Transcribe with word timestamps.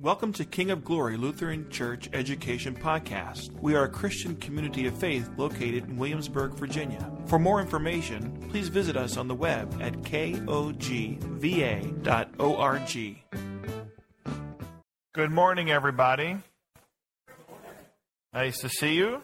Welcome 0.00 0.32
to 0.34 0.44
King 0.44 0.70
of 0.70 0.84
Glory 0.84 1.16
Lutheran 1.16 1.68
Church 1.70 2.08
Education 2.12 2.72
Podcast. 2.72 3.50
We 3.60 3.74
are 3.74 3.82
a 3.82 3.88
Christian 3.88 4.36
community 4.36 4.86
of 4.86 4.96
faith 4.96 5.28
located 5.36 5.88
in 5.88 5.96
Williamsburg, 5.96 6.52
Virginia. 6.52 7.10
For 7.26 7.36
more 7.36 7.60
information, 7.60 8.30
please 8.48 8.68
visit 8.68 8.96
us 8.96 9.16
on 9.16 9.26
the 9.26 9.34
web 9.34 9.76
at 9.82 9.94
kogva.org. 10.02 11.18
Good 15.14 15.32
morning, 15.32 15.70
everybody. 15.72 16.36
Nice 18.32 18.58
to 18.60 18.68
see 18.68 18.94
you. 18.94 19.22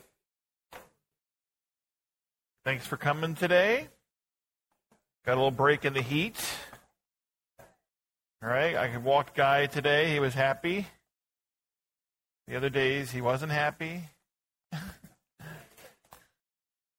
Thanks 2.64 2.84
for 2.84 2.96
coming 2.96 3.36
today. 3.36 3.86
Got 5.25 5.34
a 5.34 5.36
little 5.36 5.52
break 5.52 5.84
in 5.84 5.95
the 5.95 6.02
heat. 6.02 6.34
All 8.45 8.51
right, 8.51 8.77
I 8.77 8.89
could 8.89 9.03
walk 9.03 9.35
guy 9.35 9.65
today. 9.65 10.11
He 10.11 10.21
was 10.21 10.35
happy. 10.35 10.87
The 12.47 12.57
other 12.57 12.69
days 12.69 13.11
he 13.11 13.23
wasn't 13.23 13.52
happy. 13.52 14.02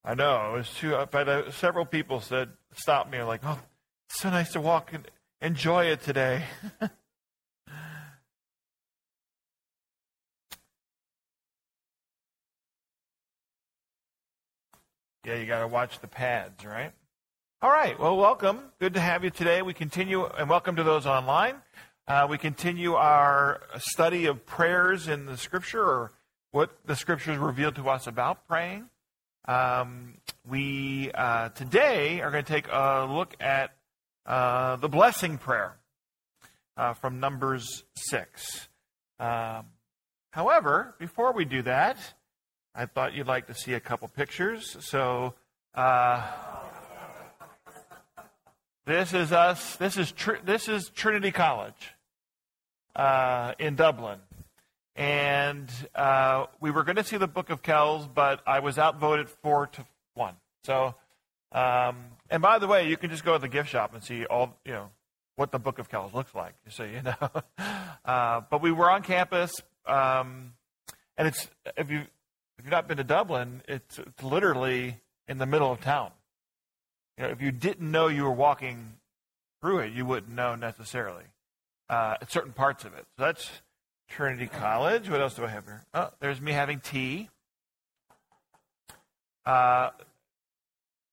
I 0.04 0.16
know 0.16 0.50
it 0.50 0.58
was 0.58 0.72
too. 0.72 0.98
But 1.12 1.30
uh, 1.30 1.52
several 1.52 1.86
people 1.86 2.20
said, 2.20 2.50
"Stop 2.74 3.12
me!" 3.12 3.22
like, 3.22 3.42
"Oh, 3.44 3.60
it's 4.10 4.20
so 4.22 4.32
nice 4.32 4.54
to 4.54 4.62
walk 4.62 4.92
and 4.92 5.08
enjoy 5.40 5.86
it 5.86 6.02
today." 6.02 6.46
yeah, 15.24 15.36
you 15.36 15.46
got 15.46 15.60
to 15.60 15.68
watch 15.68 16.00
the 16.00 16.08
pads, 16.08 16.66
right? 16.66 16.92
All 17.62 17.72
right. 17.72 17.98
Well, 17.98 18.18
welcome. 18.18 18.60
Good 18.80 18.96
to 18.96 19.00
have 19.00 19.24
you 19.24 19.30
today. 19.30 19.62
We 19.62 19.74
continue, 19.74 20.26
and 20.26 20.50
welcome 20.50 20.76
to 20.76 20.84
those 20.84 21.06
online. 21.06 21.56
Uh, 22.06 22.28
we 22.30 22.38
continue 22.38 22.96
our 22.96 23.62
study 23.78 24.26
of 24.26 24.46
prayers 24.46 25.08
in 25.08 25.26
the 25.26 25.38
Scripture, 25.38 25.82
or 25.82 26.12
what 26.52 26.72
the 26.86 26.98
Scriptures 26.98 27.38
reveal 27.38 27.72
to 27.72 27.90
us 27.90 28.08
about 28.08 28.46
praying. 28.46 28.90
Um, 29.48 30.16
we 30.46 31.12
uh, 31.14 31.50
today 31.50 32.20
are 32.20 32.30
going 32.30 32.44
to 32.44 32.52
take 32.52 32.68
a 32.70 33.08
look 33.10 33.34
at 33.40 33.72
uh, 34.26 34.76
the 34.76 34.90
blessing 34.90 35.38
prayer 35.38 35.78
uh, 36.76 36.94
from 36.94 37.22
Numbers 37.22 37.86
six. 37.96 38.68
Um, 39.18 39.68
however, 40.32 40.94
before 41.00 41.32
we 41.32 41.46
do 41.46 41.62
that, 41.62 41.98
I 42.76 42.86
thought 42.86 43.14
you'd 43.14 43.28
like 43.28 43.48
to 43.48 43.56
see 43.56 43.74
a 43.74 43.80
couple 43.80 44.10
pictures. 44.10 44.76
So. 44.82 45.36
This 48.86 49.16
is 49.16 49.32
us. 49.32 49.78
This 49.78 49.98
is 49.98 50.12
Tr- 50.12 50.44
this 50.44 50.70
is 50.70 50.90
Trinity 50.90 51.32
College 51.32 51.96
uh, 52.96 53.54
in 53.58 53.76
Dublin, 53.76 54.20
and 54.96 55.68
uh, 55.96 56.46
we 56.60 56.70
were 56.70 56.84
going 56.84 56.98
to 56.98 57.04
see 57.04 57.18
the 57.18 57.28
Book 57.28 57.50
of 57.50 57.64
Kells, 57.64 58.08
but 58.08 58.42
I 58.46 58.60
was 58.60 58.78
outvoted 58.78 59.28
four 59.42 59.66
to 59.66 59.86
one. 60.14 60.36
So, 60.66 60.94
um, 61.52 61.98
and 62.30 62.44
by 62.44 62.60
the 62.60 62.68
way, 62.68 62.88
you 62.88 62.96
can 62.96 63.10
just 63.10 63.26
go 63.26 63.34
to 63.34 63.40
the 63.40 63.48
gift 63.48 63.70
shop 63.70 63.96
and 63.96 64.04
see 64.04 64.26
all 64.26 64.56
you 64.64 64.74
know 64.74 64.92
what 65.36 65.52
the 65.52 65.58
Book 65.58 65.80
of 65.80 65.90
Kells 65.90 66.14
looks 66.14 66.36
like, 66.36 66.54
so 66.70 66.84
you 66.84 67.02
know. 67.02 67.42
uh, 68.06 68.42
but 68.52 68.62
we 68.62 68.72
were 68.72 68.92
on 68.92 69.02
campus, 69.02 69.52
um, 69.88 70.54
and 71.18 71.28
it's 71.28 71.50
if 71.76 71.90
you 71.90 72.02
if 72.60 72.66
you've 72.66 72.72
not 72.72 72.88
been 72.88 72.98
to 72.98 73.04
Dublin, 73.04 73.64
it's, 73.68 73.98
it's 73.98 74.22
literally 74.22 74.98
in 75.28 75.40
the 75.40 75.48
middle 75.48 75.72
of 75.72 75.82
town. 75.82 76.12
You 77.18 77.24
know, 77.24 77.30
if 77.30 77.42
you 77.42 77.52
didn't 77.52 77.90
know 77.90 78.08
you 78.08 78.24
were 78.24 78.32
walking 78.32 78.94
through 79.62 79.80
it, 79.80 79.94
you 79.94 80.06
wouldn't 80.06 80.34
know 80.34 80.56
necessarily 80.56 81.24
uh, 81.90 82.16
certain 82.28 82.54
parts 82.54 82.84
of 82.84 82.94
it. 82.94 83.06
So 83.18 83.26
that's 83.26 83.50
Trinity 84.10 84.48
College. 84.48 85.10
What 85.10 85.22
else 85.22 85.36
do 85.36 85.46
I 85.46 85.50
have 85.50 85.66
here? 85.66 85.86
Oh, 85.94 86.10
there's 86.20 86.42
me 86.42 86.52
having 86.52 86.80
tea. 86.80 87.30
Uh, 89.46 89.92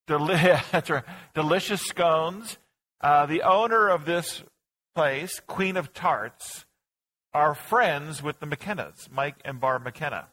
deli-. 0.06 0.60
Delicious 1.34 1.82
scones. 1.82 2.58
Uh, 3.00 3.26
the 3.26 3.42
owner 3.42 3.88
of 3.88 4.04
this 4.04 4.42
place, 4.94 5.40
Queen 5.46 5.76
of 5.76 5.92
Tarts, 5.92 6.64
are 7.34 7.54
friends 7.54 8.22
with 8.22 8.40
the 8.40 8.46
McKennas, 8.46 9.10
Mike 9.10 9.36
and 9.44 9.60
Barb 9.60 9.84
McKenna. 9.84 10.26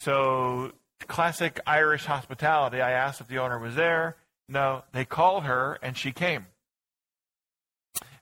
So, 0.00 0.72
classic 1.06 1.60
Irish 1.66 2.04
hospitality. 2.04 2.80
I 2.80 2.92
asked 2.92 3.20
if 3.20 3.28
the 3.28 3.38
owner 3.38 3.58
was 3.58 3.74
there. 3.74 4.16
No, 4.48 4.84
they 4.92 5.04
called 5.04 5.44
her 5.44 5.78
and 5.82 5.96
she 5.96 6.12
came. 6.12 6.46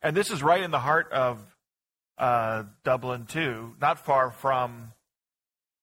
And 0.03 0.17
this 0.17 0.31
is 0.31 0.43
right 0.43 0.63
in 0.63 0.71
the 0.71 0.81
heart 0.81 1.11
of 1.13 1.39
uh, 2.19 2.65
Dublin, 2.85 3.27
too, 3.27 3.75
not 3.81 3.99
far 3.99 4.31
from 4.31 4.93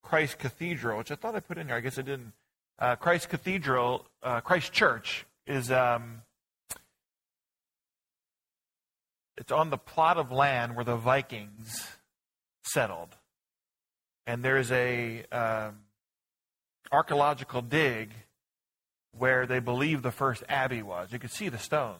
Christ 0.03 0.39
Cathedral, 0.39 0.97
which 0.97 1.11
I 1.11 1.15
thought 1.15 1.35
I 1.35 1.39
put 1.39 1.57
in 1.57 1.67
here. 1.67 1.75
I 1.75 1.81
guess 1.81 1.97
I 1.97 2.01
didn't. 2.01 2.33
Uh, 2.77 2.95
Christ 2.95 3.29
Cathedral, 3.29 4.05
uh, 4.23 4.41
Christ 4.41 4.71
Church, 4.71 5.25
is 5.45 5.71
um, 5.71 6.21
it's 9.37 9.51
on 9.51 9.69
the 9.69 9.77
plot 9.77 10.17
of 10.17 10.31
land 10.31 10.75
where 10.75 10.85
the 10.85 10.95
Vikings 10.95 11.91
settled, 12.63 13.17
and 14.25 14.43
there's 14.43 14.71
a 14.71 15.23
um, 15.31 15.79
archaeological 16.91 17.61
dig 17.61 18.11
where 19.17 19.45
they 19.45 19.59
believe 19.59 20.01
the 20.01 20.11
first 20.11 20.43
abbey 20.47 20.81
was. 20.81 21.11
You 21.11 21.19
could 21.19 21.31
see 21.31 21.49
the 21.49 21.57
stones 21.57 21.99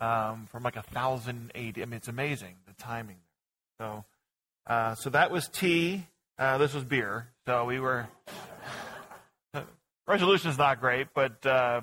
um, 0.00 0.46
from 0.50 0.62
like 0.62 0.76
a 0.76 0.82
thousand 0.82 1.52
AD. 1.54 1.78
I 1.78 1.84
mean, 1.84 1.94
it's 1.94 2.08
amazing 2.08 2.56
the 2.66 2.74
timing. 2.74 3.18
So, 3.78 4.04
uh, 4.66 4.94
so 4.94 5.10
that 5.10 5.30
was 5.30 5.48
tea. 5.48 6.06
Uh, 6.38 6.58
this 6.58 6.74
was 6.74 6.84
beer. 6.84 7.28
So 7.46 7.64
we 7.64 7.80
were. 7.80 8.08
resolution 10.06 10.50
is 10.50 10.58
not 10.58 10.80
great, 10.80 11.08
but 11.14 11.44
uh, 11.46 11.82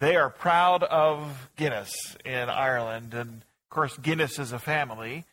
they 0.00 0.16
are 0.16 0.30
proud 0.30 0.82
of 0.82 1.50
Guinness 1.56 2.16
in 2.24 2.48
Ireland, 2.48 3.14
and 3.14 3.28
of 3.30 3.70
course, 3.70 3.96
Guinness 3.96 4.38
is 4.38 4.52
a 4.52 4.58
family. 4.58 5.24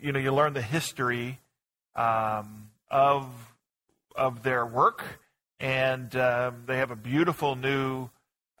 You 0.00 0.12
know, 0.12 0.18
you 0.18 0.32
learn 0.32 0.54
the 0.54 0.62
history 0.62 1.38
um, 1.94 2.70
of 2.90 3.26
of 4.16 4.42
their 4.42 4.64
work 4.64 5.04
and 5.60 6.14
um, 6.16 6.64
they 6.66 6.78
have 6.78 6.90
a 6.90 6.96
beautiful 6.96 7.56
new 7.56 8.08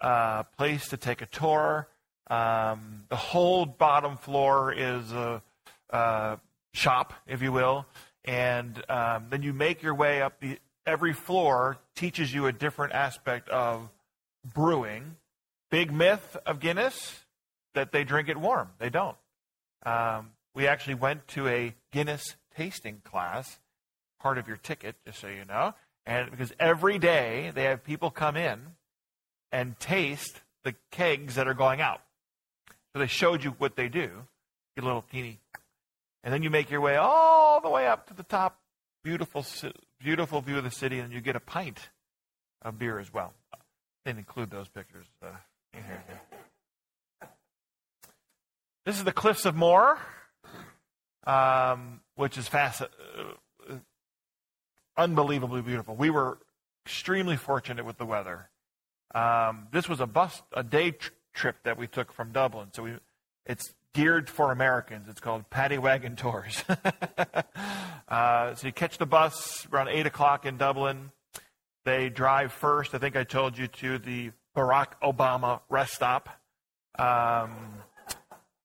uh, 0.00 0.42
place 0.56 0.88
to 0.88 0.96
take 0.96 1.22
a 1.22 1.26
tour. 1.26 1.88
Um, 2.28 3.04
the 3.08 3.16
whole 3.16 3.66
bottom 3.66 4.16
floor 4.16 4.72
is 4.72 5.12
a, 5.12 5.42
a 5.90 6.38
shop, 6.72 7.12
if 7.26 7.42
you 7.42 7.52
will, 7.52 7.86
and 8.24 8.82
um, 8.88 9.26
then 9.30 9.42
you 9.42 9.52
make 9.52 9.82
your 9.82 9.94
way 9.94 10.22
up. 10.22 10.40
The, 10.40 10.58
every 10.86 11.12
floor 11.12 11.78
teaches 11.94 12.32
you 12.32 12.46
a 12.46 12.52
different 12.52 12.92
aspect 12.92 13.48
of 13.48 13.88
brewing. 14.54 15.16
Big 15.70 15.92
myth 15.92 16.36
of 16.46 16.60
Guinness 16.60 17.24
that 17.74 17.92
they 17.92 18.04
drink 18.04 18.28
it 18.28 18.36
warm. 18.36 18.70
They 18.78 18.90
don't. 18.90 19.16
Um, 19.84 20.30
we 20.54 20.66
actually 20.66 20.94
went 20.94 21.26
to 21.28 21.48
a 21.48 21.74
Guinness 21.92 22.36
tasting 22.56 23.02
class, 23.04 23.58
part 24.20 24.38
of 24.38 24.46
your 24.46 24.56
ticket, 24.56 24.96
just 25.04 25.20
so 25.20 25.26
you 25.26 25.44
know. 25.44 25.74
And 26.06 26.30
because 26.30 26.52
every 26.60 26.98
day 26.98 27.50
they 27.54 27.64
have 27.64 27.84
people 27.84 28.10
come 28.10 28.36
in 28.36 28.60
and 29.50 29.78
taste 29.78 30.42
the 30.64 30.74
kegs 30.90 31.36
that 31.36 31.48
are 31.48 31.54
going 31.54 31.80
out. 31.80 32.00
So 32.92 32.98
they 32.98 33.06
showed 33.06 33.42
you 33.42 33.50
what 33.58 33.76
they 33.76 33.88
do. 33.88 34.10
Get 34.76 34.84
a 34.84 34.86
little 34.86 35.04
teeny. 35.10 35.40
And 36.22 36.32
then 36.32 36.42
you 36.42 36.50
make 36.50 36.70
your 36.70 36.80
way 36.80 36.96
all 36.96 37.60
the 37.60 37.70
way 37.70 37.86
up 37.86 38.08
to 38.08 38.14
the 38.14 38.22
top. 38.22 38.58
Beautiful, 39.02 39.44
beautiful 40.00 40.40
view 40.40 40.56
of 40.56 40.64
the 40.64 40.70
city, 40.70 40.98
and 40.98 41.12
you 41.12 41.20
get 41.20 41.36
a 41.36 41.40
pint 41.40 41.90
of 42.62 42.78
beer 42.78 42.98
as 42.98 43.12
well. 43.12 43.34
Didn't 44.06 44.18
include 44.18 44.50
those 44.50 44.68
pictures 44.68 45.06
uh, 45.22 45.28
in 45.74 45.82
here. 45.84 46.02
This 48.86 48.96
is 48.98 49.04
the 49.04 49.12
Cliffs 49.12 49.44
of 49.46 49.54
Moher, 49.54 49.98
um, 51.26 52.00
which 52.16 52.36
is 52.36 52.48
fast, 52.48 52.82
uh, 52.82 52.86
unbelievably 54.96 55.62
beautiful. 55.62 55.94
We 55.94 56.10
were 56.10 56.38
extremely 56.84 57.36
fortunate 57.36 57.84
with 57.84 57.98
the 57.98 58.06
weather. 58.06 58.48
Um, 59.14 59.68
this 59.72 59.88
was 59.88 60.00
a 60.00 60.06
bus, 60.06 60.42
a 60.52 60.62
day 60.62 60.92
tr- 60.92 61.10
trip 61.32 61.56
that 61.64 61.78
we 61.78 61.86
took 61.86 62.12
from 62.12 62.32
Dublin. 62.32 62.68
So 62.72 62.82
we, 62.82 62.94
it's 63.46 63.74
geared 63.92 64.28
for 64.28 64.52
Americans. 64.52 65.08
It's 65.08 65.20
called 65.20 65.48
Paddy 65.50 65.78
Wagon 65.78 66.16
Tours. 66.16 66.64
uh, 68.08 68.54
so 68.54 68.66
you 68.66 68.72
catch 68.72 68.98
the 68.98 69.06
bus 69.06 69.66
around 69.72 69.88
eight 69.88 70.06
o'clock 70.06 70.46
in 70.46 70.56
Dublin. 70.56 71.10
They 71.84 72.08
drive 72.08 72.52
first. 72.52 72.94
I 72.94 72.98
think 72.98 73.16
I 73.16 73.24
told 73.24 73.56
you 73.56 73.68
to 73.68 73.98
the 73.98 74.32
Barack 74.56 74.92
Obama 75.02 75.60
rest 75.68 75.94
stop. 75.94 76.28
Um, 76.98 77.52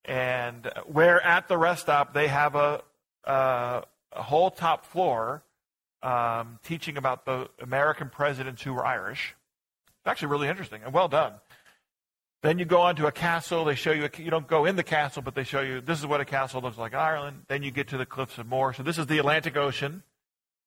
and 0.06 0.72
where 0.86 1.22
at 1.26 1.48
the 1.48 1.58
rest 1.58 1.82
stop 1.82 2.14
they 2.14 2.28
have 2.28 2.56
a, 2.56 2.82
a, 3.24 3.84
a 4.14 4.24
whole 4.24 4.52
top 4.52 4.86
floor 4.86 5.44
um, 6.02 6.60
teaching 6.64 6.98
about 6.98 7.26
the 7.26 7.50
American 7.62 8.10
presidents 8.10 8.62
who 8.62 8.74
were 8.74 8.86
Irish. 8.86 9.36
It's 9.88 10.08
actually 10.08 10.30
really 10.30 10.48
interesting 10.48 10.82
and 10.84 10.94
well 10.94 11.08
done. 11.08 11.34
Then 12.42 12.58
you 12.58 12.66
go 12.66 12.82
on 12.82 12.96
to 12.96 13.08
a 13.08 13.12
castle. 13.12 13.66
They 13.66 13.76
show 13.76 13.92
you, 13.92 14.06
a, 14.06 14.22
you 14.22 14.32
don't 14.32 14.48
go 14.48 14.64
in 14.66 14.78
the 14.78 14.84
castle, 14.84 15.22
but 15.22 15.36
they 15.36 15.44
show 15.44 15.60
you 15.62 15.82
this 15.82 16.00
is 16.00 16.06
what 16.06 16.22
a 16.22 16.26
castle 16.26 16.62
looks 16.62 16.78
like 16.78 16.94
in 16.94 17.00
Ireland. 17.00 17.44
Then 17.50 17.64
you 17.64 17.72
get 17.72 17.90
to 17.90 17.98
the 17.98 18.06
Cliffs 18.06 18.38
of 18.38 18.48
Moher. 18.48 18.74
So 18.74 18.84
this 18.84 18.98
is 18.98 19.08
the 19.08 19.18
Atlantic 19.18 19.58
Ocean. 19.58 20.04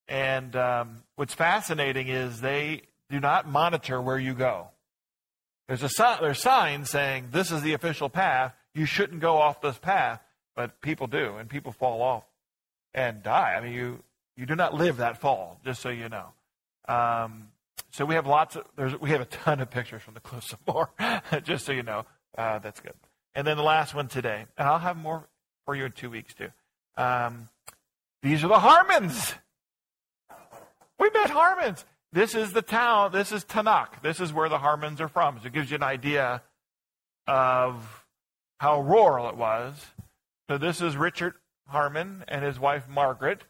And 0.07 0.55
um, 0.55 1.03
what's 1.17 1.33
fascinating 1.33 2.09
is 2.09 2.41
they 2.41 2.83
do 3.09 3.21
not 3.21 3.49
monitor 3.49 4.03
where 4.03 4.19
you 4.19 4.35
go. 4.35 4.69
There's 5.69 5.83
a 5.83 6.19
there's 6.21 6.41
signs 6.41 6.91
saying 6.91 7.29
this 7.31 7.51
is 7.51 7.63
the 7.63 7.73
official 7.73 8.11
path. 8.11 8.53
You 8.75 8.85
shouldn't 8.85 9.21
go 9.21 9.39
off 9.39 9.63
this 9.63 9.79
path, 9.79 10.21
but 10.55 10.81
people 10.83 11.07
do, 11.07 11.37
and 11.37 11.49
people 11.49 11.73
fall 11.73 12.03
off 12.03 12.25
and 12.93 13.23
die. 13.23 13.55
I 13.57 13.61
mean, 13.63 13.73
you 13.73 14.03
you 14.37 14.47
do 14.47 14.55
not 14.55 14.75
live 14.75 14.99
that 14.99 15.19
fall, 15.19 15.61
just 15.65 15.81
so 15.81 15.89
you 15.89 16.09
know. 16.09 16.27
Um, 16.89 17.49
so 17.91 18.05
we 18.05 18.15
have 18.15 18.27
lots 18.27 18.57
of 18.57 18.65
there's 18.77 18.99
we 19.01 19.11
have 19.11 19.21
a 19.21 19.27
ton 19.27 19.61
of 19.61 19.71
pictures 19.71 20.03
from 20.03 20.15
the 20.15 20.21
cliffs 20.21 20.53
of 20.53 20.59
Moher, 20.67 20.89
just 21.43 21.65
so 21.65 21.73
you 21.73 21.83
know. 21.83 22.07
Uh, 22.37 22.59
that's 22.59 22.81
good. 22.81 22.95
And 23.35 23.47
then 23.47 23.57
the 23.57 23.63
last 23.63 23.95
one 23.95 24.09
today, 24.09 24.47
and 24.57 24.69
I'll 24.69 24.79
have 24.79 24.97
more 24.97 25.29
for 25.65 25.75
you 25.75 25.85
in 25.85 25.93
two 25.93 26.11
weeks 26.11 26.35
too. 26.35 26.49
Um, 26.97 27.49
these 28.23 28.45
are 28.45 28.49
the 28.49 28.59
Harmons. 28.59 29.35
We 30.99 31.11
met 31.11 31.31
Harmons. 31.31 31.85
This 32.13 32.35
is 32.35 32.53
the 32.53 32.63
town. 32.63 33.11
This 33.13 33.33
is 33.33 33.45
Tanakh. 33.45 34.03
This 34.03 34.21
is 34.21 34.33
where 34.33 34.49
the 34.49 34.59
Harmons 34.59 35.01
are 35.01 35.09
from. 35.09 35.41
So 35.41 35.47
it 35.47 35.53
gives 35.53 35.71
you 35.71 35.77
an 35.77 35.83
idea 35.83 36.43
of 37.27 38.05
how 38.61 38.81
rural 38.81 39.29
it 39.29 39.37
was. 39.37 39.75
So 40.49 40.59
this 40.59 40.81
is 40.81 40.97
Richard 40.97 41.35
Harmon 41.67 42.25
and 42.29 42.45
his 42.45 42.61
wife 42.61 42.89
Margaret, 42.89 43.45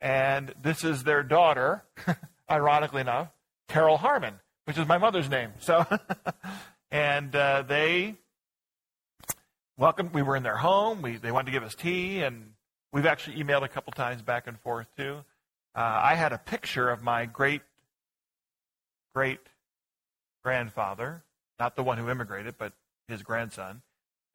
and 0.00 0.54
this 0.62 0.84
is 0.84 1.04
their 1.04 1.22
daughter, 1.22 1.84
ironically 2.50 3.00
enough, 3.00 3.28
Carol 3.68 3.96
Harmon, 3.96 4.34
which 4.64 4.78
is 4.78 4.86
my 4.86 4.98
mother's 4.98 5.28
name. 5.28 5.52
So, 5.60 5.86
and 6.90 7.34
uh, 7.34 7.62
they 7.62 8.16
welcomed. 9.76 10.12
We 10.12 10.22
were 10.22 10.36
in 10.36 10.42
their 10.42 10.56
home. 10.56 11.02
We 11.02 11.16
they 11.16 11.32
wanted 11.32 11.46
to 11.46 11.52
give 11.52 11.62
us 11.62 11.74
tea, 11.74 12.22
and 12.22 12.52
we've 12.92 13.06
actually 13.06 13.42
emailed 13.42 13.62
a 13.62 13.68
couple 13.68 13.92
times 13.92 14.22
back 14.22 14.46
and 14.46 14.58
forth 14.60 14.86
too. 14.96 15.24
Uh, 15.74 16.00
I 16.02 16.14
had 16.14 16.32
a 16.32 16.38
picture 16.38 16.88
of 16.88 17.02
my 17.02 17.26
great 17.26 17.62
great 19.14 19.40
grandfather, 20.44 21.24
not 21.58 21.74
the 21.74 21.82
one 21.82 21.98
who 21.98 22.10
immigrated, 22.10 22.54
but 22.58 22.72
his 23.08 23.22
grandson. 23.22 23.82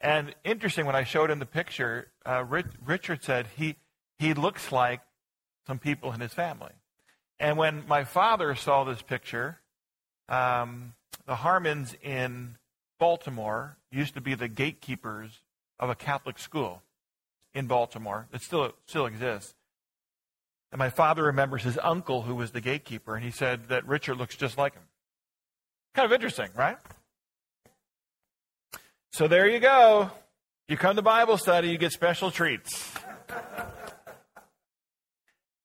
And 0.02 0.34
interesting, 0.44 0.86
when 0.86 0.96
I 0.96 1.04
showed 1.04 1.30
him 1.30 1.40
the 1.40 1.46
picture, 1.46 2.08
uh, 2.26 2.44
Richard 2.84 3.24
said 3.24 3.48
he, 3.56 3.76
he 4.18 4.34
looks 4.34 4.72
like 4.72 5.02
some 5.68 5.80
people 5.80 6.12
in 6.12 6.20
his 6.20 6.34
family. 6.34 6.72
And 7.40 7.58
when 7.58 7.88
my 7.88 8.04
father 8.04 8.56
saw 8.56 8.84
this 8.84 9.02
picture, 9.02 9.60
um, 10.30 10.94
the 11.26 11.36
Harmons 11.36 11.96
in 12.04 12.56
Baltimore 13.00 13.78
used 13.92 14.14
to 14.14 14.22
be 14.22 14.36
the 14.36 14.48
gatekeepers 14.48 15.42
of 15.80 15.90
a 15.90 15.96
Catholic 15.96 16.38
school 16.38 16.84
in 17.54 17.68
Baltimore. 17.68 18.28
It 18.32 18.42
still, 18.42 18.72
still 18.86 19.06
exists. 19.06 19.56
And 20.72 20.80
my 20.80 20.90
father 20.90 21.24
remembers 21.24 21.64
his 21.64 21.78
uncle 21.82 22.22
who 22.22 22.36
was 22.36 22.52
the 22.52 22.62
gatekeeper, 22.62 23.16
and 23.16 23.26
he 23.26 23.32
said 23.32 23.68
that 23.70 23.86
Richard 23.86 24.18
looks 24.18 24.38
just 24.38 24.58
like 24.58 24.74
him. 24.74 24.84
Kind 25.94 26.06
of 26.06 26.14
interesting, 26.14 26.50
right? 26.56 26.78
So 29.12 29.28
there 29.28 29.50
you 29.50 29.60
go. 29.60 30.12
You 30.70 30.78
come 30.78 30.96
to 30.96 31.02
Bible 31.02 31.38
study, 31.38 31.68
you 31.70 31.78
get 31.78 31.92
special 31.92 32.32
treats. 32.32 32.94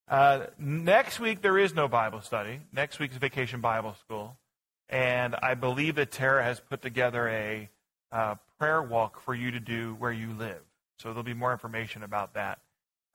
Uh, 0.08 0.46
next 0.58 1.18
week, 1.20 1.42
there 1.42 1.58
is 1.58 1.74
no 1.74 1.88
Bible 1.88 2.20
study. 2.20 2.60
Next 2.72 2.98
week's 2.98 3.16
Vacation 3.16 3.60
Bible 3.60 3.94
School. 3.94 4.36
And 4.88 5.34
I 5.42 5.54
believe 5.54 5.96
that 5.96 6.12
Tara 6.12 6.44
has 6.44 6.60
put 6.60 6.80
together 6.80 7.28
a 7.28 7.68
uh, 8.12 8.36
prayer 8.58 8.82
walk 8.82 9.20
for 9.20 9.34
you 9.34 9.50
to 9.50 9.60
do 9.60 9.96
where 9.98 10.12
you 10.12 10.32
live. 10.32 10.62
So 10.98 11.08
there'll 11.08 11.24
be 11.24 11.34
more 11.34 11.52
information 11.52 12.02
about 12.02 12.34
that 12.34 12.60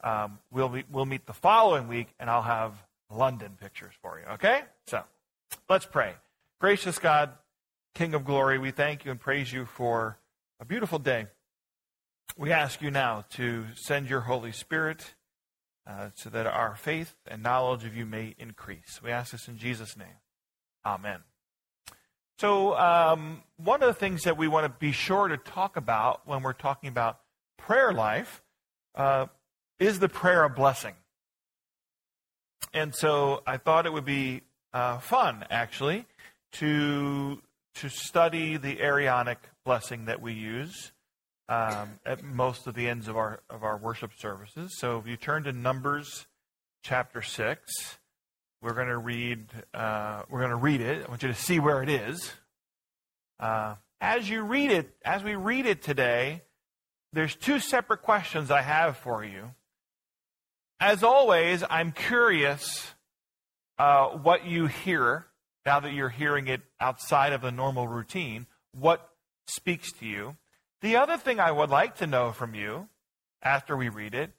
um, 0.03 0.39
we'll, 0.51 0.69
be, 0.69 0.83
we'll 0.91 1.05
meet 1.05 1.25
the 1.25 1.33
following 1.33 1.87
week, 1.87 2.07
and 2.19 2.29
I'll 2.29 2.41
have 2.41 2.73
London 3.09 3.57
pictures 3.59 3.93
for 4.01 4.19
you. 4.19 4.25
Okay? 4.33 4.61
So 4.87 5.03
let's 5.69 5.85
pray. 5.85 6.13
Gracious 6.59 6.99
God, 6.99 7.31
King 7.93 8.13
of 8.13 8.25
glory, 8.25 8.57
we 8.57 8.71
thank 8.71 9.05
you 9.05 9.11
and 9.11 9.19
praise 9.19 9.51
you 9.51 9.65
for 9.65 10.17
a 10.59 10.65
beautiful 10.65 10.99
day. 10.99 11.27
We 12.37 12.51
ask 12.51 12.81
you 12.81 12.91
now 12.91 13.25
to 13.31 13.65
send 13.75 14.09
your 14.09 14.21
Holy 14.21 14.51
Spirit 14.51 15.15
uh, 15.87 16.09
so 16.15 16.29
that 16.29 16.45
our 16.45 16.75
faith 16.75 17.15
and 17.27 17.41
knowledge 17.41 17.83
of 17.85 17.95
you 17.95 18.05
may 18.05 18.35
increase. 18.37 19.01
We 19.03 19.11
ask 19.11 19.31
this 19.31 19.47
in 19.47 19.57
Jesus' 19.57 19.97
name. 19.97 20.19
Amen. 20.85 21.19
So, 22.39 22.75
um, 22.77 23.43
one 23.57 23.83
of 23.83 23.87
the 23.87 23.93
things 23.93 24.23
that 24.23 24.37
we 24.37 24.47
want 24.47 24.65
to 24.65 24.79
be 24.79 24.91
sure 24.91 25.27
to 25.27 25.37
talk 25.37 25.77
about 25.77 26.21
when 26.25 26.41
we're 26.41 26.53
talking 26.53 26.89
about 26.89 27.19
prayer 27.57 27.93
life 27.93 28.41
uh, 28.95 29.27
is 29.79 29.99
the 29.99 30.09
prayer 30.09 30.43
of 30.43 30.55
blessing? 30.55 30.95
And 32.73 32.95
so 32.95 33.43
I 33.45 33.57
thought 33.57 33.85
it 33.85 33.93
would 33.93 34.05
be 34.05 34.41
uh, 34.73 34.99
fun, 34.99 35.45
actually, 35.49 36.05
to 36.53 37.41
to 37.75 37.89
study 37.89 38.57
the 38.57 38.81
Aaronic 38.81 39.39
blessing 39.63 40.05
that 40.05 40.21
we 40.21 40.33
use 40.33 40.91
um, 41.51 41.99
at 42.05 42.23
most 42.23 42.67
of 42.67 42.75
the 42.75 42.87
ends 42.87 43.07
of 43.07 43.17
our 43.17 43.41
of 43.49 43.63
our 43.63 43.77
worship 43.77 44.11
services. 44.17 44.77
So 44.77 44.97
if 44.99 45.07
you 45.07 45.17
turn 45.17 45.43
to 45.43 45.51
Numbers 45.51 46.25
chapter 46.83 47.21
six, 47.21 47.97
we're 48.61 48.73
going 48.73 48.87
to 48.87 48.97
read 48.97 49.47
uh, 49.73 50.23
we're 50.29 50.39
going 50.39 50.51
to 50.51 50.55
read 50.55 50.81
it. 50.81 51.05
I 51.05 51.09
want 51.09 51.23
you 51.23 51.29
to 51.29 51.35
see 51.35 51.59
where 51.59 51.83
it 51.83 51.89
is. 51.89 52.31
Uh, 53.39 53.75
as 53.99 54.29
you 54.29 54.41
read 54.41 54.71
it, 54.71 54.95
as 55.03 55.23
we 55.23 55.35
read 55.35 55.65
it 55.65 55.81
today, 55.81 56.41
there's 57.13 57.35
two 57.35 57.59
separate 57.59 58.01
questions 58.01 58.49
I 58.49 58.61
have 58.61 58.97
for 58.97 59.23
you 59.23 59.51
as 60.81 61.03
always, 61.03 61.63
I'm 61.69 61.91
curious 61.91 62.91
uh, 63.77 64.07
what 64.07 64.47
you 64.47 64.65
hear 64.65 65.27
now 65.63 65.79
that 65.79 65.93
you're 65.93 66.09
hearing 66.09 66.47
it 66.47 66.61
outside 66.79 67.33
of 67.33 67.41
the 67.41 67.51
normal 67.51 67.87
routine. 67.87 68.47
What 68.73 69.07
speaks 69.45 69.91
to 69.99 70.07
you? 70.07 70.37
The 70.81 70.95
other 70.95 71.17
thing 71.17 71.39
I 71.39 71.51
would 71.51 71.69
like 71.69 71.97
to 71.97 72.07
know 72.07 72.31
from 72.31 72.55
you 72.55 72.87
after 73.43 73.77
we 73.77 73.89
read 73.89 74.15
it 74.15 74.31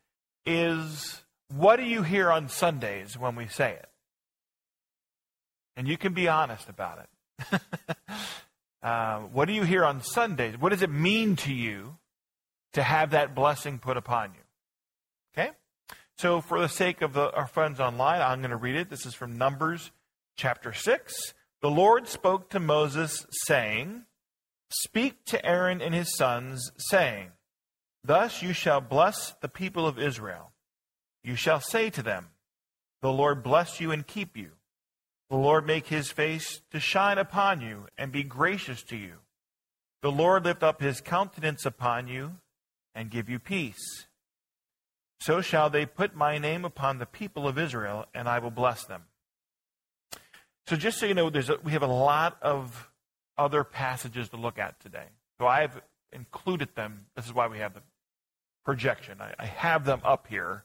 is 0.45 1.23
what 1.49 1.77
do 1.77 1.85
you 1.85 2.03
hear 2.03 2.31
on 2.31 2.49
Sundays 2.49 3.17
when 3.17 3.37
we 3.37 3.47
say 3.47 3.73
it? 3.73 3.89
And 5.77 5.87
you 5.87 5.97
can 5.97 6.15
be 6.15 6.29
honest 6.29 6.69
about 6.69 6.99
it. 6.99 7.61
uh, 8.83 9.21
what 9.21 9.47
do 9.47 9.55
you 9.55 9.63
hear 9.63 9.85
on 9.85 10.03
Sundays? 10.03 10.59
What 10.59 10.71
does 10.71 10.83
it 10.83 10.91
mean 10.91 11.37
to 11.37 11.53
you 11.53 11.97
to 12.73 12.83
have 12.83 13.11
that 13.11 13.35
blessing 13.35 13.79
put 13.79 13.97
upon 13.97 14.33
you? 14.35 14.41
Okay? 15.33 15.53
So, 16.17 16.41
for 16.41 16.61
the 16.61 16.69
sake 16.69 17.03
of 17.03 17.15
the, 17.15 17.33
our 17.35 17.47
friends 17.47 17.81
online, 17.81 18.21
I'm 18.21 18.41
going 18.41 18.51
to 18.51 18.57
read 18.57 18.77
it. 18.77 18.91
This 18.91 19.07
is 19.07 19.15
from 19.15 19.39
Numbers 19.39 19.91
chapter 20.37 20.73
6. 20.73 21.35
The 21.63 21.71
Lord 21.71 22.09
spoke 22.09 22.51
to 22.51 22.61
Moses, 22.61 23.27
saying, 23.47 24.05
Speak 24.81 25.25
to 25.27 25.45
Aaron 25.45 25.83
and 25.83 25.95
his 25.95 26.17
sons, 26.17 26.73
saying, 26.79 27.33
Thus 28.03 28.43
you 28.43 28.55
shall 28.55 28.81
bless 28.81 29.35
the 29.41 29.49
people 29.49 29.87
of 29.87 29.99
Israel. 29.99 30.53
You 31.23 31.37
shall 31.37 31.61
say 31.61 31.91
to 31.91 32.03
them, 32.03 32.29
The 33.03 33.13
Lord 33.13 33.43
bless 33.43 33.81
you 33.81 33.91
and 33.93 34.07
keep 34.07 34.37
you. 34.37 34.53
The 35.29 35.37
Lord 35.37 35.67
make 35.67 35.89
his 35.89 36.11
face 36.11 36.63
to 36.71 36.81
shine 36.81 37.19
upon 37.19 37.61
you 37.61 37.87
and 37.99 38.11
be 38.11 38.23
gracious 38.23 38.83
to 38.85 38.97
you. 38.97 39.19
The 40.03 40.11
Lord 40.11 40.45
lift 40.45 40.63
up 40.63 40.81
his 40.81 41.01
countenance 41.01 41.67
upon 41.67 42.09
you 42.09 42.37
and 42.95 43.11
give 43.11 43.29
you 43.29 43.39
peace. 43.39 44.07
So 45.21 45.41
shall 45.41 45.71
they 45.71 45.87
put 45.87 46.17
my 46.17 46.39
name 46.39 46.65
upon 46.65 46.99
the 46.99 47.07
people 47.07 47.47
of 47.47 47.59
Israel, 47.59 48.07
and 48.15 48.29
I 48.29 48.41
will 48.41 48.51
bless 48.51 48.85
them. 48.85 49.05
So, 50.67 50.77
just 50.77 50.99
so 50.99 51.07
you 51.07 51.15
know, 51.15 51.31
there's 51.31 51.51
a, 51.51 51.57
we 51.63 51.73
have 51.73 51.83
a 51.83 51.87
lot 51.87 52.39
of 52.43 52.91
other 53.39 53.65
passages 53.65 54.29
to 54.31 54.37
look 54.37 54.59
at 54.59 54.81
today. 54.81 55.07
So, 55.41 55.47
I've 55.47 55.81
included 56.13 56.75
them. 56.75 57.07
This 57.17 57.27
is 57.27 57.33
why 57.33 57.49
we 57.49 57.59
have 57.59 57.75
the 57.75 57.83
projection. 58.65 59.21
I, 59.21 59.35
I 59.39 59.47
have 59.47 59.85
them 59.85 60.01
up 60.05 60.27
here 60.29 60.65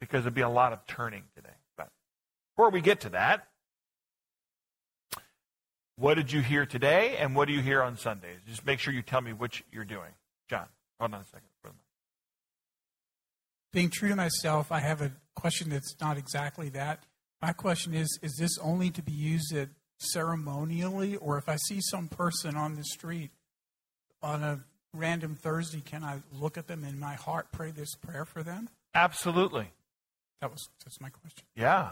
because 0.00 0.22
there'll 0.22 0.34
be 0.34 0.40
a 0.40 0.48
lot 0.48 0.72
of 0.72 0.86
turning 0.86 1.24
today. 1.34 1.56
But 1.76 1.90
before 2.54 2.70
we 2.70 2.80
get 2.80 3.00
to 3.00 3.10
that, 3.10 3.48
what 5.96 6.14
did 6.14 6.32
you 6.32 6.40
hear 6.40 6.64
today, 6.64 7.16
and 7.18 7.34
what 7.34 7.48
do 7.48 7.54
you 7.54 7.60
hear 7.60 7.82
on 7.82 7.96
Sundays? 7.96 8.38
Just 8.46 8.64
make 8.64 8.78
sure 8.78 8.94
you 8.94 9.02
tell 9.02 9.20
me 9.20 9.32
which 9.32 9.64
you're 9.72 9.84
doing. 9.84 10.12
John, 10.48 10.66
hold 11.00 11.12
on 11.12 11.20
a 11.20 11.24
second 11.24 11.48
being 13.72 13.90
true 13.90 14.08
to 14.08 14.16
myself, 14.16 14.72
I 14.72 14.80
have 14.80 15.02
a 15.02 15.12
question 15.34 15.70
that's 15.70 15.94
not 16.00 16.16
exactly 16.16 16.68
that. 16.70 17.04
My 17.42 17.52
question 17.52 17.94
is 17.94 18.18
Is 18.22 18.36
this 18.38 18.58
only 18.58 18.90
to 18.90 19.02
be 19.02 19.12
used 19.12 19.52
ceremonially, 19.98 21.16
or 21.16 21.38
if 21.38 21.48
I 21.48 21.56
see 21.56 21.80
some 21.80 22.08
person 22.08 22.56
on 22.56 22.74
the 22.74 22.84
street 22.84 23.30
on 24.22 24.42
a 24.42 24.60
random 24.92 25.34
Thursday, 25.34 25.80
can 25.80 26.04
I 26.04 26.22
look 26.32 26.56
at 26.56 26.66
them 26.66 26.84
in 26.84 26.98
my 26.98 27.14
heart, 27.14 27.48
pray 27.52 27.70
this 27.70 27.94
prayer 27.94 28.24
for 28.24 28.42
them? 28.42 28.68
Absolutely. 28.94 29.70
That 30.40 30.50
was 30.50 30.68
that's 30.84 31.00
my 31.00 31.10
question. 31.10 31.44
Yeah, 31.56 31.90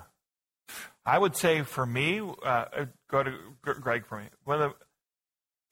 I 1.04 1.18
would 1.18 1.36
say 1.36 1.62
for 1.62 1.84
me, 1.84 2.20
uh, 2.44 2.86
go 3.08 3.22
to 3.22 3.32
Greg 3.62 4.06
for 4.06 4.18
me. 4.18 4.26
One 4.44 4.62
of 4.62 4.70
the, 4.70 4.76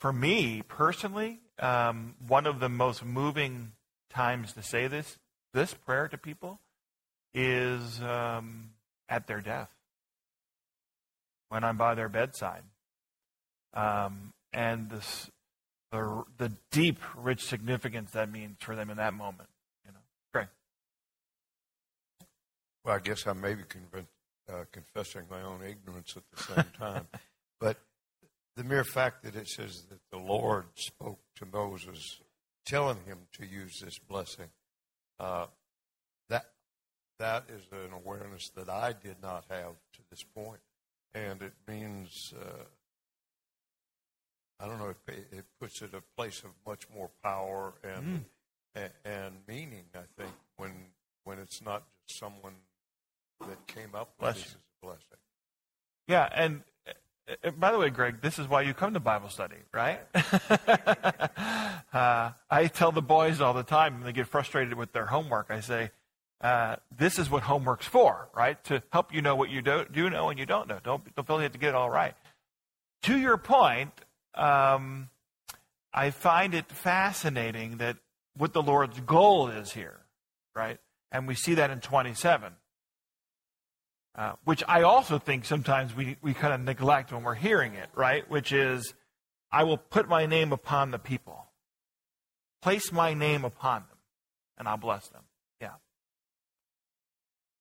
for 0.00 0.12
me 0.12 0.62
personally, 0.66 1.40
um, 1.58 2.14
one 2.26 2.46
of 2.46 2.60
the 2.60 2.68
most 2.68 3.04
moving 3.04 3.72
times 4.10 4.52
to 4.54 4.62
say 4.62 4.88
this 4.88 5.18
this 5.52 5.72
prayer 5.72 6.08
to 6.08 6.18
people 6.18 6.60
is 7.32 8.00
um, 8.02 8.70
at 9.08 9.26
their 9.26 9.40
death 9.40 9.72
when 11.54 11.62
I'm 11.62 11.76
by 11.76 11.94
their 11.94 12.08
bedside, 12.08 12.64
um, 13.75 14.32
and 14.52 14.90
this, 14.90 15.30
the 15.92 16.25
the 16.37 16.52
deep, 16.73 16.99
rich 17.16 17.44
significance 17.44 18.11
that 18.11 18.28
means 18.28 18.56
for 18.58 18.75
them 18.75 18.90
in 18.90 18.96
that 18.96 19.14
moment. 19.14 19.49
You 19.87 19.92
know, 19.92 20.00
great. 20.32 20.49
Well, 22.84 22.96
I 22.96 22.99
guess 22.99 23.28
I 23.28 23.34
may 23.34 23.54
be 23.54 23.62
convinced, 23.68 24.11
uh, 24.52 24.64
confessing 24.73 25.23
my 25.30 25.42
own 25.42 25.61
ignorance 25.62 26.16
at 26.16 26.25
the 26.34 26.54
same 26.54 26.73
time, 26.76 27.06
but 27.61 27.76
the 28.56 28.64
mere 28.64 28.82
fact 28.82 29.23
that 29.23 29.37
it 29.37 29.46
says 29.46 29.84
that 29.90 30.00
the 30.11 30.18
Lord 30.18 30.64
spoke 30.75 31.20
to 31.37 31.46
Moses, 31.46 32.18
telling 32.66 32.99
him 33.06 33.18
to 33.34 33.46
use 33.46 33.78
this 33.78 34.00
blessing, 34.00 34.49
uh, 35.20 35.46
that 36.28 36.46
that 37.20 37.44
is 37.49 37.62
an 37.70 37.92
awareness 37.92 38.50
that 38.56 38.68
I 38.68 38.92
did 38.92 39.23
not 39.23 39.44
have 39.49 39.76
to 39.92 40.00
this 40.11 40.25
point, 40.34 40.58
and 41.14 41.42
it 41.42 41.52
means 41.68 42.35
uh, 42.38 42.64
I 44.61 44.66
don't 44.66 44.78
know 44.78 44.90
if 44.90 45.14
it, 45.14 45.26
it, 45.30 45.44
puts 45.61 45.83
it 45.83 45.90
a 45.94 46.02
place 46.16 46.42
of 46.44 46.50
much 46.66 46.87
more 46.94 47.11
power 47.23 47.75
and, 47.83 48.04
mm. 48.04 48.25
and 48.75 48.90
and 49.04 49.35
meaning. 49.47 49.85
I 49.94 50.06
think 50.21 50.33
when 50.56 50.73
when 51.25 51.38
it's 51.38 51.62
not 51.62 51.85
just 52.06 52.18
someone 52.18 52.54
that 53.40 53.66
came 53.66 53.94
up 53.94 54.12
with 54.21 54.35
this 54.35 54.44
as 54.47 54.52
a 54.52 54.87
blessing. 54.87 55.18
Yeah, 56.06 56.28
and 56.35 56.62
uh, 57.44 57.50
by 57.52 57.73
the 57.73 57.78
way, 57.78 57.90
Greg, 57.90 58.21
this 58.21 58.38
is 58.38 58.49
why 58.49 58.62
you 58.62 58.75
come 58.75 58.94
to 58.94 59.00
Bible 59.00 59.28
study, 59.28 59.56
right? 59.73 60.00
uh, 61.92 62.33
I 62.50 62.66
tell 62.73 62.92
the 62.92 63.02
boys 63.02 63.40
all 63.40 63.54
the 63.54 63.62
time 63.62 63.94
when 63.94 64.04
they 64.04 64.12
get 64.12 64.26
frustrated 64.26 64.75
with 64.75 64.92
their 64.92 65.06
homework, 65.06 65.47
I 65.50 65.61
say, 65.61 65.90
uh, 66.44 66.76
this 66.94 67.18
is 67.18 67.30
what 67.30 67.42
homework's 67.42 67.86
for, 67.86 68.28
right? 68.36 68.62
To 68.64 68.82
help 68.92 69.14
you 69.14 69.22
know 69.22 69.34
what 69.34 69.48
you 69.48 69.62
do, 69.62 69.86
do 69.90 70.10
know 70.10 70.28
and 70.28 70.38
you 70.38 70.44
don't 70.44 70.68
know. 70.68 70.78
Don't, 70.84 71.02
don't 71.16 71.26
feel 71.26 71.36
you 71.36 71.44
have 71.44 71.52
to 71.52 71.58
get 71.58 71.70
it 71.70 71.74
all 71.74 71.88
right. 71.88 72.14
To 73.04 73.16
your 73.16 73.38
point, 73.38 73.92
um, 74.34 75.08
I 75.90 76.10
find 76.10 76.52
it 76.54 76.70
fascinating 76.70 77.78
that 77.78 77.96
what 78.36 78.52
the 78.52 78.62
Lord's 78.62 79.00
goal 79.00 79.48
is 79.48 79.72
here, 79.72 80.00
right? 80.54 80.78
And 81.10 81.26
we 81.26 81.34
see 81.34 81.54
that 81.54 81.70
in 81.70 81.80
27. 81.80 82.52
Uh, 84.14 84.32
which 84.44 84.62
I 84.68 84.82
also 84.82 85.18
think 85.18 85.46
sometimes 85.46 85.96
we, 85.96 86.18
we 86.20 86.34
kind 86.34 86.52
of 86.52 86.60
neglect 86.60 87.10
when 87.10 87.24
we're 87.24 87.34
hearing 87.34 87.72
it, 87.74 87.88
right? 87.94 88.28
Which 88.30 88.52
is, 88.52 88.92
I 89.50 89.64
will 89.64 89.78
put 89.78 90.10
my 90.10 90.26
name 90.26 90.52
upon 90.52 90.90
the 90.90 90.98
people. 90.98 91.46
Place 92.60 92.92
my 92.92 93.14
name 93.14 93.46
upon 93.46 93.84
them, 93.88 93.98
and 94.58 94.68
I'll 94.68 94.76
bless 94.76 95.08
them. 95.08 95.22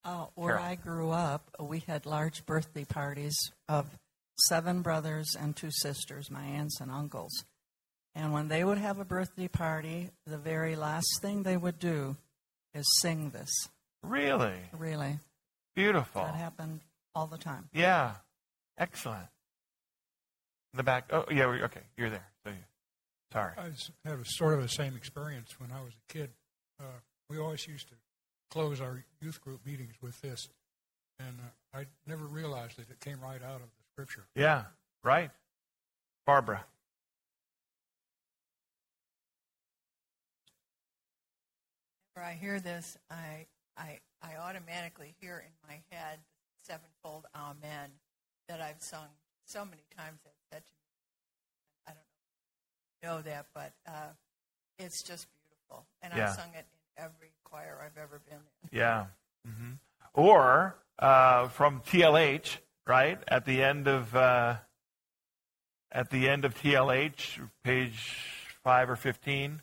Yeah. 0.06 0.12
Uh, 0.12 0.26
where 0.36 0.58
Carol. 0.58 0.66
I 0.66 0.76
grew 0.76 1.12
up, 1.12 1.50
we 1.60 1.80
had 1.80 2.06
large 2.06 2.46
birthday 2.46 2.86
parties 2.86 3.36
of 3.70 3.90
seven 4.50 4.82
brothers 4.82 5.36
and 5.40 5.56
two 5.56 5.72
sisters, 5.72 6.30
my 6.30 6.44
aunts 6.44 6.80
and 6.82 6.92
uncles. 6.92 7.44
And 8.16 8.34
when 8.34 8.48
they 8.48 8.64
would 8.64 8.78
have 8.78 9.00
a 9.00 9.06
birthday 9.06 9.48
party, 9.48 10.10
the 10.28 10.38
very 10.38 10.76
last 10.76 11.08
thing 11.22 11.44
they 11.44 11.58
would 11.58 11.80
do 11.80 12.16
is 12.74 12.86
sing 13.02 13.32
this. 13.32 13.52
Really? 14.04 14.54
Really. 14.78 15.20
Beautiful. 15.76 16.24
That 16.24 16.36
happened 16.36 16.82
all 17.16 17.28
the 17.28 17.38
time. 17.38 17.70
Yeah. 17.74 18.16
Excellent. 18.78 19.28
In 20.74 20.78
the 20.78 20.84
back. 20.84 21.06
Oh, 21.12 21.26
yeah. 21.32 21.46
Okay. 21.46 21.82
You're 21.98 22.10
there. 22.10 22.28
So 22.44 22.52
you, 22.52 22.58
sorry. 23.32 23.54
I 23.58 23.70
had 24.08 24.20
a 24.20 24.26
sort 24.26 24.56
of 24.56 24.62
the 24.62 24.68
same 24.70 24.96
experience 24.96 25.60
when 25.60 25.72
I 25.72 25.82
was 25.82 25.94
a 25.94 26.14
kid. 26.14 26.30
Uh, 26.80 26.86
we 27.30 27.38
always 27.40 27.66
used 27.68 27.88
to 27.90 27.96
close 28.54 28.80
our 28.80 29.04
youth 29.20 29.42
group 29.42 29.66
meetings 29.66 29.96
with 30.00 30.22
this, 30.22 30.48
and 31.18 31.40
uh, 31.40 31.80
I 31.80 31.86
never 32.06 32.26
realized 32.26 32.78
that 32.78 32.88
it 32.92 33.00
came 33.00 33.20
right 33.20 33.42
out 33.42 33.56
of 33.56 33.62
the 33.62 33.84
scripture. 33.92 34.26
Yeah. 34.36 34.66
Right. 35.04 35.32
Barbara. 36.28 36.64
Whenever 42.14 42.30
I 42.30 42.36
hear 42.36 42.60
this, 42.60 42.96
I 43.10 43.48
I 43.76 44.00
I 44.22 44.36
automatically 44.36 45.16
hear 45.20 45.44
in 45.44 45.68
my 45.68 45.80
head 45.92 46.20
the 46.20 46.74
sevenfold 46.74 47.26
Amen 47.36 47.90
that 48.48 48.62
I've 48.62 48.84
sung 48.84 49.08
so 49.48 49.66
many 49.66 49.82
times 49.98 50.20
at 50.28 50.34
such. 50.54 50.64
I 51.88 51.94
don't 53.02 53.16
know 53.16 53.22
that, 53.24 53.48
but 53.56 53.74
uh, 53.88 54.14
it's 54.78 55.02
just 55.02 55.26
beautiful, 55.42 55.88
and 56.04 56.14
yeah. 56.16 56.30
I've 56.30 56.36
sung 56.36 56.50
it 56.54 56.68
in 56.72 56.83
every 56.98 57.32
choir 57.44 57.80
I've 57.84 57.98
ever 57.98 58.22
been 58.28 58.38
in. 58.38 58.78
Yeah. 58.78 59.06
Mm-hmm. 59.48 59.74
Or 60.14 60.76
uh, 61.00 61.48
from 61.50 61.82
TLH, 61.82 62.58
right 62.88 63.20
at 63.28 63.46
the 63.46 63.64
end 63.64 63.88
of 63.88 64.16
uh, 64.16 64.58
at 65.92 66.10
the 66.10 66.30
end 66.30 66.46
of 66.46 66.56
TLH, 66.56 67.40
page 67.64 68.56
five 68.64 68.90
or 68.90 68.96
fifteen. 68.96 69.62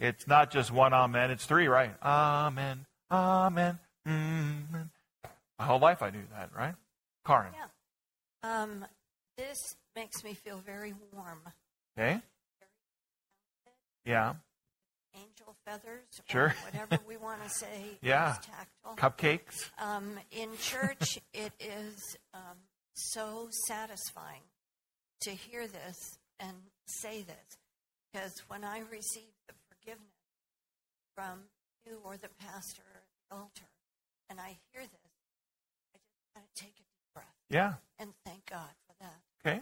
It's 0.00 0.26
not 0.26 0.50
just 0.50 0.72
one 0.72 0.92
amen; 0.92 1.30
it's 1.30 1.44
three, 1.44 1.68
right? 1.68 1.94
Amen, 2.02 2.86
amen, 3.10 3.78
Mm-hmm. 4.08 4.82
My 5.58 5.64
whole 5.64 5.78
life 5.78 6.02
I 6.02 6.10
knew 6.10 6.24
that, 6.34 6.50
right? 6.56 6.74
Karin. 7.24 7.52
Yeah. 7.54 8.62
Um, 8.62 8.84
this 9.36 9.76
makes 9.94 10.24
me 10.24 10.34
feel 10.34 10.58
very 10.58 10.94
warm. 11.12 11.40
Okay. 11.96 12.20
Yeah. 14.04 14.34
Angel 15.14 15.54
feathers, 15.66 16.04
sure. 16.26 16.54
whatever 16.64 16.98
we 17.06 17.16
want 17.22 17.42
to 17.44 17.50
say. 17.50 17.98
yeah. 18.00 18.36
Cupcakes. 18.96 19.70
Um, 19.78 20.18
in 20.30 20.48
church, 20.58 21.18
it 21.34 21.52
is 21.60 22.16
um, 22.32 22.56
so 22.94 23.48
satisfying 23.66 24.40
to 25.22 25.30
hear 25.30 25.66
this 25.66 26.18
and 26.40 26.56
say 26.86 27.22
this, 27.22 27.58
because 28.12 28.42
when 28.48 28.64
I 28.64 28.78
receive 28.90 29.30
the 29.48 29.54
forgiveness 29.68 30.08
from 31.14 31.40
you 31.86 31.98
or 32.04 32.16
the 32.16 32.30
pastor 32.38 32.82
or 32.82 33.02
the 33.30 33.36
altar, 33.36 33.68
and 34.30 34.40
I 34.40 34.56
hear 34.72 34.82
this, 34.82 35.12
I 35.94 35.98
just 35.98 36.34
got 36.34 36.42
to 36.42 36.62
take 36.62 36.72
a 36.72 36.78
deep 36.78 37.12
breath. 37.14 37.26
Yeah. 37.50 37.74
And 37.98 38.10
thank 38.24 38.46
God 38.46 38.70
for 38.86 38.94
that. 39.00 39.20
Okay. 39.46 39.60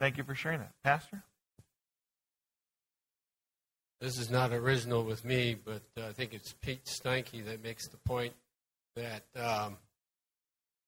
Thank 0.00 0.16
you 0.18 0.24
for 0.24 0.34
sharing 0.34 0.58
that. 0.60 0.72
Pastor? 0.82 1.22
This 4.00 4.18
is 4.18 4.30
not 4.30 4.52
original 4.52 5.02
with 5.02 5.24
me, 5.24 5.56
but 5.62 5.82
uh, 5.96 6.06
I 6.06 6.12
think 6.12 6.32
it's 6.32 6.54
Pete 6.60 6.84
Steinke 6.84 7.44
that 7.46 7.64
makes 7.64 7.88
the 7.88 7.96
point 7.96 8.32
that 8.94 9.24
um, 9.36 9.76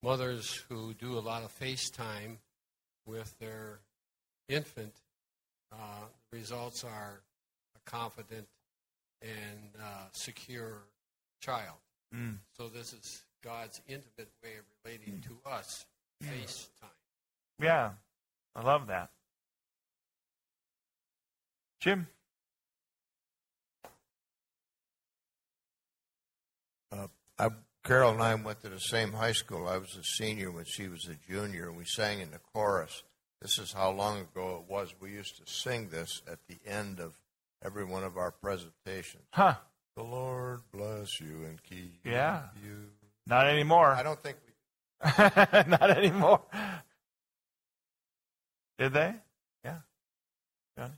mothers 0.03 0.65
who 0.69 0.95
do 0.95 1.19
a 1.19 1.21
lot 1.21 1.43
of 1.43 1.53
FaceTime 1.59 2.37
with 3.07 3.35
their 3.41 3.81
infant, 4.49 4.95
uh, 5.73 6.05
results 6.33 6.85
are 6.85 7.21
a 7.75 7.91
confident 7.91 8.47
and 9.23 9.71
uh, 9.81 10.07
secure 10.13 10.79
child. 11.41 11.79
Mm. 12.15 12.37
So 12.57 12.69
this 12.69 12.93
is 12.93 13.25
God's 13.43 13.81
intimate 13.89 14.31
way 14.43 14.51
of 14.59 14.65
relating 14.85 15.21
to 15.23 15.51
us, 15.51 15.85
FaceTime. 16.23 16.87
Yeah, 17.61 17.91
I 18.55 18.63
love 18.63 18.87
that. 18.87 19.11
Jim? 21.81 22.07
I, 27.41 27.49
Carol 27.85 28.13
and 28.13 28.23
I 28.23 28.35
went 28.35 28.61
to 28.63 28.69
the 28.69 28.79
same 28.79 29.13
high 29.13 29.33
school. 29.33 29.67
I 29.67 29.79
was 29.79 29.97
a 29.97 30.05
senior 30.05 30.51
when 30.51 30.67
she 30.67 30.89
was 30.89 31.09
a 31.09 31.15
junior, 31.33 31.69
and 31.69 31.77
we 31.77 31.85
sang 31.87 32.21
in 32.21 32.31
the 32.31 32.41
chorus. 32.53 33.03
This 33.41 33.59
is 33.59 33.73
how 33.73 33.91
long 33.93 34.21
ago 34.21 34.63
it 34.63 34.71
was. 34.71 34.95
We 35.01 35.13
used 35.13 35.39
to 35.39 35.51
sing 35.51 35.89
this 35.89 36.21
at 36.31 36.39
the 36.49 36.59
end 36.71 37.01
of 37.01 37.15
every 37.65 37.85
one 37.85 38.05
of 38.05 38.19
our 38.19 38.31
presentations. 38.31 39.25
Huh. 39.31 39.55
The 39.97 40.03
Lord 40.03 40.61
bless 40.71 41.19
you 41.21 41.45
and 41.49 41.63
keep 41.63 41.95
yeah. 42.05 42.43
you. 42.63 42.91
Not 43.27 43.47
anymore. 43.47 43.93
I 43.93 44.03
don't 44.03 44.23
think 44.23 44.37
we. 44.47 44.53
Not 45.71 45.91
anymore. 45.91 46.43
Did 48.79 48.93
they? 48.93 49.15
Yeah. 49.65 49.79
Johnny? 50.77 50.93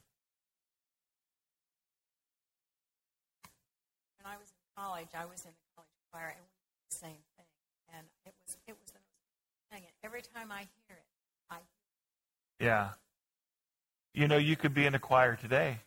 When 4.20 4.32
I 4.32 4.36
was 4.36 4.48
in 4.48 4.82
college, 4.82 5.08
I 5.14 5.24
was 5.24 5.44
in 5.44 5.50
the 5.50 5.54
college 5.54 5.61
choir, 6.12 6.28
and 6.28 6.38
we 6.38 6.52
did 6.52 6.90
the 6.90 6.96
same 6.96 7.22
thing. 7.36 7.46
And 7.94 8.06
it 8.26 8.34
was 8.46 8.56
it 8.66 8.76
was 8.78 8.90
the 8.92 9.00
most 9.00 9.72
thing. 9.72 9.82
And 9.82 9.92
every 10.04 10.22
time 10.22 10.52
I 10.52 10.68
hear 10.86 10.96
it, 10.96 11.04
I. 11.50 11.56
Yeah. 12.60 12.90
You 14.14 14.28
know, 14.28 14.36
you 14.36 14.56
could 14.56 14.74
be 14.74 14.84
in 14.84 14.94
a 14.94 14.98
choir 14.98 15.36
today. 15.36 15.78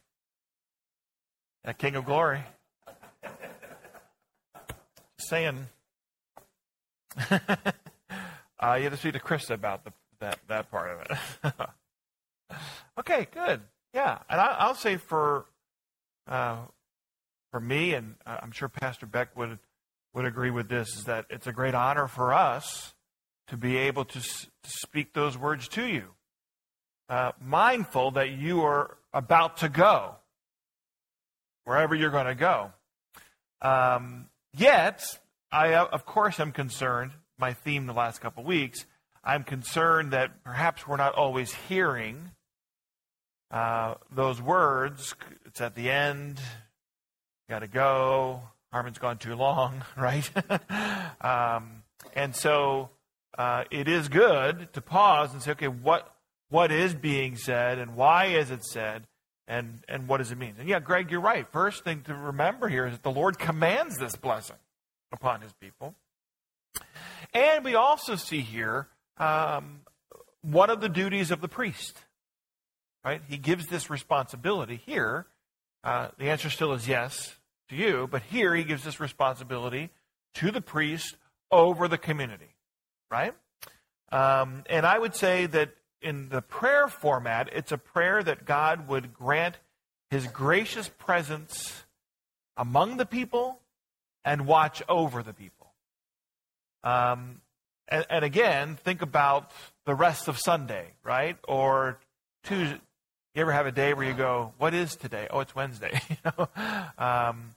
A 1.64 1.74
King 1.74 1.96
of 1.96 2.06
Glory 2.06 2.44
saying. 5.18 5.68
uh, 7.30 7.38
you 8.78 8.84
have 8.84 8.92
to 8.92 8.98
speak 8.98 9.14
to 9.14 9.20
Krista 9.20 9.52
about 9.52 9.86
the, 9.86 9.94
that, 10.20 10.40
that 10.48 10.70
part 10.70 10.92
of 10.92 11.18
it. 11.50 11.54
okay. 13.00 13.28
Good. 13.32 13.62
Yeah, 13.94 14.20
and 14.30 14.42
I, 14.42 14.56
I'll 14.60 14.76
say 14.76 14.98
for 14.98 15.46
uh, 16.28 16.58
for 17.52 17.60
me, 17.62 17.94
and 17.94 18.16
I'm 18.26 18.52
sure 18.52 18.68
Pastor 18.68 19.06
Beck 19.06 19.38
would 19.38 19.60
would 20.16 20.26
agree 20.26 20.50
with 20.50 20.70
this, 20.70 20.96
is 20.96 21.04
that 21.04 21.26
it's 21.30 21.46
a 21.46 21.52
great 21.52 21.76
honor 21.76 22.08
for 22.08 22.34
us 22.34 22.96
to 23.48 23.58
be 23.58 23.78
able 23.78 24.06
to, 24.06 24.20
s- 24.20 24.48
to 24.64 24.70
speak 24.70 25.14
those 25.14 25.38
words 25.38 25.68
to 25.68 25.86
you, 25.86 26.06
uh, 27.10 27.34
mindful 27.40 28.12
that 28.12 28.32
you 28.32 28.62
are 28.62 28.98
about 29.14 29.58
to 29.58 29.70
go 29.70 30.16
wherever 31.66 31.94
you're 31.94 32.10
going 32.12 32.26
to 32.28 32.36
go. 32.36 32.72
Um, 33.62 34.30
yet, 34.58 35.04
I 35.52 35.74
uh, 35.74 35.86
of 35.92 36.06
course 36.06 36.40
am 36.40 36.52
concerned. 36.52 37.12
My 37.38 37.54
theme 37.54 37.86
the 37.86 37.94
last 37.94 38.22
couple 38.22 38.42
of 38.42 38.48
weeks. 38.48 38.86
I'm 39.24 39.44
concerned 39.44 40.14
that 40.14 40.44
perhaps 40.44 40.88
we're 40.88 40.98
not 40.98 41.16
always 41.16 41.54
hearing 41.54 42.32
uh, 43.52 43.96
those 44.12 44.42
words. 44.42 45.14
It's 45.46 45.60
at 45.60 45.76
the 45.76 45.90
end. 45.90 46.40
Got 47.50 47.60
to 47.60 47.68
go. 47.68 48.44
Harmon's 48.76 48.98
gone 48.98 49.18
too 49.18 49.36
long, 49.36 49.86
right? 49.98 50.30
um, 51.22 51.84
and 52.14 52.36
so 52.36 52.90
uh, 53.38 53.64
it 53.72 53.88
is 53.88 54.10
good 54.10 54.68
to 54.74 54.82
pause 54.82 55.32
and 55.32 55.42
say, 55.42 55.52
okay, 55.52 55.70
what 55.70 56.14
what 56.50 56.74
is 56.74 56.94
being 56.94 57.38
said 57.38 57.80
and 57.80 57.96
why 57.96 58.26
is 58.26 58.52
it 58.52 58.66
said 58.66 59.08
and 59.48 59.80
and 59.88 60.10
what 60.10 60.18
does 60.18 60.34
it 60.34 60.38
mean? 60.38 60.56
And 60.60 60.68
yeah, 60.68 60.82
Greg, 60.82 61.10
you're 61.10 61.22
right. 61.22 61.48
First 61.54 61.86
thing 61.86 62.02
to 62.02 62.14
remember 62.14 62.68
here 62.68 62.86
is 62.86 62.92
that 62.92 63.04
the 63.04 63.12
Lord 63.12 63.40
commands 63.40 63.98
this 63.98 64.18
blessing 64.18 64.58
upon 65.14 65.40
His 65.40 65.54
people, 65.54 65.96
and 67.34 67.64
we 67.64 67.76
also 67.76 68.18
see 68.18 68.42
here 68.42 68.90
um, 69.18 69.84
one 70.42 70.70
of 70.70 70.82
the 70.82 70.90
duties 70.90 71.32
of 71.32 71.40
the 71.40 71.48
priest. 71.48 72.04
Right? 73.06 73.22
He 73.30 73.38
gives 73.38 73.68
this 73.68 73.90
responsibility 73.90 74.82
here. 74.86 75.28
Uh, 75.82 76.10
the 76.18 76.26
answer 76.26 76.50
still 76.50 76.74
is 76.74 76.90
yes 76.90 77.38
to 77.70 77.76
you, 77.76 78.08
but 78.10 78.22
here 78.24 78.56
he 78.56 78.64
gives 78.64 78.84
this 78.84 79.00
responsibility 79.00 79.90
to 80.36 80.52
the 80.52 80.62
priest 80.62 81.16
over 81.52 81.88
the 81.88 81.98
community. 81.98 82.56
Right? 83.10 83.34
Um, 84.12 84.64
and 84.70 84.86
I 84.86 84.98
would 85.00 85.16
say 85.16 85.46
that 85.48 85.72
in 86.02 86.30
the 86.30 86.42
prayer 86.42 86.88
format, 86.88 87.50
it's 87.52 87.72
a 87.72 87.78
prayer 87.78 88.22
that 88.22 88.46
God 88.46 88.88
would 88.88 89.14
grant 89.14 89.58
his 90.10 90.28
gracious 90.28 90.90
presence 90.90 91.84
among 92.58 92.98
the 92.98 93.06
people 93.06 93.60
and 94.24 94.46
watch 94.46 94.82
over 94.88 95.24
the 95.24 95.34
people. 95.34 95.74
Um, 96.84 97.42
and, 97.88 98.06
and 98.10 98.26
again, 98.26 98.76
think 98.76 99.02
about 99.02 99.52
the 99.86 99.96
rest 99.96 100.28
of 100.28 100.38
Sunday, 100.38 100.94
right? 101.04 101.38
Or 101.48 102.00
Tuesday. 102.44 102.80
You 103.36 103.42
ever 103.42 103.52
have 103.52 103.66
a 103.66 103.72
day 103.74 103.94
where 103.94 104.06
you 104.06 104.14
go, 104.14 104.54
"What 104.60 104.74
is 104.74 104.96
today? 104.96 105.28
Oh, 105.30 105.42
it's 105.42 105.54
Wednesday." 105.54 106.00
um, 106.98 107.50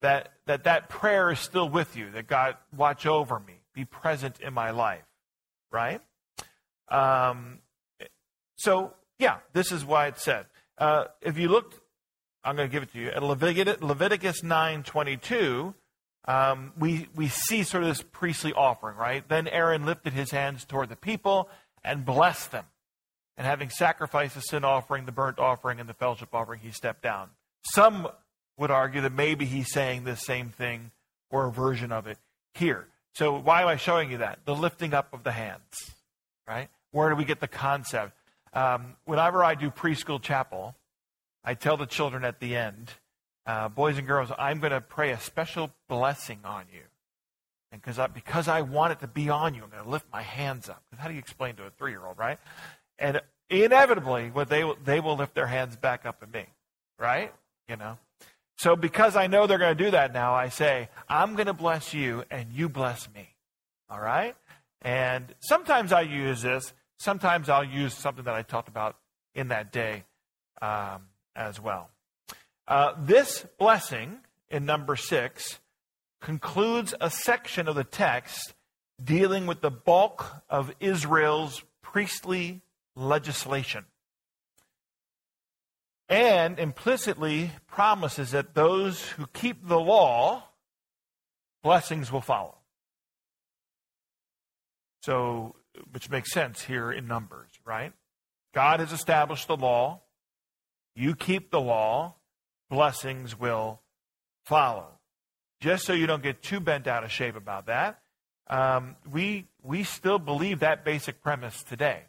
that 0.00 0.30
that 0.46 0.62
that 0.62 0.88
prayer 0.88 1.32
is 1.32 1.40
still 1.40 1.68
with 1.68 1.96
you. 1.96 2.08
That 2.12 2.28
God 2.28 2.56
watch 2.76 3.04
over 3.04 3.40
me, 3.40 3.54
be 3.74 3.84
present 3.84 4.38
in 4.40 4.54
my 4.54 4.70
life, 4.70 5.02
right? 5.72 6.00
Um, 6.88 7.58
so 8.54 8.94
yeah, 9.18 9.38
this 9.52 9.72
is 9.72 9.84
why 9.84 10.06
it 10.06 10.20
said. 10.20 10.46
Uh, 10.78 11.06
if 11.20 11.36
you 11.36 11.48
look, 11.48 11.82
I'm 12.44 12.54
going 12.54 12.68
to 12.68 12.72
give 12.72 12.84
it 12.84 12.92
to 12.92 13.00
you 13.00 13.08
at 13.08 13.20
Leviticus, 13.20 13.82
Leviticus 13.82 14.44
nine 14.44 14.84
twenty 14.84 15.16
two. 15.16 15.74
Um, 16.26 16.72
we 16.78 17.08
we 17.16 17.26
see 17.26 17.64
sort 17.64 17.82
of 17.82 17.88
this 17.88 18.04
priestly 18.12 18.52
offering, 18.52 18.96
right? 18.96 19.28
Then 19.28 19.48
Aaron 19.48 19.84
lifted 19.84 20.12
his 20.12 20.30
hands 20.30 20.64
toward 20.64 20.90
the 20.90 20.96
people 20.96 21.50
and 21.82 22.04
blessed 22.04 22.52
them. 22.52 22.66
And 23.36 23.46
having 23.46 23.68
sacrificed 23.70 24.34
the 24.34 24.40
sin 24.40 24.64
offering, 24.64 25.06
the 25.06 25.12
burnt 25.12 25.38
offering, 25.38 25.80
and 25.80 25.88
the 25.88 25.94
fellowship 25.94 26.28
offering, 26.32 26.60
he 26.60 26.70
stepped 26.70 27.02
down. 27.02 27.30
Some 27.72 28.08
would 28.56 28.70
argue 28.70 29.00
that 29.00 29.12
maybe 29.12 29.44
he's 29.44 29.72
saying 29.72 30.04
the 30.04 30.16
same 30.16 30.50
thing 30.50 30.92
or 31.30 31.46
a 31.46 31.52
version 31.52 31.90
of 31.90 32.06
it 32.06 32.18
here. 32.54 32.86
So 33.14 33.38
why 33.38 33.62
am 33.62 33.68
I 33.68 33.76
showing 33.76 34.10
you 34.10 34.18
that? 34.18 34.40
The 34.44 34.54
lifting 34.54 34.94
up 34.94 35.12
of 35.12 35.24
the 35.24 35.32
hands, 35.32 35.94
right? 36.46 36.68
Where 36.92 37.10
do 37.10 37.16
we 37.16 37.24
get 37.24 37.40
the 37.40 37.48
concept? 37.48 38.12
Um, 38.52 38.96
whenever 39.04 39.42
I 39.42 39.56
do 39.56 39.70
preschool 39.70 40.22
chapel, 40.22 40.76
I 41.44 41.54
tell 41.54 41.76
the 41.76 41.86
children 41.86 42.24
at 42.24 42.38
the 42.38 42.56
end, 42.56 42.92
uh, 43.46 43.68
boys 43.68 43.98
and 43.98 44.06
girls, 44.06 44.30
I'm 44.38 44.60
going 44.60 44.72
to 44.72 44.80
pray 44.80 45.10
a 45.10 45.18
special 45.18 45.70
blessing 45.88 46.38
on 46.44 46.64
you. 46.72 46.80
And 47.72 47.82
because 47.82 47.98
I, 47.98 48.06
because 48.06 48.46
I 48.46 48.62
want 48.62 48.92
it 48.92 49.00
to 49.00 49.08
be 49.08 49.28
on 49.28 49.54
you, 49.54 49.64
I'm 49.64 49.70
going 49.70 49.82
to 49.82 49.90
lift 49.90 50.06
my 50.12 50.22
hands 50.22 50.68
up. 50.68 50.82
How 50.96 51.08
do 51.08 51.14
you 51.14 51.18
explain 51.18 51.56
to 51.56 51.64
a 51.64 51.70
three 51.70 51.90
year 51.90 52.06
old, 52.06 52.16
right? 52.16 52.38
And 53.04 53.20
inevitably, 53.50 54.30
what 54.30 54.48
they, 54.48 54.64
they 54.82 54.98
will 54.98 55.16
lift 55.16 55.34
their 55.34 55.46
hands 55.46 55.76
back 55.76 56.06
up 56.06 56.22
at 56.22 56.32
me, 56.32 56.46
right? 56.98 57.34
You 57.68 57.76
know? 57.76 57.98
So 58.56 58.76
because 58.76 59.14
I 59.14 59.26
know 59.26 59.46
they're 59.46 59.58
going 59.58 59.76
to 59.76 59.84
do 59.84 59.90
that 59.90 60.14
now, 60.14 60.32
I 60.32 60.48
say, 60.48 60.88
I'm 61.06 61.34
going 61.34 61.48
to 61.48 61.52
bless 61.52 61.92
you 61.92 62.24
and 62.30 62.50
you 62.50 62.70
bless 62.70 63.06
me. 63.12 63.28
All 63.90 64.00
right? 64.00 64.34
And 64.80 65.34
sometimes 65.40 65.92
I 65.92 66.00
use 66.00 66.40
this. 66.40 66.72
Sometimes 66.98 67.50
I'll 67.50 67.62
use 67.62 67.92
something 67.92 68.24
that 68.24 68.32
I 68.32 68.40
talked 68.40 68.68
about 68.68 68.96
in 69.34 69.48
that 69.48 69.70
day 69.70 70.04
um, 70.62 71.02
as 71.36 71.60
well. 71.60 71.90
Uh, 72.66 72.94
this 72.98 73.44
blessing 73.58 74.20
in 74.48 74.64
number 74.64 74.96
six 74.96 75.58
concludes 76.22 76.94
a 77.02 77.10
section 77.10 77.68
of 77.68 77.74
the 77.74 77.84
text 77.84 78.54
dealing 79.02 79.44
with 79.44 79.60
the 79.60 79.70
bulk 79.70 80.42
of 80.48 80.74
Israel's 80.80 81.62
priestly 81.82 82.62
legislation 82.96 83.84
and 86.08 86.58
implicitly 86.58 87.50
promises 87.66 88.32
that 88.32 88.54
those 88.54 89.08
who 89.10 89.26
keep 89.28 89.66
the 89.66 89.80
law, 89.80 90.44
blessings 91.62 92.12
will 92.12 92.20
follow. 92.20 92.58
So, 95.02 95.56
which 95.90 96.10
makes 96.10 96.32
sense 96.32 96.62
here 96.62 96.92
in 96.92 97.06
Numbers, 97.06 97.50
right? 97.64 97.92
God 98.54 98.80
has 98.80 98.92
established 98.92 99.48
the 99.48 99.56
law. 99.56 100.02
You 100.94 101.14
keep 101.16 101.50
the 101.50 101.60
law, 101.60 102.14
blessings 102.70 103.38
will 103.38 103.80
follow. 104.44 104.86
Just 105.60 105.84
so 105.84 105.92
you 105.92 106.06
don't 106.06 106.22
get 106.22 106.42
too 106.42 106.60
bent 106.60 106.86
out 106.86 107.04
of 107.04 107.10
shape 107.10 107.36
about 107.36 107.66
that, 107.66 108.00
um, 108.48 108.96
we, 109.10 109.46
we 109.62 109.82
still 109.82 110.18
believe 110.18 110.60
that 110.60 110.84
basic 110.84 111.22
premise 111.22 111.62
today. 111.62 112.04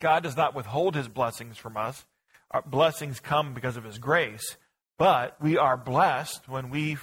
God 0.00 0.22
does 0.22 0.36
not 0.36 0.54
withhold 0.54 0.94
his 0.94 1.08
blessings 1.08 1.56
from 1.58 1.76
us. 1.76 2.04
Our 2.50 2.62
blessings 2.62 3.20
come 3.20 3.54
because 3.54 3.76
of 3.76 3.84
his 3.84 3.98
grace, 3.98 4.56
but 4.98 5.36
we 5.40 5.56
are 5.56 5.76
blessed 5.76 6.48
when 6.48 6.70
we 6.70 6.96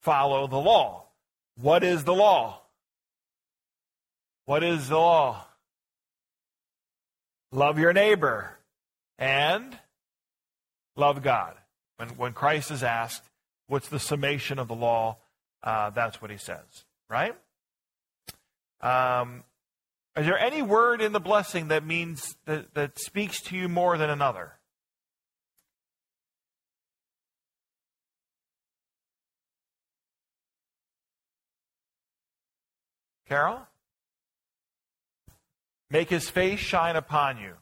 follow 0.00 0.46
the 0.46 0.58
law. 0.58 1.04
What 1.60 1.84
is 1.84 2.04
the 2.04 2.14
law? 2.14 2.62
What 4.46 4.64
is 4.64 4.88
the 4.88 4.98
law? 4.98 5.44
Love 7.52 7.78
your 7.78 7.92
neighbor 7.92 8.58
and 9.18 9.76
love 10.96 11.22
God. 11.22 11.54
When, 11.96 12.10
when 12.10 12.32
Christ 12.32 12.70
is 12.70 12.82
asked, 12.82 13.24
what's 13.66 13.88
the 13.88 13.98
summation 13.98 14.58
of 14.58 14.68
the 14.68 14.74
law? 14.74 15.18
Uh, 15.62 15.90
that's 15.90 16.22
what 16.22 16.30
he 16.30 16.36
says, 16.36 16.84
right? 17.10 17.34
Um, 18.80 19.42
is 20.18 20.26
there 20.26 20.38
any 20.38 20.62
word 20.62 21.00
in 21.00 21.12
the 21.12 21.20
blessing 21.20 21.68
that 21.68 21.84
means 21.84 22.36
that, 22.44 22.74
that 22.74 22.98
speaks 22.98 23.40
to 23.42 23.56
you 23.56 23.68
more 23.68 23.96
than 23.96 24.10
another? 24.10 24.54
Carol? 33.28 33.60
Make 35.90 36.10
his 36.10 36.28
face 36.28 36.58
shine 36.58 36.96
upon 36.96 37.38
you. 37.38 37.54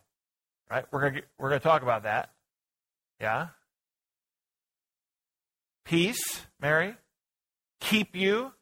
Right? 0.71 0.85
We're 0.91 1.11
going 1.11 1.23
we're 1.39 1.49
going 1.51 1.61
to 1.61 1.65
talk 1.65 1.83
about 1.83 2.05
that. 2.05 2.31
Yeah? 3.21 3.49
Peace, 5.85 6.47
Mary. 6.61 6.95
Keep 7.81 8.17
you. 8.17 8.53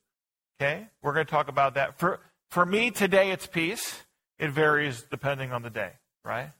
Okay? 0.60 0.88
We're 1.02 1.14
going 1.14 1.26
to 1.26 1.30
talk 1.30 1.48
about 1.48 1.74
that. 1.74 1.98
For, 1.98 2.20
for 2.54 2.64
me, 2.64 2.92
today 2.92 3.32
it's 3.32 3.48
peace. 3.48 4.04
It 4.38 4.52
varies 4.52 5.04
depending 5.10 5.50
on 5.50 5.62
the 5.62 5.70
day, 5.70 5.90
right? 6.24 6.52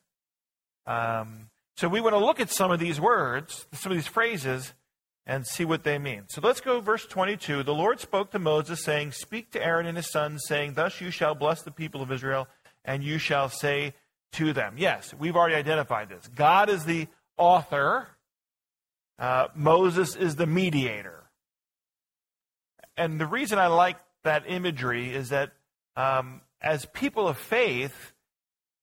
Um, 0.88 1.50
so 1.76 1.88
we 1.88 2.00
want 2.00 2.14
to 2.14 2.18
look 2.18 2.40
at 2.40 2.50
some 2.50 2.72
of 2.72 2.80
these 2.80 3.00
words, 3.00 3.68
some 3.72 3.92
of 3.92 3.96
these 3.96 4.08
phrases, 4.08 4.72
and 5.24 5.46
see 5.46 5.64
what 5.64 5.84
they 5.84 5.98
mean. 5.98 6.24
So 6.26 6.40
let's 6.42 6.60
go 6.60 6.80
verse 6.80 7.06
22. 7.06 7.62
The 7.62 7.72
Lord 7.72 8.00
spoke 8.00 8.32
to 8.32 8.40
Moses, 8.40 8.82
saying, 8.82 9.12
Speak 9.12 9.52
to 9.52 9.64
Aaron 9.64 9.86
and 9.86 9.96
his 9.96 10.10
sons, 10.10 10.42
saying, 10.48 10.74
Thus 10.74 11.00
you 11.00 11.12
shall 11.12 11.36
bless 11.36 11.62
the 11.62 11.70
people 11.70 12.02
of 12.02 12.10
Israel, 12.10 12.48
and 12.84 13.04
you 13.04 13.18
shall 13.18 13.48
say 13.48 13.94
to 14.32 14.52
them. 14.52 14.74
Yes, 14.76 15.14
we've 15.16 15.36
already 15.36 15.54
identified 15.54 16.08
this. 16.08 16.28
God 16.34 16.70
is 16.70 16.84
the 16.84 17.06
author, 17.38 18.08
uh, 19.20 19.46
Moses 19.54 20.16
is 20.16 20.34
the 20.34 20.46
mediator. 20.46 21.22
And 22.96 23.20
the 23.20 23.26
reason 23.26 23.60
I 23.60 23.68
like 23.68 23.96
that 24.24 24.42
imagery 24.48 25.14
is 25.14 25.28
that 25.28 25.52
um, 25.96 26.40
as 26.60 26.86
people 26.86 27.28
of 27.28 27.38
faith, 27.38 28.12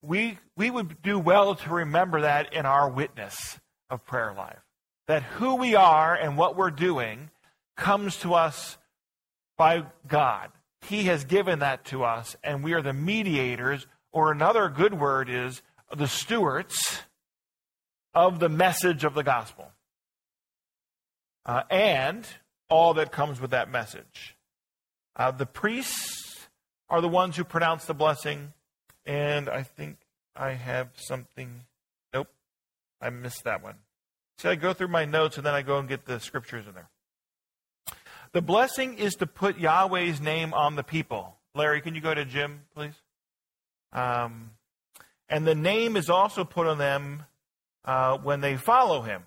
we, 0.02 0.38
we 0.56 0.70
would 0.70 1.02
do 1.02 1.20
well 1.20 1.56
to 1.56 1.70
remember 1.70 2.22
that 2.22 2.54
in 2.54 2.66
our 2.66 2.90
witness 2.90 3.60
of 3.90 4.06
prayer 4.06 4.34
life. 4.36 4.60
That 5.08 5.24
who 5.24 5.56
we 5.56 5.76
are 5.76 6.16
and 6.16 6.38
what 6.38 6.56
we're 6.56 6.72
doing 6.72 7.30
comes 7.76 8.18
to 8.18 8.34
us 8.34 8.78
by 9.58 9.84
God. 10.08 10.50
He 10.88 11.04
has 11.04 11.26
given 11.26 11.60
that 11.60 11.86
to 11.86 12.04
us, 12.04 12.36
and 12.44 12.64
we 12.64 12.74
are 12.74 12.82
the 12.82 12.94
mediators, 12.94 13.86
or 14.12 14.32
another 14.32 14.70
good 14.70 15.00
word 15.00 15.30
is 15.30 15.62
the 15.96 16.08
stewards 16.08 17.02
of 18.14 18.40
the 18.40 18.50
message 18.50 19.04
of 19.04 19.14
the 19.14 19.24
gospel. 19.24 19.68
Uh, 21.46 21.64
and 21.70 22.26
all 22.70 22.94
that 22.96 23.12
comes 23.12 23.42
with 23.42 23.52
that 23.52 23.70
message. 23.70 24.36
Uh, 25.16 25.32
the 25.32 25.46
priests 25.46 26.21
are 26.92 27.02
the 27.02 27.08
ones 27.08 27.38
who 27.38 27.46
pronounce 27.46 27.86
the 27.86 27.94
blessing, 27.94 28.52
and 29.06 29.50
I 29.50 29.64
think 29.64 29.98
I 30.36 30.52
have 30.52 30.90
something. 30.96 31.62
Nope, 32.14 32.28
I 33.02 33.10
missed 33.10 33.46
that 33.46 33.64
one. 33.64 33.76
See, 34.38 34.50
I 34.50 34.56
go 34.56 34.74
through 34.74 34.90
my 34.90 35.06
notes 35.06 35.38
and 35.38 35.46
then 35.46 35.54
I 35.54 35.62
go 35.62 35.80
and 35.80 35.88
get 35.88 36.06
the 36.06 36.20
scriptures 36.20 36.68
in 36.68 36.74
there. 36.74 36.90
The 38.34 38.42
blessing 38.42 38.98
is 38.98 39.16
to 39.16 39.28
put 39.28 39.58
Yahweh's 39.58 40.20
name 40.20 40.54
on 40.54 40.76
the 40.76 40.84
people. 40.84 41.38
Larry, 41.56 41.82
can 41.82 41.96
you 41.96 42.02
go 42.02 42.14
to 42.14 42.26
Jim, 42.26 42.62
please? 42.76 42.96
Um, 43.94 44.52
and 45.30 45.48
the 45.48 45.56
name 45.56 45.96
is 45.96 46.10
also 46.10 46.44
put 46.44 46.68
on 46.68 46.78
them 46.78 47.24
uh, 47.86 48.18
when 48.18 48.42
they 48.42 48.58
follow 48.58 49.02
him, 49.02 49.24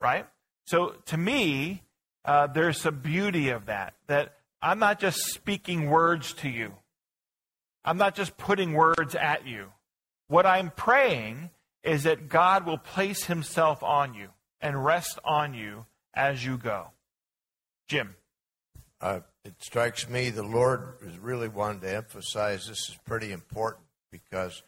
right? 0.00 0.26
So 0.66 0.96
to 1.06 1.16
me, 1.16 1.82
uh, 2.24 2.48
there's 2.48 2.84
a 2.86 2.92
beauty 2.92 3.50
of 3.50 3.66
that. 3.66 3.94
That 4.08 4.34
I'm 4.62 4.78
not 4.78 4.98
just 4.98 5.18
speaking 5.18 5.90
words 5.90 6.32
to 6.34 6.48
you, 6.48 6.74
I'm 7.84 7.98
not 7.98 8.14
just 8.14 8.36
putting 8.36 8.72
words 8.72 9.14
at 9.14 9.46
you. 9.46 9.72
What 10.28 10.46
I'm 10.46 10.70
praying 10.70 11.50
is 11.82 12.04
that 12.04 12.28
God 12.28 12.64
will 12.66 12.78
place 12.78 13.24
himself 13.24 13.82
on 13.82 14.14
you 14.14 14.28
and 14.60 14.84
rest 14.84 15.18
on 15.24 15.54
you 15.54 15.84
as 16.14 16.44
you 16.44 16.56
go. 16.56 16.88
Jim. 17.88 18.16
Uh, 19.00 19.20
it 19.44 19.54
strikes 19.58 20.08
me 20.08 20.30
the 20.30 20.42
Lord 20.42 20.94
is 21.02 21.18
really 21.18 21.48
wanting 21.48 21.82
to 21.82 21.94
emphasize 21.94 22.66
this 22.66 22.88
is 22.88 22.98
pretty 23.04 23.32
important 23.32 23.84
because 24.10 24.62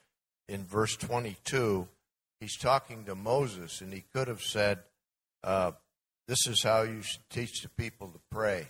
in 0.48 0.64
verse 0.64 0.96
22, 0.96 1.88
he's 2.40 2.56
talking 2.56 3.04
to 3.04 3.14
Moses, 3.14 3.80
and 3.80 3.92
he 3.92 4.04
could 4.12 4.28
have 4.28 4.42
said, 4.42 4.80
uh, 5.42 5.72
This 6.28 6.46
is 6.46 6.62
how 6.62 6.82
you 6.82 7.02
should 7.02 7.28
teach 7.30 7.62
the 7.62 7.68
people 7.70 8.08
to 8.08 8.20
pray. 8.30 8.68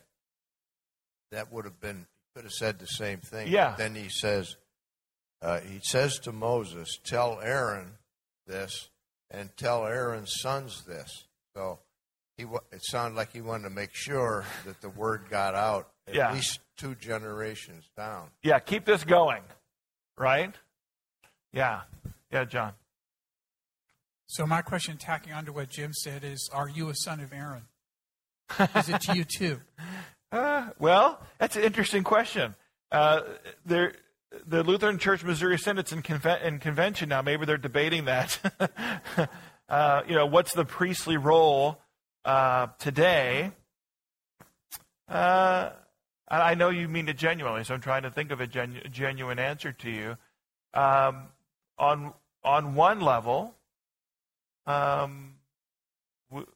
That 1.33 1.53
would 1.53 1.65
have 1.65 1.81
been, 1.81 2.07
could 2.37 2.45
have 2.45 2.53
said 2.53 2.79
the 2.79 2.87
same 2.87 3.19
thing. 3.19 3.49
Yeah. 3.49 3.71
But 3.71 3.79
then 3.79 3.95
he 3.95 4.11
says, 4.11 4.57
uh, 5.41 5.61
he 5.61 5.81
says 5.83 6.19
to 6.21 6.33
Moses, 6.33 6.99
Tell 7.03 7.41
Aaron 7.43 7.93
this, 8.47 8.91
and 9.31 9.49
tell 9.57 9.87
Aaron's 9.87 10.35
sons 10.41 10.85
this. 10.85 11.25
So 11.55 11.79
he 12.37 12.43
it 12.45 12.83
sounded 12.83 13.17
like 13.17 13.33
he 13.33 13.41
wanted 13.41 13.65
to 13.65 13.71
make 13.71 13.95
sure 13.95 14.45
that 14.67 14.83
the 14.83 14.91
word 14.91 15.31
got 15.31 15.55
out 15.55 15.89
at 16.07 16.15
Yeah. 16.15 16.35
least 16.35 16.61
two 16.77 16.95
generations 16.95 17.89
down. 17.97 18.29
Yeah, 18.43 18.59
keep 18.59 18.85
this 18.85 19.03
going, 19.03 19.43
right? 20.19 20.55
Yeah. 21.55 21.83
Yeah, 22.31 22.45
John. 22.45 22.75
So 24.27 24.45
my 24.47 24.61
question, 24.61 24.99
tacking 24.99 25.33
onto 25.33 25.53
what 25.55 25.71
Jim 25.71 25.95
said, 25.95 26.23
is: 26.23 26.51
Are 26.53 26.69
you 26.69 26.91
a 26.91 26.95
son 26.97 27.21
of 27.21 27.33
Aaron? 27.33 27.63
Is 28.77 28.91
it 28.91 29.01
to 29.03 29.17
you 29.17 29.25
too? 29.25 29.61
Uh, 30.33 30.69
well, 30.79 31.21
that's 31.39 31.57
an 31.57 31.63
interesting 31.63 32.03
question. 32.03 32.55
Uh, 32.91 33.23
there, 33.65 33.95
the 34.47 34.63
Lutheran 34.63 34.99
Church 34.99 35.25
Missouri 35.25 35.59
Synods 35.59 35.93
in, 35.93 36.03
in 36.45 36.59
convention 36.59 37.09
now. 37.09 37.23
Maybe 37.23 37.47
they're 37.47 37.57
debating 37.57 38.07
that. 38.07 38.39
uh, 39.69 40.03
you 40.09 40.15
know, 40.15 40.27
what's 40.27 40.53
the 40.53 40.65
priestly 40.65 41.17
role 41.17 41.81
uh, 42.25 42.69
today? 42.79 43.53
Uh, 45.09 45.71
I 46.29 46.51
I 46.51 46.55
know 46.55 46.71
you 46.71 46.89
mean 46.89 47.09
it 47.09 47.17
genuinely, 47.17 47.65
so 47.65 47.75
I'm 47.75 47.81
trying 47.81 48.03
to 48.03 48.11
think 48.11 48.31
of 48.31 48.41
a 48.41 48.47
genu- 48.47 48.83
genuine 48.89 49.39
answer 49.39 49.73
to 49.73 49.91
you. 49.91 50.17
Um, 50.75 51.29
on 51.79 52.13
on 52.45 52.75
one 52.75 53.01
level, 53.01 53.55
um, 54.67 55.35
w- 56.31 56.49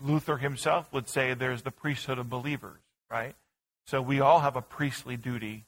Luther 0.00 0.38
himself 0.38 0.92
would 0.92 1.08
say 1.08 1.34
there's 1.34 1.62
the 1.62 1.70
priesthood 1.70 2.18
of 2.18 2.30
believers, 2.30 2.80
right? 3.10 3.34
So 3.86 4.02
we 4.02 4.20
all 4.20 4.40
have 4.40 4.56
a 4.56 4.62
priestly 4.62 5.16
duty 5.16 5.64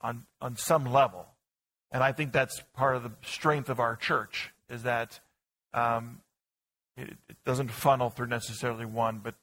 on 0.00 0.24
on 0.40 0.56
some 0.56 0.84
level, 0.84 1.26
and 1.90 2.02
I 2.02 2.12
think 2.12 2.32
that's 2.32 2.62
part 2.74 2.96
of 2.96 3.02
the 3.02 3.12
strength 3.22 3.68
of 3.68 3.80
our 3.80 3.96
church 3.96 4.52
is 4.70 4.84
that 4.84 5.20
um, 5.74 6.20
it, 6.96 7.16
it 7.28 7.36
doesn't 7.44 7.70
funnel 7.70 8.10
through 8.10 8.28
necessarily 8.28 8.84
one, 8.84 9.20
but 9.22 9.34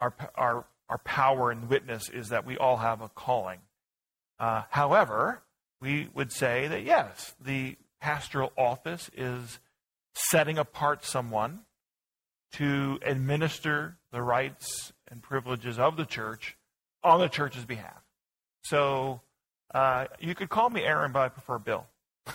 our 0.00 0.14
our 0.34 0.64
our 0.88 0.98
power 0.98 1.50
and 1.50 1.68
witness 1.68 2.08
is 2.08 2.28
that 2.30 2.46
we 2.46 2.56
all 2.56 2.78
have 2.78 3.00
a 3.00 3.08
calling. 3.08 3.60
Uh, 4.38 4.62
however, 4.70 5.42
we 5.80 6.08
would 6.14 6.32
say 6.32 6.68
that 6.68 6.84
yes, 6.84 7.34
the 7.38 7.76
pastoral 8.00 8.52
office 8.56 9.10
is 9.16 9.58
setting 10.14 10.58
apart 10.58 11.04
someone 11.04 11.60
to 12.52 12.98
administer 13.04 13.96
the 14.10 14.22
rights 14.22 14.93
and 15.14 15.22
privileges 15.22 15.78
of 15.78 15.96
the 15.96 16.04
church 16.04 16.56
on 17.02 17.20
the 17.20 17.28
church's 17.28 17.64
behalf. 17.64 18.02
So 18.62 19.22
uh, 19.72 20.06
you 20.20 20.34
could 20.34 20.50
call 20.50 20.68
me 20.68 20.82
Aaron, 20.82 21.12
but 21.12 21.20
I 21.20 21.28
prefer 21.28 21.58
Bill. 21.58 21.86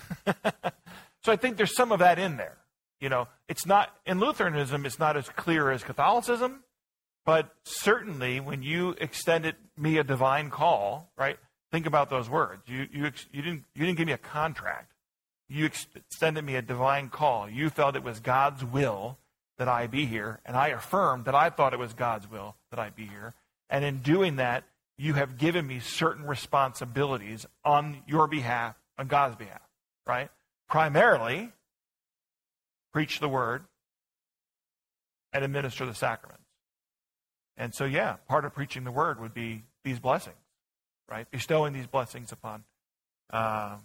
so 1.23 1.31
I 1.31 1.35
think 1.35 1.57
there's 1.57 1.75
some 1.75 1.91
of 1.91 1.99
that 1.99 2.17
in 2.17 2.37
there. 2.37 2.57
You 2.99 3.09
know, 3.09 3.27
it's 3.47 3.65
not 3.65 3.95
in 4.05 4.19
Lutheranism. 4.19 4.85
It's 4.85 4.99
not 4.99 5.15
as 5.15 5.29
clear 5.29 5.71
as 5.71 5.83
Catholicism, 5.83 6.63
but 7.25 7.53
certainly 7.63 8.39
when 8.39 8.61
you 8.61 8.91
extended 8.99 9.55
me 9.77 9.97
a 9.97 10.03
divine 10.03 10.49
call, 10.49 11.11
right? 11.17 11.37
Think 11.71 11.85
about 11.85 12.09
those 12.09 12.29
words. 12.29 12.63
You 12.67 12.87
you 12.91 13.11
you 13.31 13.41
didn't 13.41 13.63
you 13.73 13.85
didn't 13.85 13.97
give 13.97 14.07
me 14.07 14.13
a 14.13 14.17
contract. 14.17 14.91
You 15.47 15.65
extended 15.65 16.43
me 16.43 16.55
a 16.55 16.61
divine 16.61 17.09
call. 17.09 17.49
You 17.49 17.69
felt 17.69 17.95
it 17.95 18.03
was 18.03 18.19
God's 18.19 18.63
will 18.63 19.17
that 19.59 19.67
I 19.67 19.87
be 19.87 20.05
here, 20.05 20.39
and 20.45 20.55
I 20.55 20.69
affirmed 20.69 21.25
that 21.25 21.35
I 21.35 21.49
thought 21.49 21.73
it 21.73 21.79
was 21.79 21.93
God's 21.93 22.31
will 22.31 22.55
that 22.71 22.79
I 22.79 22.89
be 22.89 23.05
here. 23.05 23.35
And 23.69 23.85
in 23.85 23.97
doing 23.97 24.37
that, 24.37 24.63
you 24.97 25.13
have 25.13 25.37
given 25.37 25.67
me 25.67 25.79
certain 25.79 26.25
responsibilities 26.25 27.45
on 27.63 28.01
your 28.07 28.27
behalf, 28.27 28.75
on 28.97 29.07
God's 29.07 29.35
behalf, 29.35 29.61
right? 30.07 30.29
Primarily, 30.69 31.51
preach 32.93 33.19
the 33.19 33.29
word 33.29 33.65
and 35.33 35.43
administer 35.43 35.85
the 35.85 35.93
sacraments. 35.93 36.43
And 37.57 37.75
so, 37.75 37.83
yeah, 37.83 38.15
part 38.27 38.45
of 38.45 38.53
preaching 38.53 38.85
the 38.85 38.91
word 38.91 39.19
would 39.19 39.33
be 39.33 39.63
these 39.83 39.99
blessings, 39.99 40.37
right? 41.09 41.29
Bestowing 41.29 41.73
these 41.73 41.87
blessings 41.87 42.31
upon, 42.31 42.63
um, 43.31 43.83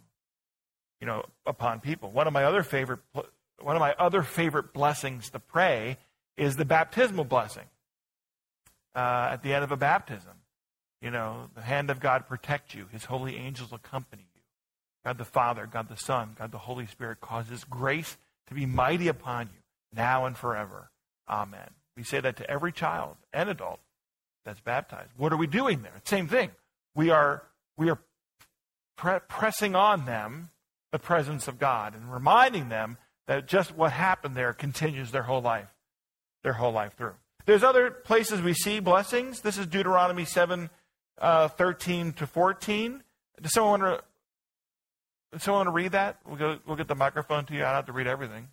you 1.00 1.06
know, 1.08 1.24
upon 1.44 1.80
people. 1.80 2.12
One 2.12 2.28
of 2.28 2.32
my 2.32 2.44
other 2.44 2.62
favorite, 2.62 3.00
one 3.60 3.76
of 3.76 3.80
my 3.80 3.94
other 3.98 4.22
favorite 4.22 4.72
blessings 4.72 5.30
to 5.30 5.38
pray 5.38 5.98
is 6.36 6.56
the 6.56 6.64
baptismal 6.64 7.24
blessing 7.24 7.66
uh, 8.94 9.30
at 9.32 9.42
the 9.42 9.54
end 9.54 9.64
of 9.64 9.72
a 9.72 9.76
baptism. 9.76 10.32
You 11.00 11.10
know, 11.10 11.50
the 11.54 11.62
hand 11.62 11.90
of 11.90 12.00
God 12.00 12.26
protect 12.26 12.74
you. 12.74 12.86
His 12.90 13.04
holy 13.04 13.36
angels 13.36 13.72
accompany 13.72 14.22
you. 14.22 14.40
God 15.04 15.18
the 15.18 15.24
Father, 15.24 15.68
God 15.70 15.88
the 15.88 15.96
Son, 15.96 16.34
God 16.38 16.50
the 16.50 16.58
Holy 16.58 16.86
Spirit 16.86 17.20
causes 17.20 17.64
grace 17.64 18.16
to 18.48 18.54
be 18.54 18.66
mighty 18.66 19.08
upon 19.08 19.46
you 19.46 19.60
now 19.94 20.24
and 20.24 20.36
forever. 20.36 20.90
Amen. 21.28 21.70
We 21.96 22.02
say 22.02 22.20
that 22.20 22.36
to 22.36 22.50
every 22.50 22.72
child 22.72 23.16
and 23.32 23.48
adult 23.48 23.80
that's 24.44 24.60
baptized. 24.60 25.10
What 25.16 25.32
are 25.32 25.36
we 25.36 25.46
doing 25.46 25.82
there? 25.82 26.00
Same 26.04 26.26
thing. 26.26 26.50
We 26.94 27.10
are 27.10 27.44
we 27.76 27.90
are 27.90 27.98
pre- 28.96 29.20
pressing 29.28 29.74
on 29.74 30.06
them 30.06 30.50
the 30.92 30.98
presence 30.98 31.48
of 31.48 31.58
God 31.58 31.94
and 31.94 32.12
reminding 32.12 32.68
them 32.68 32.98
that 33.26 33.46
just 33.46 33.74
what 33.74 33.92
happened 33.92 34.36
there 34.36 34.52
continues 34.52 35.10
their 35.10 35.22
whole 35.22 35.42
life, 35.42 35.68
their 36.42 36.52
whole 36.54 36.72
life 36.72 36.94
through. 36.96 37.14
There's 37.46 37.62
other 37.62 37.90
places 37.90 38.40
we 38.40 38.54
see 38.54 38.80
blessings. 38.80 39.40
This 39.40 39.58
is 39.58 39.66
Deuteronomy 39.66 40.24
7, 40.24 40.70
uh, 41.18 41.48
13 41.48 42.12
to 42.14 42.26
14. 42.26 43.02
Does 43.42 43.52
someone 43.52 43.82
want 43.82 44.02
to, 45.32 45.40
someone 45.40 45.66
want 45.66 45.76
to 45.76 45.82
read 45.82 45.92
that? 45.92 46.18
We'll, 46.26 46.36
go, 46.36 46.58
we'll 46.66 46.76
get 46.76 46.88
the 46.88 46.94
microphone 46.94 47.44
to 47.46 47.54
you. 47.54 47.60
I 47.60 47.66
don't 47.66 47.74
have 47.74 47.86
to 47.86 47.92
read 47.92 48.06
everything. 48.06 48.48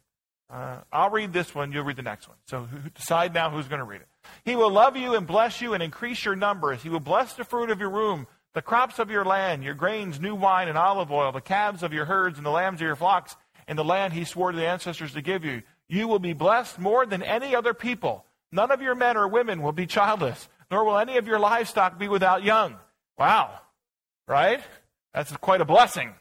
Uh, 0.51 0.79
I'll 0.91 1.09
read 1.09 1.31
this 1.31 1.55
one. 1.55 1.71
You'll 1.71 1.85
read 1.85 1.95
the 1.95 2.01
next 2.01 2.27
one. 2.27 2.37
So 2.47 2.67
decide 2.93 3.33
now 3.33 3.49
who's 3.49 3.67
going 3.67 3.79
to 3.79 3.85
read 3.85 4.01
it. 4.01 4.07
He 4.43 4.55
will 4.55 4.71
love 4.71 4.97
you 4.97 5.15
and 5.15 5.25
bless 5.25 5.61
you 5.61 5.73
and 5.73 5.81
increase 5.81 6.25
your 6.25 6.35
numbers. 6.35 6.83
He 6.83 6.89
will 6.89 6.99
bless 6.99 7.33
the 7.33 7.45
fruit 7.45 7.69
of 7.69 7.79
your 7.79 7.89
womb, 7.89 8.27
the 8.53 8.61
crops 8.61 8.99
of 8.99 9.09
your 9.09 9.23
land, 9.23 9.63
your 9.63 9.73
grains, 9.73 10.19
new 10.19 10.35
wine 10.35 10.67
and 10.67 10.77
olive 10.77 11.11
oil, 11.11 11.31
the 11.31 11.39
calves 11.39 11.83
of 11.83 11.93
your 11.93 12.05
herds 12.05 12.37
and 12.37 12.45
the 12.45 12.51
lambs 12.51 12.81
of 12.81 12.85
your 12.85 12.97
flocks, 12.97 13.37
in 13.71 13.77
the 13.77 13.85
land 13.85 14.11
he 14.11 14.25
swore 14.25 14.51
to 14.51 14.57
the 14.57 14.67
ancestors 14.67 15.13
to 15.13 15.21
give 15.21 15.45
you. 15.45 15.63
You 15.87 16.09
will 16.09 16.19
be 16.19 16.33
blessed 16.33 16.77
more 16.77 17.05
than 17.05 17.23
any 17.23 17.55
other 17.55 17.73
people. 17.73 18.25
None 18.51 18.69
of 18.69 18.81
your 18.81 18.95
men 18.95 19.15
or 19.15 19.29
women 19.29 19.61
will 19.61 19.71
be 19.71 19.87
childless, 19.87 20.49
nor 20.69 20.83
will 20.83 20.97
any 20.97 21.15
of 21.15 21.25
your 21.25 21.39
livestock 21.39 21.97
be 21.97 22.09
without 22.09 22.43
young. 22.43 22.75
Wow. 23.17 23.61
Right? 24.27 24.59
That's 25.13 25.31
quite 25.37 25.61
a 25.61 25.65
blessing. 25.65 26.13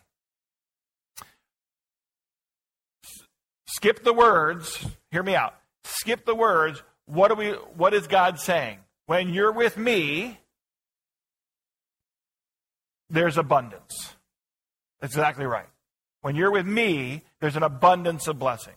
skip 3.67 4.05
the 4.05 4.13
words. 4.13 4.87
Hear 5.11 5.23
me 5.25 5.35
out. 5.35 5.55
Skip 5.83 6.25
the 6.25 6.35
words. 6.37 6.83
What 7.07 7.29
do 7.29 7.35
we? 7.35 7.51
What 7.51 7.95
is 7.95 8.07
God 8.07 8.39
saying? 8.39 8.79
When 9.07 9.35
you're 9.35 9.53
with 9.53 9.77
me, 9.77 10.39
there's 13.09 13.39
abundance. 13.39 14.15
That's 15.01 15.15
exactly 15.15 15.47
right. 15.47 15.67
When 16.23 16.37
you're 16.37 16.51
with 16.51 16.67
me, 16.67 17.23
there's 17.41 17.57
an 17.57 17.63
abundance 17.63 18.29
of 18.29 18.39
blessing. 18.39 18.75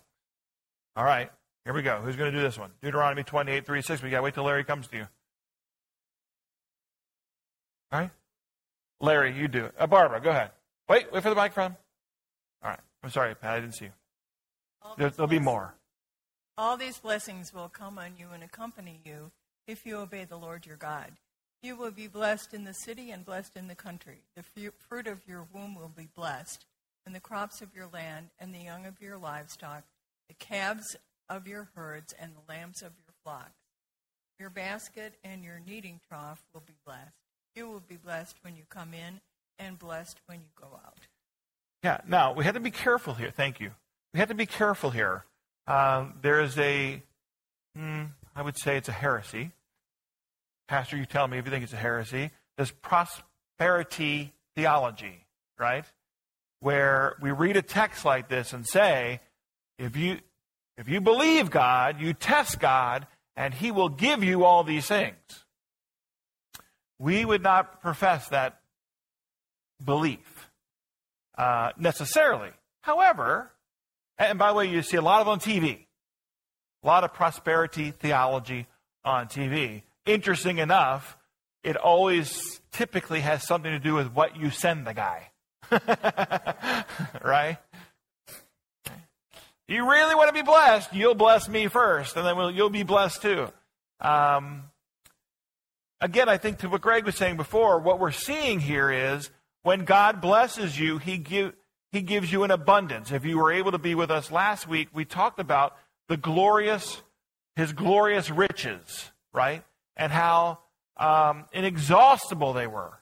All 0.96 1.04
right, 1.04 1.30
here 1.66 1.74
we 1.74 1.82
go. 1.82 2.00
Who's 2.00 2.16
going 2.16 2.32
to 2.32 2.38
do 2.38 2.44
this 2.44 2.58
one? 2.58 2.72
Deuteronomy 2.82 3.24
28, 3.24 3.66
3, 3.66 3.82
6. 3.82 4.04
We 4.04 4.10
got 4.10 4.18
to 4.18 4.24
wait 4.24 4.34
till 4.34 4.44
Larry 4.44 4.64
comes 4.64 4.88
to 4.88 4.98
you. 4.98 5.08
All 7.92 8.00
right? 8.00 8.12
Larry, 9.02 9.38
you 9.38 9.48
do 9.48 9.66
it. 9.66 9.76
Uh, 9.78 9.88
Barbara, 9.88 10.22
go 10.22 10.30
ahead. 10.30 10.52
Wait, 10.88 11.12
wait 11.12 11.24
for 11.24 11.30
the 11.30 11.36
microphone. 11.36 11.76
All 12.64 12.70
right. 12.70 12.80
I'm 13.04 13.10
sorry, 13.10 13.36
Pat, 13.36 13.54
I 13.54 13.60
didn't 13.60 13.76
see 13.76 13.86
you. 13.86 13.92
There, 14.98 15.10
there'll 15.10 15.28
be 15.28 15.40
more. 15.40 15.76
All 16.58 16.78
these 16.78 17.00
blessings 17.00 17.54
will 17.54 17.70
come 17.70 17.98
on 17.98 18.14
you 18.18 18.28
and 18.34 18.44
accompany 18.44 19.00
you 19.04 19.32
if 19.68 19.86
you 19.86 19.98
obey 19.98 20.26
the 20.26 20.38
Lord 20.38 20.66
your 20.66 20.78
God. 20.78 21.12
You 21.62 21.76
will 21.76 21.92
be 21.92 22.08
blessed 22.08 22.54
in 22.54 22.64
the 22.64 22.74
city 22.74 23.12
and 23.12 23.26
blessed 23.26 23.56
in 23.56 23.68
the 23.68 23.76
country. 23.76 24.20
The 24.36 24.72
fruit 24.88 25.08
of 25.08 25.28
your 25.28 25.48
womb 25.54 25.76
will 25.76 25.92
be 25.96 26.08
blessed, 26.14 26.66
and 27.06 27.13
the 27.13 27.20
crops 27.20 27.62
of 27.62 27.76
your 27.76 27.88
land, 27.92 28.30
and 28.39 28.54
the 28.54 28.60
young 28.60 28.86
of 28.86 29.02
your 29.02 29.18
livestock, 29.18 29.84
the 30.28 30.36
calves 30.36 30.96
of 31.30 31.48
your 31.48 31.70
herds, 31.76 32.13
and 32.20 32.32
the 32.34 32.54
lambs 32.54 32.82
of 32.82 32.92
your 33.06 33.13
flocks. 33.24 33.52
Your 34.39 34.50
basket 34.50 35.13
and 35.24 35.44
your 35.44 35.60
kneading 35.66 36.00
trough 36.08 36.44
will 36.54 36.63
be 36.66 36.74
blessed. 36.86 37.16
You 37.56 37.68
will 37.68 37.84
be 37.88 37.98
blessed 37.98 38.38
when 38.42 38.56
you 38.56 38.63
come 38.70 38.94
in, 38.94 39.22
and 39.60 39.78
blessed 39.78 40.20
when 40.26 40.39
you 40.39 40.48
go 40.60 40.68
out. 40.86 41.08
Yeah, 41.84 42.00
now 42.08 42.34
we 42.34 42.46
have 42.46 42.56
to 42.56 42.60
be 42.60 42.72
careful 42.72 43.13
here. 43.13 43.32
Thank 43.32 43.60
you. 43.60 43.72
We 44.13 44.20
have 44.20 44.30
to 44.30 44.36
be 44.36 44.46
careful 44.46 44.89
here. 44.89 45.26
Um, 45.68 46.16
there 46.22 46.42
is 46.42 46.58
a, 46.58 47.02
hmm, 47.76 48.04
I 48.36 48.42
would 48.42 48.58
say 48.58 48.78
it's 48.78 48.89
a 48.89 48.94
heresy. 48.94 49.52
Pastor, 50.68 50.98
you 50.98 51.06
tell 51.06 51.28
me 51.28 51.38
if 51.38 51.46
you 51.46 51.52
think 51.52 51.63
it's 51.63 51.74
a 51.74 51.78
heresy. 51.78 52.32
There's 52.58 52.72
prosperity 52.72 54.34
theology, 54.56 55.26
right? 55.60 55.86
Where 56.63 57.17
we 57.21 57.32
read 57.32 57.58
a 57.58 57.62
text 57.62 58.06
like 58.06 58.30
this 58.30 58.54
and 58.54 58.65
say, 58.65 59.19
if 59.78 59.97
you 59.97 60.19
if 60.78 60.88
you 60.88 61.02
believe 61.02 61.52
God, 61.52 61.99
you 61.99 62.13
test 62.13 62.58
God, 62.58 63.06
and 63.36 63.54
He 63.54 63.69
will 63.69 63.89
give 63.89 64.23
you 64.23 64.45
all 64.45 64.63
these 64.63 64.88
things. 64.88 65.17
We 66.97 67.26
would 67.26 67.43
not 67.43 67.82
profess 67.82 68.30
that 68.30 68.62
belief 69.84 70.49
uh, 71.38 71.71
necessarily. 71.78 72.52
However, 72.80 73.52
and 74.17 74.39
by 74.39 74.47
the 74.47 74.54
way, 74.54 74.69
you 74.69 74.84
see 74.84 74.95
a 74.95 75.02
lot 75.02 75.19
of 75.19 75.28
on 75.28 75.41
TV, 75.41 75.80
a 76.82 76.88
lot 76.88 77.04
of 77.04 77.13
prosperity 77.13 77.91
theology 77.91 78.67
on 79.04 79.28
TV. 79.28 79.82
Interesting 80.06 80.60
enough, 80.60 81.17
it 81.62 81.76
always 81.76 82.62
typically 82.71 83.19
has 83.19 83.45
something 83.45 83.71
to 83.71 83.80
do 83.80 83.95
with 83.95 84.13
what 84.13 84.38
you 84.38 84.49
send 84.49 84.88
the 84.88 84.93
guy. 84.93 85.33
right? 87.23 87.58
You 89.67 89.89
really 89.89 90.13
want 90.13 90.28
to 90.28 90.34
be 90.34 90.41
blessed, 90.41 90.93
you'll 90.93 91.15
bless 91.15 91.47
me 91.47 91.67
first, 91.67 92.17
and 92.17 92.26
then 92.26 92.36
we'll, 92.36 92.52
you'll 92.52 92.69
be 92.69 92.84
blessed 92.84 93.21
too. 93.21 93.47
Um, 94.02 94.63
again, 96.02 96.28
I 96.28 96.38
think 96.38 96.60
to 96.60 96.69
what 96.69 96.82
Greg 96.82 97.06
was 97.06 97.15
saying 97.15 97.38
before, 97.38 97.80
what 97.80 97.99
we're 97.99 98.12
seeing 98.12 98.60
here 98.60 98.91
is 98.91 99.32
when 99.63 99.86
God 99.86 100.19
blesses 100.21 100.78
you, 100.78 100.97
He, 100.97 101.17
give, 101.17 101.54
he 101.91 102.02
gives 102.02 102.32
you 102.32 102.43
an 102.43 102.52
abundance. 102.52 103.12
If 103.12 103.26
you 103.26 103.38
were 103.38 103.52
able 103.52 103.71
to 103.71 103.78
be 103.78 103.95
with 103.95 104.12
us 104.12 104.32
last 104.32 104.67
week, 104.67 104.89
we 104.93 105.06
talked 105.06 105.39
about 105.39 105.78
the 106.10 106.17
glorious, 106.17 107.02
His 107.56 107.71
glorious 107.71 108.30
riches, 108.30 109.12
right? 109.34 109.63
And 109.95 110.12
how 110.12 110.60
um, 110.97 111.45
inexhaustible 111.54 112.54
they 112.54 112.67
were. 112.67 112.99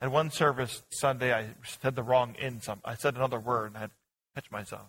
At 0.00 0.12
one 0.12 0.30
service 0.30 0.82
Sunday, 0.90 1.32
I 1.32 1.48
said 1.64 1.96
the 1.96 2.02
wrong 2.02 2.36
in 2.38 2.60
some. 2.60 2.80
I 2.84 2.94
said 2.94 3.16
another 3.16 3.40
word 3.40 3.68
and 3.68 3.76
I 3.76 3.80
had 3.80 3.90
to 3.90 3.96
catch 4.34 4.50
myself. 4.50 4.88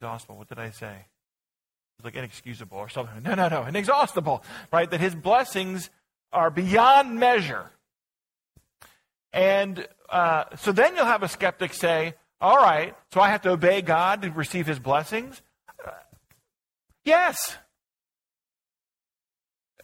Inexhaustible. 0.00 0.36
What 0.36 0.48
did 0.48 0.58
I 0.58 0.70
say? 0.70 1.06
It's 1.98 2.04
like 2.04 2.14
inexcusable 2.16 2.76
or 2.76 2.88
something. 2.88 3.22
No, 3.22 3.34
no, 3.34 3.48
no. 3.48 3.64
Inexhaustible, 3.64 4.44
right? 4.72 4.90
That 4.90 5.00
his 5.00 5.14
blessings 5.14 5.88
are 6.32 6.50
beyond 6.50 7.18
measure. 7.18 7.70
And 9.32 9.86
uh, 10.10 10.44
so 10.56 10.72
then 10.72 10.94
you'll 10.94 11.06
have 11.06 11.22
a 11.22 11.28
skeptic 11.28 11.72
say, 11.72 12.14
all 12.40 12.56
right, 12.56 12.94
so 13.12 13.20
I 13.20 13.30
have 13.30 13.42
to 13.42 13.50
obey 13.50 13.80
God 13.82 14.22
to 14.22 14.30
receive 14.30 14.66
his 14.66 14.78
blessings? 14.78 15.40
Uh, 15.86 15.92
yes. 17.04 17.56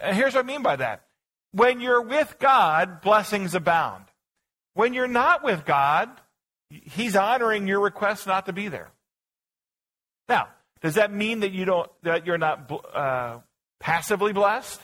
And 0.01 0.17
here's 0.17 0.35
what 0.35 0.45
I 0.45 0.47
mean 0.47 0.63
by 0.63 0.77
that. 0.77 1.05
When 1.53 1.81
you're 1.81 2.03
with 2.03 2.37
God, 2.39 3.01
blessings 3.01 3.55
abound. 3.55 4.05
When 4.79 4.95
you're 4.95 5.09
not 5.09 5.43
with 5.43 5.65
God, 5.65 6.09
he's 6.71 7.17
honoring 7.17 7.67
your 7.67 7.81
request 7.81 8.29
not 8.29 8.47
to 8.47 8.53
be 8.53 8.69
there. 8.69 8.93
Now, 10.29 10.51
does 10.81 10.95
that 10.95 11.13
mean 11.13 11.41
that 11.41 11.51
you 11.51 11.65
don't 11.65 11.91
that 12.05 12.27
you're 12.27 12.39
not 12.39 12.71
uh, 12.95 13.39
passively 13.81 14.33
blessed? 14.33 14.81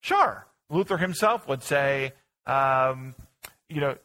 Sure. 0.00 0.46
Luther 0.70 0.96
himself 0.96 1.46
would 1.46 1.62
say, 1.62 2.12
um, 2.46 3.14
you 3.68 3.82
know, 3.82 3.98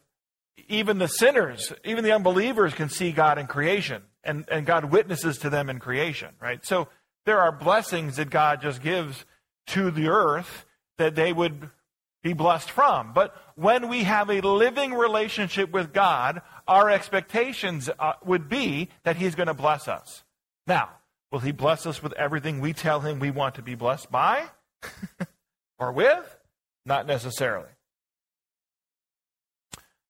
even 0.68 0.98
the 0.98 1.08
sinners, 1.08 1.72
even 1.86 2.04
the 2.04 2.12
unbelievers 2.12 2.74
can 2.74 2.90
see 2.90 3.10
God 3.10 3.38
in 3.38 3.46
creation, 3.46 4.02
and, 4.24 4.44
and 4.50 4.66
God 4.66 4.92
witnesses 4.92 5.38
to 5.38 5.48
them 5.48 5.70
in 5.70 5.78
creation, 5.78 6.34
right? 6.38 6.62
So 6.66 6.88
there 7.24 7.40
are 7.40 7.50
blessings 7.50 8.16
that 8.16 8.28
God 8.28 8.60
just 8.60 8.82
gives 8.82 9.24
to 9.68 9.90
the 9.90 10.08
earth 10.08 10.66
that 10.98 11.14
they 11.14 11.32
would 11.32 11.70
be 12.24 12.32
blessed 12.32 12.70
from. 12.70 13.12
But 13.12 13.36
when 13.54 13.88
we 13.88 14.02
have 14.02 14.30
a 14.30 14.40
living 14.40 14.94
relationship 14.94 15.70
with 15.70 15.92
God, 15.92 16.42
our 16.66 16.90
expectations 16.90 17.88
uh, 17.98 18.14
would 18.24 18.48
be 18.48 18.88
that 19.04 19.16
He's 19.16 19.36
going 19.36 19.46
to 19.46 19.54
bless 19.54 19.86
us. 19.86 20.24
Now, 20.66 20.88
will 21.30 21.38
He 21.38 21.52
bless 21.52 21.86
us 21.86 22.02
with 22.02 22.14
everything 22.14 22.60
we 22.60 22.72
tell 22.72 23.00
Him 23.00 23.20
we 23.20 23.30
want 23.30 23.56
to 23.56 23.62
be 23.62 23.76
blessed 23.76 24.10
by 24.10 24.46
or 25.78 25.92
with? 25.92 26.36
Not 26.86 27.06
necessarily. 27.06 27.68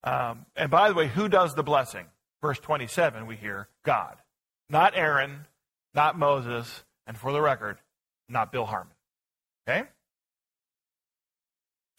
Um, 0.04 0.46
and 0.56 0.70
by 0.70 0.88
the 0.88 0.94
way, 0.94 1.08
who 1.08 1.28
does 1.28 1.54
the 1.54 1.62
blessing? 1.62 2.06
Verse 2.40 2.58
27, 2.60 3.26
we 3.26 3.36
hear 3.36 3.68
God. 3.84 4.16
Not 4.70 4.96
Aaron, 4.96 5.46
not 5.94 6.18
Moses, 6.18 6.84
and 7.06 7.16
for 7.16 7.32
the 7.32 7.40
record, 7.40 7.78
not 8.28 8.52
Bill 8.52 8.66
Harmon. 8.66 8.92
Okay? 9.66 9.88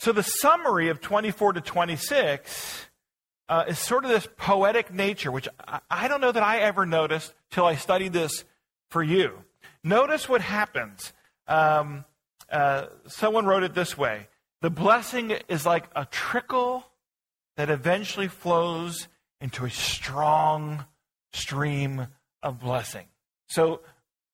So 0.05 0.11
the 0.11 0.21
summary 0.21 0.89
of 0.89 1.01
24 1.01 1.53
to 1.53 1.61
26 1.61 2.85
uh, 3.49 3.63
is 3.67 3.79
sort 3.79 4.05
of 4.05 4.11
this 4.11 4.27
poetic 4.37 4.93
nature, 4.93 5.31
which 5.31 5.47
I, 5.67 5.79
I 5.89 6.07
don't 6.07 6.21
know 6.21 6.31
that 6.31 6.43
I 6.43 6.59
ever 6.59 6.85
noticed 6.85 7.33
till 7.49 7.65
I 7.65 7.73
studied 7.73 8.13
this 8.13 8.43
for 8.91 9.01
you. 9.01 9.31
Notice 9.83 10.29
what 10.29 10.41
happens. 10.41 11.11
Um, 11.47 12.05
uh, 12.51 12.85
someone 13.07 13.47
wrote 13.47 13.63
it 13.63 13.73
this 13.73 13.97
way 13.97 14.27
The 14.61 14.69
blessing 14.69 15.31
is 15.49 15.65
like 15.65 15.85
a 15.95 16.05
trickle 16.05 16.85
that 17.57 17.71
eventually 17.71 18.27
flows 18.27 19.07
into 19.41 19.65
a 19.65 19.71
strong 19.71 20.85
stream 21.33 22.09
of 22.43 22.59
blessing. 22.59 23.07
So, 23.47 23.81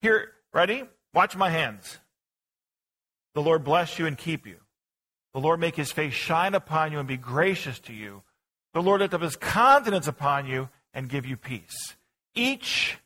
here, 0.01 0.33
ready? 0.53 0.83
Watch 1.13 1.37
my 1.37 1.49
hands. 1.49 1.97
The 3.35 3.41
Lord 3.41 3.63
bless 3.63 3.97
you 3.97 4.05
and 4.05 4.17
keep 4.17 4.45
you. 4.45 4.57
The 5.33 5.39
Lord 5.39 5.59
make 5.59 5.75
his 5.75 5.91
face 5.91 6.13
shine 6.13 6.53
upon 6.55 6.91
you 6.91 6.99
and 6.99 7.07
be 7.07 7.17
gracious 7.17 7.79
to 7.81 7.93
you. 7.93 8.23
The 8.73 8.81
Lord 8.81 9.01
lift 9.01 9.13
up 9.13 9.21
his 9.21 9.35
countenance 9.35 10.07
upon 10.07 10.45
you 10.45 10.69
and 10.93 11.09
give 11.09 11.25
you 11.25 11.37
peace. 11.37 11.95
Each, 12.35 12.97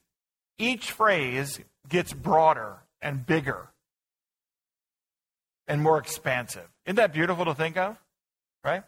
each 0.58 0.92
phrase 0.92 1.60
gets 1.88 2.14
broader 2.14 2.78
and 3.02 3.26
bigger 3.26 3.70
and 5.68 5.82
more 5.82 5.98
expansive. 5.98 6.68
Isn't 6.86 6.98
that 6.98 7.14
beautiful 7.14 7.46
to 7.46 7.56
think 7.56 7.78
of? 7.78 7.98
Right? 8.64 8.84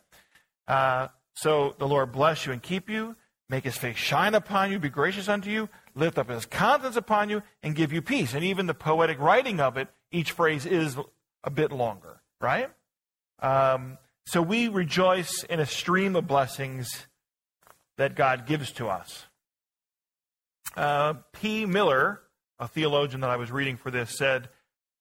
Uh, 0.68 1.08
so 1.34 1.76
the 1.78 1.88
Lord 1.88 2.12
bless 2.12 2.46
you 2.46 2.52
and 2.52 2.62
keep 2.62 2.90
you, 2.90 3.16
make 3.50 3.64
his 3.64 3.78
face 3.78 3.98
shine 3.98 4.36
upon 4.36 4.72
you, 4.72 4.80
be 4.80 4.90
gracious 4.90 5.28
unto 5.28 5.50
you, 5.50 5.70
lift 5.96 6.18
up 6.18 6.30
his 6.30 6.46
countenance 6.46 6.96
upon 6.96 7.30
you, 7.30 7.44
and 7.64 7.76
give 7.76 7.94
you 7.94 8.02
peace. 8.02 8.34
And 8.34 8.44
even 8.44 8.66
the 8.66 8.74
poetic 8.74 9.20
writing 9.20 9.60
of 9.60 9.78
it, 9.78 9.88
each 10.12 10.32
phrase 10.32 10.66
is 10.66 10.98
a 11.44 11.50
bit 11.50 11.72
longer, 11.72 12.22
right? 12.42 12.70
Um, 13.40 13.98
so 14.26 14.42
we 14.42 14.68
rejoice 14.68 15.44
in 15.44 15.60
a 15.60 15.66
stream 15.66 16.16
of 16.16 16.28
blessings 16.28 17.08
that 17.98 18.16
God 18.16 18.46
gives 18.46 18.72
to 18.74 18.88
us. 18.88 19.26
Uh, 20.76 21.16
P. 21.34 21.66
Miller, 21.66 22.22
a 22.60 22.68
theologian 22.68 23.22
that 23.22 23.30
I 23.30 23.38
was 23.38 23.52
reading 23.52 23.78
for 23.78 23.90
this, 23.90 24.18
said, 24.18 24.50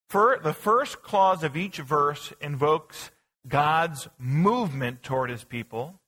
the 0.08 0.54
first 0.56 1.02
clause 1.02 1.42
of 1.42 1.56
each 1.56 1.78
verse 1.78 2.32
invokes 2.40 3.10
God's 3.48 4.08
movement 4.18 5.02
toward 5.02 5.30
his 5.30 5.44
people, 5.44 6.00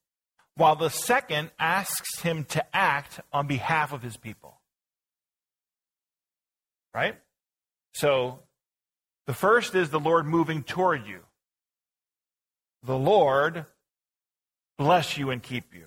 while 0.54 0.76
the 0.76 0.88
second 0.88 1.50
asks 1.58 2.20
him 2.20 2.44
to 2.44 2.76
act 2.76 3.20
on 3.32 3.46
behalf 3.46 3.92
of 3.92 4.02
his 4.02 4.16
people. 4.16 4.60
right? 6.94 7.16
So 7.94 8.40
the 9.26 9.34
first 9.34 9.74
is 9.74 9.90
the 9.90 10.00
Lord 10.00 10.26
moving 10.26 10.62
toward 10.62 11.06
you. 11.06 11.20
The 12.82 12.98
Lord 12.98 13.66
bless 14.76 15.18
you 15.18 15.30
and 15.30 15.42
keep 15.42 15.74
you. 15.74 15.86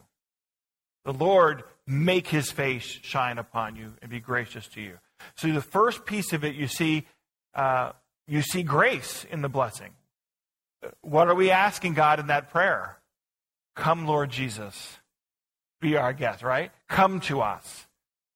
The 1.05 1.13
Lord 1.13 1.63
make 1.87 2.27
his 2.27 2.51
face 2.51 2.83
shine 2.83 3.37
upon 3.37 3.75
you 3.75 3.93
and 4.01 4.11
be 4.11 4.19
gracious 4.19 4.67
to 4.69 4.81
you. 4.81 4.99
So 5.35 5.51
the 5.51 5.61
first 5.61 6.05
piece 6.05 6.33
of 6.33 6.43
it, 6.43 6.55
you 6.55 6.67
see, 6.67 7.05
uh, 7.55 7.91
you 8.27 8.41
see 8.41 8.63
grace 8.63 9.25
in 9.29 9.41
the 9.41 9.49
blessing. 9.49 9.91
What 11.01 11.27
are 11.27 11.35
we 11.35 11.51
asking 11.51 11.93
God 11.93 12.19
in 12.19 12.27
that 12.27 12.49
prayer? 12.49 12.97
Come, 13.75 14.05
Lord 14.05 14.29
Jesus, 14.29 14.97
be 15.79 15.95
our 15.95 16.13
guest, 16.13 16.43
right? 16.43 16.71
Come 16.87 17.19
to 17.21 17.41
us. 17.41 17.87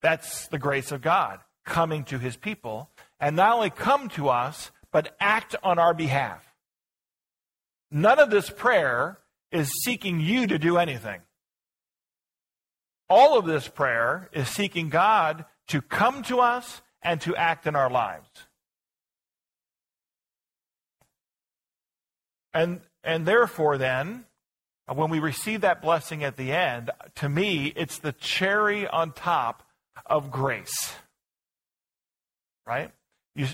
That's 0.01 0.47
the 0.47 0.59
grace 0.59 0.91
of 0.91 1.01
God 1.01 1.39
coming 1.65 2.03
to 2.05 2.19
his 2.19 2.35
people. 2.35 2.89
And 3.19 3.35
not 3.35 3.55
only 3.55 3.69
come 3.69 4.09
to 4.09 4.29
us, 4.29 4.71
but 4.91 5.15
act 5.19 5.55
on 5.63 5.79
our 5.79 5.93
behalf. 5.93 6.44
None 7.91 8.19
of 8.19 8.29
this 8.29 8.49
prayer 8.49 9.19
is 9.51 9.69
seeking 9.83 10.19
you 10.19 10.47
to 10.47 10.57
do 10.59 10.77
anything. 10.77 11.21
All 13.09 13.37
of 13.37 13.45
this 13.45 13.67
prayer 13.67 14.29
is 14.33 14.49
seeking 14.49 14.89
God 14.89 15.45
to 15.67 15.81
come 15.81 16.23
to 16.23 16.39
us 16.39 16.81
and 17.01 17.21
to 17.21 17.35
act 17.35 17.67
in 17.67 17.75
our 17.75 17.89
lives. 17.89 18.27
And, 22.53 22.81
and 23.03 23.25
therefore, 23.25 23.77
then, 23.77 24.25
when 24.91 25.09
we 25.09 25.19
receive 25.19 25.61
that 25.61 25.81
blessing 25.81 26.23
at 26.23 26.37
the 26.37 26.51
end, 26.51 26.89
to 27.15 27.29
me, 27.29 27.73
it's 27.75 27.99
the 27.99 28.13
cherry 28.13 28.87
on 28.87 29.11
top 29.11 29.63
of 30.05 30.31
grace. 30.31 30.93
Right? 32.65 32.91
You 33.35 33.47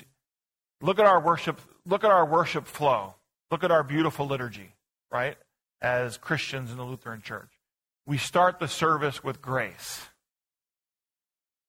look 0.82 1.00
at 1.00 1.06
our 1.06 1.20
worship, 1.20 1.60
look 1.86 2.04
at 2.04 2.12
our 2.12 2.26
worship 2.26 2.68
flow. 2.68 3.16
Look 3.52 3.66
at 3.66 3.72
our 3.72 3.84
beautiful 3.84 4.26
liturgy, 4.26 4.74
right? 5.12 5.38
As 5.82 6.18
Christians 6.18 6.72
in 6.72 6.78
the 6.78 6.86
Lutheran 6.86 7.22
Church. 7.22 7.50
We 8.08 8.18
start 8.18 8.60
the 8.60 8.68
service 8.68 9.24
with 9.24 9.42
grace. 9.42 10.08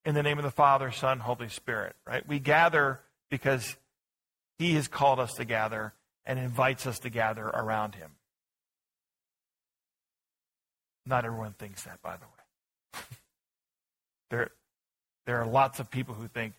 In 0.05 0.15
the 0.15 0.23
name 0.23 0.39
of 0.39 0.45
the 0.45 0.51
Father, 0.51 0.91
Son, 0.93 1.19
Holy 1.19 1.49
Spirit, 1.49 1.95
right? 2.07 2.27
We 2.27 2.39
gather 2.39 3.01
because 3.31 3.77
He 4.59 4.75
has 4.75 4.87
called 4.87 5.19
us 5.19 5.35
to 5.35 5.45
gather 5.45 5.93
and 6.25 6.39
invites 6.39 6.87
us 6.87 7.01
to 7.01 7.11
gather 7.11 7.45
around 7.47 7.97
Him. 7.97 8.13
Not 11.05 11.25
everyone 11.25 11.53
thinks 11.53 11.83
that, 11.83 12.01
by 12.01 12.17
the 12.17 12.25
way. 12.25 13.03
there, 14.31 14.51
there 15.27 15.41
are 15.41 15.47
lots 15.47 15.81
of 15.81 15.91
people 15.91 16.15
who 16.15 16.29
think 16.29 16.55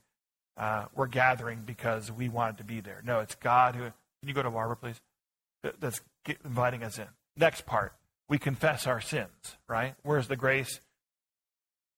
uh, 0.57 0.85
we're 0.93 1.07
gathering 1.07 1.63
because 1.65 2.11
we 2.11 2.27
wanted 2.27 2.57
to 2.57 2.65
be 2.65 2.81
there. 2.81 3.01
No, 3.05 3.19
it's 3.21 3.35
God 3.35 3.75
who. 3.75 3.83
Can 3.83 4.29
you 4.29 4.33
go 4.33 4.43
to 4.43 4.51
Barbara, 4.51 4.77
please? 4.77 5.01
That's 5.79 6.01
inviting 6.43 6.83
us 6.83 6.97
in. 6.97 7.07
Next 7.37 7.65
part 7.65 7.93
we 8.29 8.37
confess 8.37 8.87
our 8.87 9.01
sins, 9.01 9.57
right? 9.67 9.95
Where's 10.03 10.27
the 10.27 10.35
grace? 10.35 10.79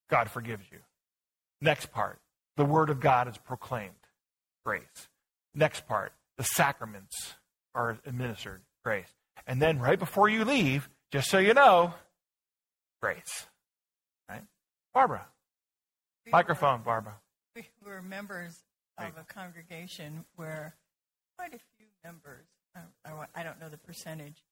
God 0.09 0.29
forgives 0.29 0.65
you. 0.71 0.79
Next 1.61 1.91
part, 1.91 2.19
the 2.57 2.65
word 2.65 2.89
of 2.89 2.99
God 2.99 3.27
is 3.27 3.37
proclaimed. 3.37 3.93
Grace. 4.65 5.07
Next 5.53 5.87
part, 5.87 6.13
the 6.37 6.43
sacraments 6.43 7.35
are 7.73 7.97
administered. 8.05 8.61
Grace. 8.83 9.07
And 9.47 9.61
then 9.61 9.79
right 9.79 9.97
before 9.97 10.27
you 10.29 10.43
leave, 10.43 10.89
just 11.11 11.29
so 11.29 11.37
you 11.37 11.53
know, 11.53 11.93
grace. 13.01 13.47
Right? 14.29 14.43
Barbara. 14.93 15.25
We 16.25 16.31
Microphone, 16.31 16.79
were, 16.79 16.85
Barbara. 16.85 17.13
We 17.55 17.65
were 17.85 18.01
members 18.01 18.59
of 18.97 19.13
a 19.17 19.23
congregation 19.31 20.25
where 20.35 20.75
quite 21.37 21.53
a 21.53 21.59
few 21.77 21.87
members, 22.03 22.47
I, 23.35 23.43
don't 23.43 23.59
know 23.59 23.69
the 23.69 23.77
percentage, 23.77 24.43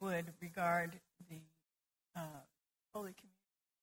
would 0.00 0.26
regard 0.40 0.92
the 1.28 1.40
uh, 2.16 2.42
Holy 2.94 3.14
Communion 3.14 3.32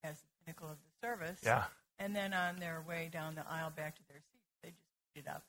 as 0.03 0.19
the 0.19 0.27
pinnacle 0.45 0.67
of 0.67 0.77
the 0.77 1.07
service. 1.07 1.39
Yeah. 1.43 1.63
And 1.97 2.15
then 2.15 2.33
on 2.33 2.59
their 2.59 2.83
way 2.87 3.09
down 3.11 3.35
the 3.35 3.43
aisle 3.49 3.71
back 3.75 3.95
to 3.95 4.01
their 4.07 4.19
seats, 4.19 4.53
they 4.63 4.69
just 4.69 4.87
put 5.13 5.23
it 5.23 5.27
out 5.27 5.41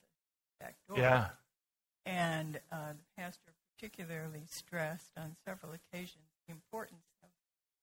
the 0.58 0.64
back 0.64 0.76
door. 0.88 0.98
Yeah. 0.98 1.28
And 2.06 2.60
uh, 2.72 2.92
the 2.92 3.22
pastor 3.22 3.52
particularly 3.76 4.42
stressed 4.48 5.12
on 5.16 5.36
several 5.46 5.72
occasions 5.72 6.24
the 6.46 6.52
importance 6.52 7.04
of 7.22 7.28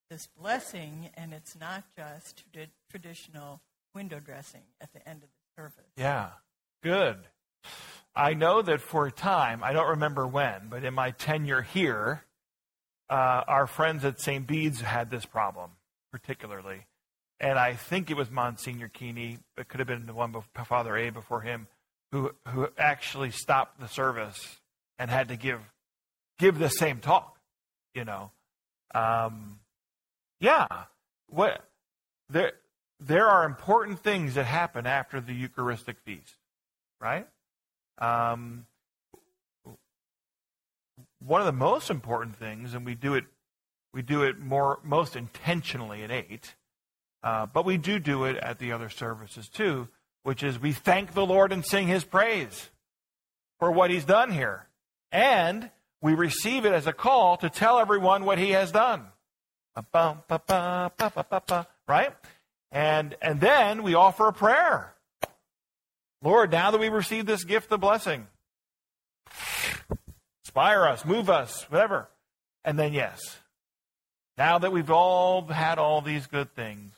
this 0.10 0.28
blessing, 0.40 1.10
and 1.16 1.34
it's 1.34 1.58
not 1.60 1.84
just 1.96 2.44
tradi- 2.52 2.70
traditional 2.90 3.62
window 3.94 4.20
dressing 4.20 4.64
at 4.82 4.94
the 4.94 5.08
end 5.08 5.24
of 5.24 5.30
the 5.30 5.62
service. 5.62 5.92
Yeah. 5.96 6.30
Good. 6.84 7.18
I 8.18 8.34
know 8.34 8.64
that 8.64 8.82
for 8.82 9.06
a 9.06 9.12
time, 9.12 9.64
I 9.64 9.74
don't 9.74 9.90
remember 9.90 10.26
when, 10.26 10.70
but 10.70 10.84
in 10.84 10.96
my 10.96 11.12
tenure 11.12 11.62
here, 11.62 12.24
uh, 13.12 13.44
our 13.48 13.68
friends 13.68 14.04
at 14.04 14.20
St. 14.20 14.46
Bede's 14.48 14.82
had 14.82 15.12
this 15.12 15.26
problem, 15.26 15.70
particularly. 16.12 16.88
And 17.40 17.60
I 17.60 17.76
think 17.76 18.10
it 18.10 18.18
was 18.18 18.32
Monsignor 18.32 18.88
Keeney, 18.88 19.38
it 19.56 19.68
could 19.68 19.80
have 19.80 19.88
been 19.88 20.08
the 20.08 20.16
one 20.16 20.32
before 20.32 20.66
Father 20.66 20.98
A 20.98 21.12
before 21.12 21.42
him, 21.42 21.68
who, 22.12 22.32
who 22.48 22.68
actually 22.80 23.30
stopped 23.30 23.80
the 23.80 23.88
service 23.88 24.58
and 24.98 25.12
had 25.12 25.28
to 25.28 25.36
give, 25.36 25.60
give 26.40 26.58
the 26.58 26.70
same 26.70 27.00
talk, 27.00 27.38
you 27.94 28.04
know. 28.04 28.32
Um, 28.96 29.60
yeah. 30.40 30.66
What, 31.30 31.64
there, 32.30 32.54
there 33.00 33.28
are 33.28 33.46
important 33.46 34.00
things 34.00 34.34
that 34.34 34.46
happen 34.46 34.88
after 34.88 35.22
the 35.22 35.34
Eucharistic 35.34 35.98
feast, 36.04 36.36
right? 37.00 37.28
Um, 37.98 38.66
one 41.20 41.42
of 41.42 41.46
the 41.46 41.52
most 41.52 41.90
important 41.90 42.36
things, 42.36 42.74
and 42.74 42.86
we 42.86 42.96
do 42.96 43.16
it, 43.16 43.26
we 43.94 44.02
do 44.02 44.24
it 44.24 44.40
more 44.40 44.80
most 44.84 45.16
intentionally 45.16 46.04
at 46.04 46.12
eight, 46.12 46.56
uh, 47.24 47.48
but 47.48 47.66
we 47.66 47.78
do 47.78 48.00
do 48.00 48.26
it 48.26 48.38
at 48.38 48.60
the 48.60 48.72
other 48.72 48.90
services 48.90 49.50
too, 49.50 49.88
which 50.24 50.44
is 50.44 50.60
we 50.60 50.72
thank 50.72 51.14
the 51.14 51.26
Lord 51.26 51.52
and 51.52 51.66
sing 51.66 51.88
His 51.88 52.04
praise 52.04 52.70
for 53.60 53.72
what 53.72 53.90
He's 53.90 54.06
done 54.06 54.32
here, 54.32 54.68
and 55.12 55.72
we 56.02 56.14
receive 56.14 56.66
it 56.66 56.74
as 56.74 56.86
a 56.86 56.94
call 56.94 57.38
to 57.38 57.50
tell 57.50 57.80
everyone 57.80 58.24
what 58.26 58.38
He 58.38 58.52
has 58.52 58.72
done. 58.72 59.08
Right? 61.88 62.14
And 62.72 63.16
and 63.22 63.40
then 63.40 63.82
we 63.82 63.96
offer 63.96 64.28
a 64.28 64.34
prayer. 64.34 64.94
Lord, 66.22 66.52
now 66.52 66.72
that 66.72 66.80
we 66.80 66.90
receive 66.90 67.26
this 67.26 67.44
gift 67.44 67.72
of 67.72 67.80
blessing, 67.80 68.28
inspire 70.44 70.86
us, 70.86 71.06
move 71.06 71.30
us, 71.30 71.64
whatever. 71.70 72.10
And 72.66 72.78
then, 72.78 72.94
yes, 72.94 73.20
now 74.38 74.60
that 74.60 74.72
we've 74.72 74.90
all 74.90 75.46
had 75.46 75.78
all 75.78 76.02
these 76.02 76.28
good 76.28 76.54
things, 76.56 76.94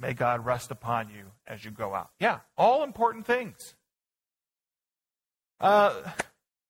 may 0.00 0.14
God 0.14 0.44
rest 0.44 0.70
upon 0.70 1.08
you 1.08 1.24
as 1.46 1.64
you 1.64 1.70
go 1.70 1.94
out. 1.94 2.10
Yeah, 2.18 2.40
all 2.56 2.84
important 2.84 3.26
things. 3.26 3.74
Uh, 5.60 5.94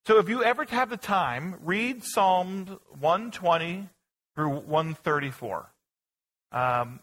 so 0.06 0.18
if 0.18 0.28
you 0.28 0.42
ever 0.42 0.64
have 0.64 0.90
the 0.90 0.96
time, 0.96 1.56
read 1.62 2.02
Psalms 2.02 2.70
120 2.98 3.88
through 4.34 4.60
134. 4.60 5.70
Um, 6.52 7.00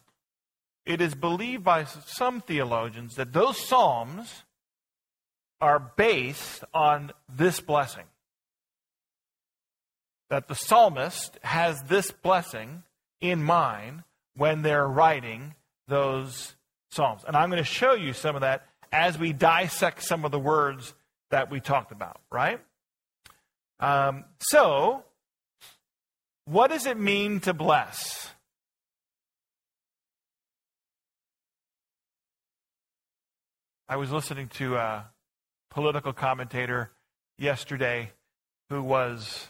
it 0.85 1.01
is 1.01 1.15
believed 1.15 1.63
by 1.63 1.85
some 1.85 2.41
theologians 2.41 3.15
that 3.15 3.33
those 3.33 3.57
Psalms 3.57 4.44
are 5.61 5.79
based 5.79 6.63
on 6.73 7.11
this 7.29 7.59
blessing 7.59 8.05
that 10.29 10.47
the 10.47 10.55
psalmist 10.55 11.37
has 11.43 11.81
this 11.83 12.11
blessing 12.11 12.83
in 13.21 13.41
mind 13.43 14.03
when 14.35 14.61
they're 14.61 14.87
writing 14.87 15.55
those 15.87 16.55
psalms. 16.91 17.23
And 17.27 17.35
I'm 17.35 17.49
going 17.49 17.63
to 17.63 17.69
show 17.69 17.93
you 17.93 18.13
some 18.13 18.35
of 18.35 18.41
that 18.41 18.65
as 18.91 19.17
we 19.17 19.33
dissect 19.33 20.03
some 20.03 20.25
of 20.25 20.31
the 20.31 20.39
words 20.39 20.93
that 21.31 21.51
we 21.51 21.59
talked 21.59 21.91
about, 21.91 22.19
right? 22.31 22.59
Um, 23.79 24.25
so, 24.39 25.03
what 26.45 26.69
does 26.69 26.85
it 26.85 26.97
mean 26.97 27.39
to 27.41 27.53
bless? 27.53 28.29
I 33.87 33.97
was 33.97 34.11
listening 34.11 34.47
to 34.55 34.77
a 34.77 35.05
political 35.75 36.13
commentator 36.13 36.89
yesterday 37.37 38.09
who 38.69 38.81
was 38.81 39.49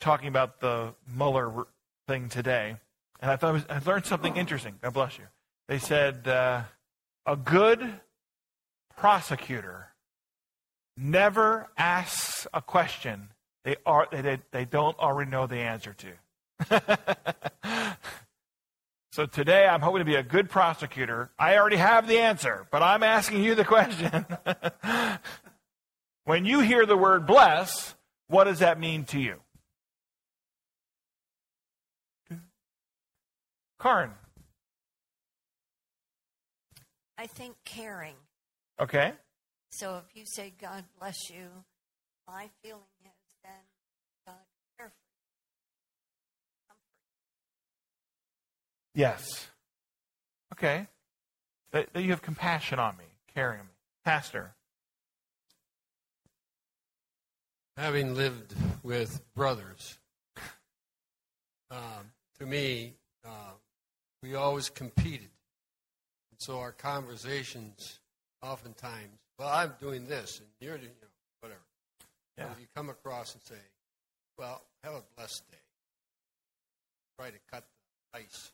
talking 0.00 0.28
about 0.28 0.60
the 0.60 0.94
Mueller 1.14 1.66
thing 2.08 2.30
today, 2.30 2.76
and 3.20 3.30
I 3.30 3.36
thought 3.36 3.52
was, 3.52 3.66
I 3.68 3.78
learned 3.84 4.06
something 4.06 4.34
interesting. 4.34 4.78
God 4.82 4.94
bless 4.94 5.18
you. 5.18 5.24
They 5.68 5.78
said 5.78 6.26
uh, 6.26 6.62
a 7.26 7.36
good 7.36 8.00
prosecutor 8.96 9.88
never 10.96 11.68
asks 11.76 12.46
a 12.54 12.62
question 12.62 13.28
they 13.64 13.76
are 13.84 14.08
they, 14.10 14.38
they 14.52 14.64
don't 14.64 14.98
already 14.98 15.30
know 15.30 15.46
the 15.46 15.58
answer 15.58 15.94
to. 15.94 16.12
So 19.16 19.24
today 19.24 19.66
I'm 19.66 19.80
hoping 19.80 20.00
to 20.00 20.04
be 20.04 20.16
a 20.16 20.22
good 20.22 20.50
prosecutor. 20.50 21.30
I 21.38 21.56
already 21.56 21.78
have 21.78 22.06
the 22.06 22.18
answer, 22.18 22.66
but 22.70 22.82
I'm 22.82 23.02
asking 23.02 23.42
you 23.42 23.54
the 23.54 23.64
question. 23.64 24.26
when 26.24 26.44
you 26.44 26.60
hear 26.60 26.84
the 26.84 26.98
word 26.98 27.26
bless, 27.26 27.94
what 28.28 28.44
does 28.44 28.58
that 28.58 28.78
mean 28.78 29.04
to 29.04 29.18
you? 29.18 29.36
Karin. 33.80 34.10
I 37.16 37.26
think 37.26 37.56
caring. 37.64 38.16
Okay. 38.78 39.14
So 39.70 39.96
if 40.06 40.14
you 40.14 40.26
say 40.26 40.52
God 40.60 40.84
bless 41.00 41.30
you, 41.30 41.46
my 42.28 42.50
feeling 42.62 42.82
Yes. 48.96 49.48
Okay. 50.54 50.88
That, 51.72 51.92
that 51.92 52.02
you 52.02 52.10
have 52.10 52.22
compassion 52.22 52.78
on 52.78 52.96
me, 52.96 53.04
caring 53.34 53.60
me. 53.60 53.74
Pastor. 54.04 54.54
Having 57.76 58.14
lived 58.14 58.54
with 58.82 59.20
brothers, 59.34 59.98
um, 61.70 62.10
to 62.38 62.46
me, 62.46 62.94
uh, 63.22 63.52
we 64.22 64.34
always 64.34 64.70
competed. 64.70 65.28
And 66.30 66.40
so 66.40 66.58
our 66.58 66.72
conversations 66.72 68.00
oftentimes, 68.42 69.18
well, 69.38 69.48
I'm 69.48 69.74
doing 69.78 70.06
this, 70.06 70.38
and 70.38 70.48
you're 70.58 70.78
doing, 70.78 70.88
you 70.88 71.02
know, 71.02 71.08
whatever. 71.40 71.60
Yeah. 72.38 72.44
But 72.48 72.60
you 72.60 72.66
come 72.74 72.88
across 72.88 73.34
and 73.34 73.42
say, 73.42 73.60
well, 74.38 74.62
have 74.82 74.94
a 74.94 75.02
blessed 75.16 75.42
day. 75.50 75.58
Try 77.18 77.28
to 77.28 77.38
cut 77.52 77.64
the 78.14 78.20
ice 78.20 78.52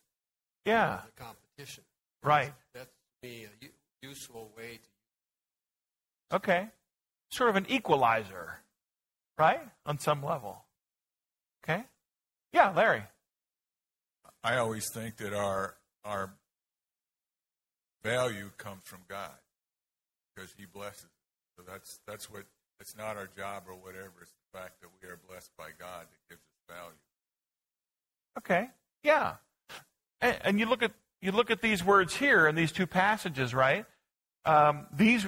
Yeah. 0.65 1.01
the 1.17 1.23
competition. 1.23 1.85
Right. 2.23 2.53
That's, 2.75 2.87
to 3.23 3.29
me, 3.29 3.45
a 3.45 3.65
u- 3.65 3.71
useful 4.11 4.51
way 4.57 4.79
to 6.31 6.37
Okay. 6.37 6.69
Sort 7.31 7.51
of 7.51 7.57
an 7.57 7.67
equalizer, 7.69 8.61
right? 9.39 9.61
On 9.87 9.99
some 9.99 10.23
level. 10.25 10.65
Okay. 11.65 11.85
Yeah, 12.53 12.71
Larry. 12.71 13.03
I 14.45 14.57
always 14.57 14.89
think 14.93 15.17
that 15.19 15.33
our 15.33 15.77
our 16.05 16.35
value 18.03 18.51
comes 18.59 18.83
from 18.85 19.01
God 19.09 19.31
because 20.35 20.53
He 20.59 20.67
blesses. 20.67 21.07
So 21.57 21.63
that's 21.67 22.01
that's 22.07 22.31
what 22.31 22.45
it's 22.81 22.97
not 22.97 23.17
our 23.17 23.29
job 23.37 23.65
or 23.69 23.75
whatever. 23.75 24.13
It's 24.23 24.33
the 24.53 24.59
fact 24.59 24.81
that 24.81 24.89
we 25.01 25.09
are 25.09 25.19
blessed 25.29 25.51
by 25.57 25.69
God 25.79 26.07
that 26.11 26.29
gives 26.29 26.43
us 26.43 26.77
value. 26.77 26.99
Okay. 28.39 28.69
Yeah. 29.03 29.35
And, 30.23 30.39
and 30.45 30.59
you 30.59 30.67
look 30.67 30.83
at 30.83 30.93
you 31.21 31.31
look 31.31 31.51
at 31.51 31.63
these 31.63 31.85
words 31.85 32.17
here 32.17 32.49
in 32.49 32.55
these 32.55 32.73
two 32.73 32.87
passages, 32.87 33.55
right? 33.55 33.85
Um, 34.45 34.87
these, 34.93 35.25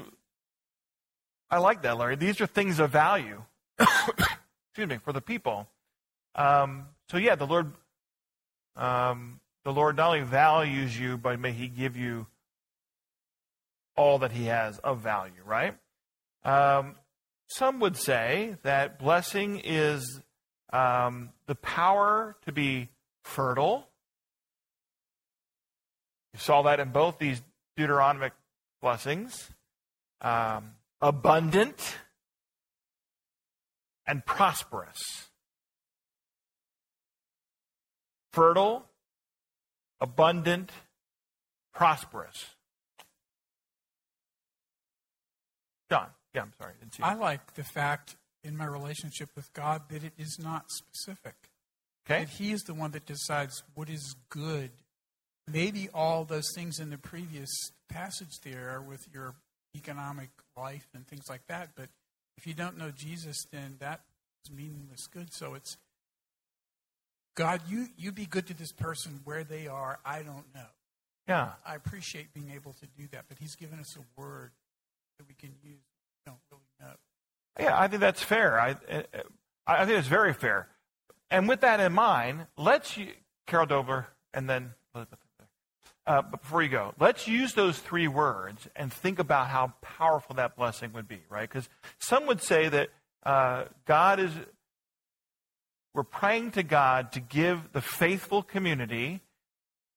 I 1.48 1.58
like 1.58 1.82
that, 1.82 1.96
Larry. 1.96 2.16
These 2.16 2.40
are 2.40 2.46
things 2.46 2.80
of 2.80 2.90
value. 2.90 3.42
Excuse 3.78 4.88
me 4.88 4.98
for 4.98 5.12
the 5.12 5.20
people. 5.20 5.68
Um, 6.34 6.86
so 7.08 7.16
yeah, 7.16 7.36
the 7.36 7.46
Lord, 7.46 7.72
um, 8.74 9.38
the 9.64 9.72
Lord 9.72 9.96
not 9.96 10.08
only 10.08 10.22
values 10.22 10.98
you, 10.98 11.16
but 11.16 11.38
may 11.38 11.52
He 11.52 11.68
give 11.68 11.96
you 11.96 12.26
all 13.96 14.18
that 14.18 14.32
He 14.32 14.46
has 14.46 14.78
of 14.78 14.98
value, 14.98 15.42
right? 15.46 15.76
Um, 16.44 16.96
some 17.46 17.78
would 17.78 17.96
say 17.96 18.56
that 18.64 18.98
blessing 18.98 19.60
is 19.62 20.20
um, 20.72 21.30
the 21.46 21.54
power 21.54 22.36
to 22.46 22.52
be 22.52 22.88
fertile. 23.22 23.86
You 26.34 26.40
saw 26.40 26.62
that 26.62 26.80
in 26.80 26.90
both 26.90 27.18
these 27.18 27.40
Deuteronomic 27.78 28.32
blessings 28.82 29.50
um, 30.20 30.72
abundant 31.00 31.96
and 34.06 34.24
prosperous. 34.26 35.00
Fertile, 38.32 38.84
abundant, 40.00 40.72
prosperous. 41.72 42.46
John, 45.88 46.08
yeah, 46.34 46.42
I'm 46.42 46.52
sorry. 46.60 46.72
I 47.00 47.14
like 47.14 47.54
the 47.54 47.62
fact 47.62 48.16
in 48.42 48.56
my 48.56 48.66
relationship 48.66 49.30
with 49.36 49.52
God 49.52 49.82
that 49.90 50.02
it 50.02 50.12
is 50.18 50.38
not 50.42 50.70
specific. 50.70 51.34
Okay. 52.06 52.24
That 52.24 52.30
He 52.30 52.50
is 52.50 52.64
the 52.64 52.74
one 52.74 52.90
that 52.90 53.06
decides 53.06 53.62
what 53.74 53.88
is 53.88 54.16
good. 54.30 54.70
Maybe 55.50 55.88
all 55.92 56.24
those 56.24 56.50
things 56.54 56.78
in 56.78 56.90
the 56.90 56.98
previous 56.98 57.50
passage 57.88 58.40
there 58.42 58.70
are 58.70 58.82
with 58.82 59.06
your 59.12 59.34
economic 59.76 60.30
life 60.56 60.86
and 60.94 61.06
things 61.06 61.24
like 61.28 61.46
that, 61.48 61.70
but 61.76 61.88
if 62.36 62.46
you 62.46 62.54
don't 62.54 62.78
know 62.78 62.90
Jesus, 62.90 63.44
then 63.52 63.76
that 63.80 64.00
is 64.44 64.52
meaningless 64.52 65.06
good. 65.06 65.32
So 65.32 65.54
it's 65.54 65.76
God, 67.34 67.60
you, 67.68 67.88
you 67.96 68.12
be 68.12 68.26
good 68.26 68.46
to 68.46 68.54
this 68.54 68.72
person 68.72 69.20
where 69.24 69.44
they 69.44 69.66
are. 69.66 69.98
I 70.04 70.22
don't 70.22 70.44
know. 70.54 70.66
Yeah. 71.28 71.50
I 71.66 71.74
appreciate 71.74 72.32
being 72.32 72.52
able 72.54 72.72
to 72.74 72.86
do 72.96 73.08
that, 73.12 73.24
but 73.28 73.38
He's 73.38 73.56
given 73.56 73.80
us 73.80 73.96
a 73.96 74.20
word 74.20 74.52
that 75.18 75.26
we 75.26 75.34
can 75.34 75.50
use. 75.62 75.80
We 76.26 76.32
don't 76.32 76.38
really 76.50 76.62
know. 76.80 76.94
Yeah, 77.58 77.78
I 77.78 77.88
think 77.88 78.00
that's 78.00 78.22
fair. 78.22 78.60
I, 78.60 78.76
I 79.66 79.84
think 79.84 79.98
it's 79.98 80.08
very 80.08 80.32
fair. 80.32 80.68
And 81.30 81.48
with 81.48 81.60
that 81.62 81.80
in 81.80 81.92
mind, 81.92 82.46
let's 82.56 82.96
Carol 83.46 83.66
Dobler 83.66 84.08
and 84.32 84.48
then 84.48 84.74
Elizabeth. 84.94 85.18
Uh, 86.06 86.20
but 86.22 86.42
before 86.42 86.62
you 86.62 86.68
go, 86.68 86.92
let's 87.00 87.26
use 87.26 87.54
those 87.54 87.78
three 87.78 88.08
words 88.08 88.68
and 88.76 88.92
think 88.92 89.18
about 89.18 89.48
how 89.48 89.72
powerful 89.80 90.36
that 90.36 90.54
blessing 90.54 90.92
would 90.92 91.08
be, 91.08 91.20
right? 91.30 91.48
Because 91.48 91.68
some 91.98 92.26
would 92.26 92.42
say 92.42 92.68
that 92.68 92.90
uh, 93.24 93.64
God 93.86 94.20
is, 94.20 94.30
we're 95.94 96.02
praying 96.02 96.52
to 96.52 96.62
God 96.62 97.12
to 97.12 97.20
give 97.20 97.72
the 97.72 97.80
faithful 97.80 98.42
community 98.42 99.22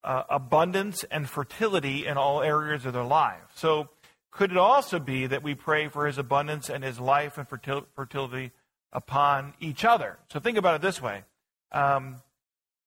uh, 0.02 0.22
abundance 0.30 1.04
and 1.10 1.28
fertility 1.28 2.06
in 2.06 2.16
all 2.16 2.42
areas 2.42 2.86
of 2.86 2.94
their 2.94 3.04
life. 3.04 3.42
So, 3.54 3.90
could 4.30 4.50
it 4.52 4.56
also 4.56 4.98
be 4.98 5.26
that 5.26 5.42
we 5.42 5.54
pray 5.54 5.88
for 5.88 6.06
his 6.06 6.16
abundance 6.16 6.70
and 6.70 6.84
his 6.84 7.00
life 7.00 7.38
and 7.38 7.48
fertil- 7.48 7.86
fertility 7.94 8.52
upon 8.92 9.54
each 9.60 9.84
other? 9.84 10.18
So, 10.32 10.40
think 10.40 10.56
about 10.56 10.76
it 10.76 10.82
this 10.82 11.02
way 11.02 11.24
um, 11.72 12.16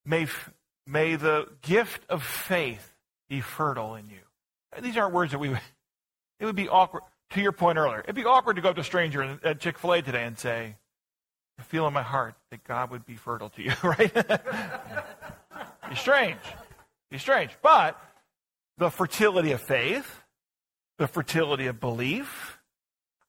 may, 0.04 0.22
f- 0.22 0.50
may 0.86 1.16
the 1.16 1.48
gift 1.60 2.02
of 2.08 2.22
faith 2.22 2.91
be 3.32 3.40
fertile 3.40 3.94
in 3.94 4.10
you. 4.10 4.18
These 4.82 4.98
aren't 4.98 5.14
words 5.14 5.32
that 5.32 5.38
we 5.38 5.48
would, 5.48 5.60
it 6.38 6.44
would 6.44 6.54
be 6.54 6.68
awkward. 6.68 7.02
To 7.30 7.40
your 7.40 7.52
point 7.52 7.78
earlier, 7.78 8.00
it'd 8.00 8.14
be 8.14 8.26
awkward 8.26 8.56
to 8.56 8.62
go 8.62 8.68
up 8.68 8.74
to 8.74 8.82
a 8.82 8.84
stranger 8.84 9.38
at 9.42 9.58
Chick 9.58 9.78
fil 9.78 9.94
A 9.94 10.02
today 10.02 10.24
and 10.24 10.38
say, 10.38 10.76
I 11.58 11.62
feel 11.62 11.86
in 11.86 11.94
my 11.94 12.02
heart 12.02 12.34
that 12.50 12.62
God 12.62 12.90
would 12.90 13.06
be 13.06 13.16
fertile 13.16 13.48
to 13.48 13.62
you, 13.62 13.72
right? 13.82 14.12
be 15.88 15.96
strange. 15.96 16.40
Be 17.10 17.16
strange. 17.16 17.52
But 17.62 17.98
the 18.76 18.90
fertility 18.90 19.52
of 19.52 19.62
faith, 19.62 20.20
the 20.98 21.06
fertility 21.06 21.68
of 21.68 21.80
belief, 21.80 22.58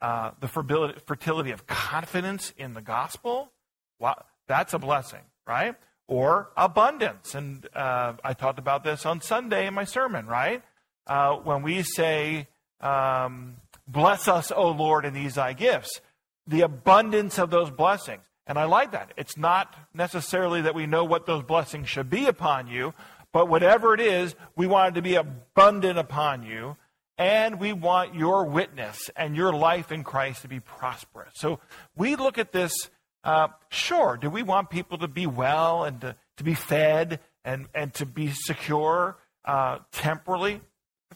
uh, 0.02 0.32
the 0.42 0.50
fertility, 0.50 1.00
fertility 1.06 1.52
of 1.52 1.66
confidence 1.66 2.54
in 2.58 2.74
the 2.74 2.82
gospel, 2.82 3.54
wow, 4.00 4.22
that's 4.50 4.74
a 4.74 4.80
blessing, 4.80 5.22
right? 5.48 5.76
Or 6.14 6.52
abundance. 6.56 7.34
And 7.34 7.68
uh, 7.76 8.14
I 8.24 8.34
talked 8.34 8.60
about 8.60 8.84
this 8.84 9.04
on 9.04 9.20
Sunday 9.20 9.66
in 9.66 9.74
my 9.74 9.84
sermon, 9.84 10.28
right? 10.28 10.62
Uh, 11.08 11.38
when 11.38 11.64
we 11.64 11.82
say, 11.82 12.48
um, 12.82 13.56
Bless 13.88 14.28
us, 14.28 14.52
O 14.52 14.70
Lord, 14.70 15.06
in 15.06 15.14
these 15.14 15.36
thy 15.36 15.54
gifts, 15.54 16.02
the 16.48 16.62
abundance 16.62 17.38
of 17.38 17.50
those 17.50 17.70
blessings. 17.70 18.22
And 18.46 18.58
I 18.58 18.66
like 18.66 18.92
that. 18.92 19.14
It's 19.18 19.38
not 19.38 19.76
necessarily 19.94 20.62
that 20.62 20.76
we 20.76 20.86
know 20.86 21.04
what 21.04 21.26
those 21.26 21.44
blessings 21.44 21.90
should 21.90 22.10
be 22.10 22.26
upon 22.28 22.68
you, 22.68 22.94
but 23.32 23.48
whatever 23.48 23.94
it 23.94 24.00
is, 24.00 24.36
we 24.56 24.68
want 24.68 24.94
it 24.94 24.96
to 24.96 25.02
be 25.02 25.16
abundant 25.16 25.98
upon 25.98 26.44
you, 26.44 26.78
and 27.18 27.60
we 27.60 27.74
want 27.74 28.16
your 28.16 28.46
witness 28.46 29.10
and 29.16 29.36
your 29.36 29.54
life 29.54 29.92
in 29.92 30.04
Christ 30.04 30.44
to 30.44 30.48
be 30.48 30.60
prosperous. 30.60 31.34
So 31.36 31.60
we 31.96 32.16
look 32.16 32.38
at 32.38 32.52
this. 32.52 32.90
Uh, 33.24 33.48
sure, 33.70 34.18
do 34.18 34.30
we 34.30 34.44
want 34.44 34.70
people 34.70 34.98
to 34.98 35.08
be 35.08 35.26
well 35.26 35.86
and 35.86 36.02
to, 36.02 36.16
to 36.38 36.44
be 36.44 36.54
fed 36.54 37.20
and, 37.46 37.68
and 37.74 37.94
to 37.94 38.06
be 38.06 38.32
secure 38.32 39.18
uh, 39.46 39.80
temporally? 39.92 40.62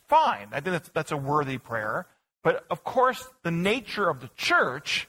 Fine. 0.07 0.49
I 0.51 0.61
think 0.61 0.73
that's, 0.73 0.89
that's 0.89 1.11
a 1.11 1.17
worthy 1.17 1.57
prayer. 1.57 2.07
But 2.43 2.65
of 2.69 2.83
course, 2.83 3.27
the 3.43 3.51
nature 3.51 4.09
of 4.09 4.21
the 4.21 4.29
church 4.37 5.07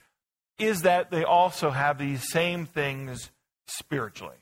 is 0.59 0.83
that 0.83 1.11
they 1.11 1.23
also 1.23 1.71
have 1.71 1.99
these 1.99 2.29
same 2.29 2.67
things 2.67 3.31
spiritually. 3.69 4.39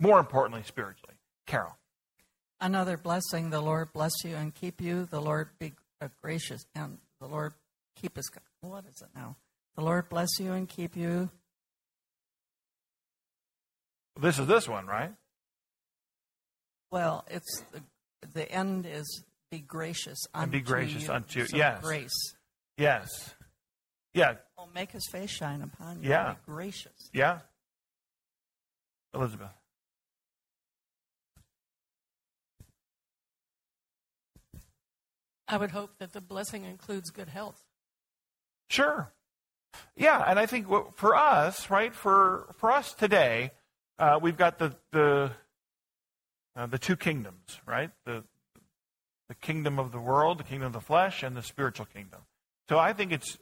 More 0.00 0.18
importantly, 0.18 0.64
spiritually. 0.66 1.14
Carol. 1.46 1.76
Another 2.60 2.96
blessing, 2.96 3.50
the 3.50 3.60
Lord 3.60 3.92
bless 3.92 4.12
you 4.24 4.34
and 4.34 4.52
keep 4.52 4.80
you. 4.80 5.06
The 5.06 5.20
Lord 5.20 5.50
be 5.60 5.72
gracious 6.20 6.64
and 6.74 6.98
the 7.20 7.28
Lord 7.28 7.52
keep 7.94 8.18
us. 8.18 8.28
What 8.60 8.84
is 8.90 9.00
it 9.02 9.08
now? 9.14 9.36
The 9.76 9.82
Lord 9.82 10.08
bless 10.08 10.28
you 10.40 10.52
and 10.52 10.68
keep 10.68 10.96
you. 10.96 11.30
This 14.20 14.38
is 14.38 14.46
this 14.46 14.68
one, 14.68 14.86
right? 14.86 15.12
Well, 16.90 17.24
it's 17.30 17.62
the, 17.72 17.80
the 18.34 18.50
end 18.50 18.86
is 18.86 19.24
be 19.50 19.58
gracious 19.60 20.18
unto 20.34 20.42
And 20.42 20.52
be 20.52 20.60
gracious 20.60 21.04
you. 21.04 21.12
unto- 21.12 21.46
So 21.46 21.56
yes. 21.56 21.82
grace. 21.82 22.34
Yes. 22.76 23.34
Yeah. 24.14 24.34
Oh, 24.58 24.68
make 24.74 24.92
his 24.92 25.06
face 25.10 25.30
shine 25.30 25.62
upon 25.62 26.02
you. 26.02 26.10
Yeah. 26.10 26.32
Be 26.46 26.52
gracious. 26.52 27.10
Yeah. 27.12 27.40
Elizabeth. 29.14 29.50
I 35.48 35.56
would 35.56 35.70
hope 35.70 35.98
that 35.98 36.12
the 36.12 36.20
blessing 36.20 36.64
includes 36.64 37.10
good 37.10 37.28
health. 37.28 37.62
Sure. 38.68 39.12
Yeah, 39.96 40.22
and 40.26 40.38
I 40.38 40.46
think 40.46 40.66
for 40.96 41.14
us, 41.16 41.70
right, 41.70 41.94
for 41.94 42.54
for 42.58 42.70
us 42.70 42.94
today, 42.94 43.52
uh, 43.98 44.18
we've 44.20 44.36
got 44.36 44.58
the 44.58 44.74
the 44.92 45.30
uh, 46.56 46.66
the 46.66 46.78
two 46.78 46.96
kingdoms, 46.96 47.60
right? 47.66 47.90
The 48.04 48.24
the 49.28 49.34
kingdom 49.34 49.78
of 49.78 49.92
the 49.92 50.00
world, 50.00 50.38
the 50.38 50.44
kingdom 50.44 50.66
of 50.66 50.72
the 50.72 50.80
flesh, 50.80 51.22
and 51.22 51.36
the 51.36 51.42
spiritual 51.42 51.86
kingdom. 51.86 52.20
So 52.68 52.78
I 52.78 52.92
think 52.92 53.12
it's 53.12 53.38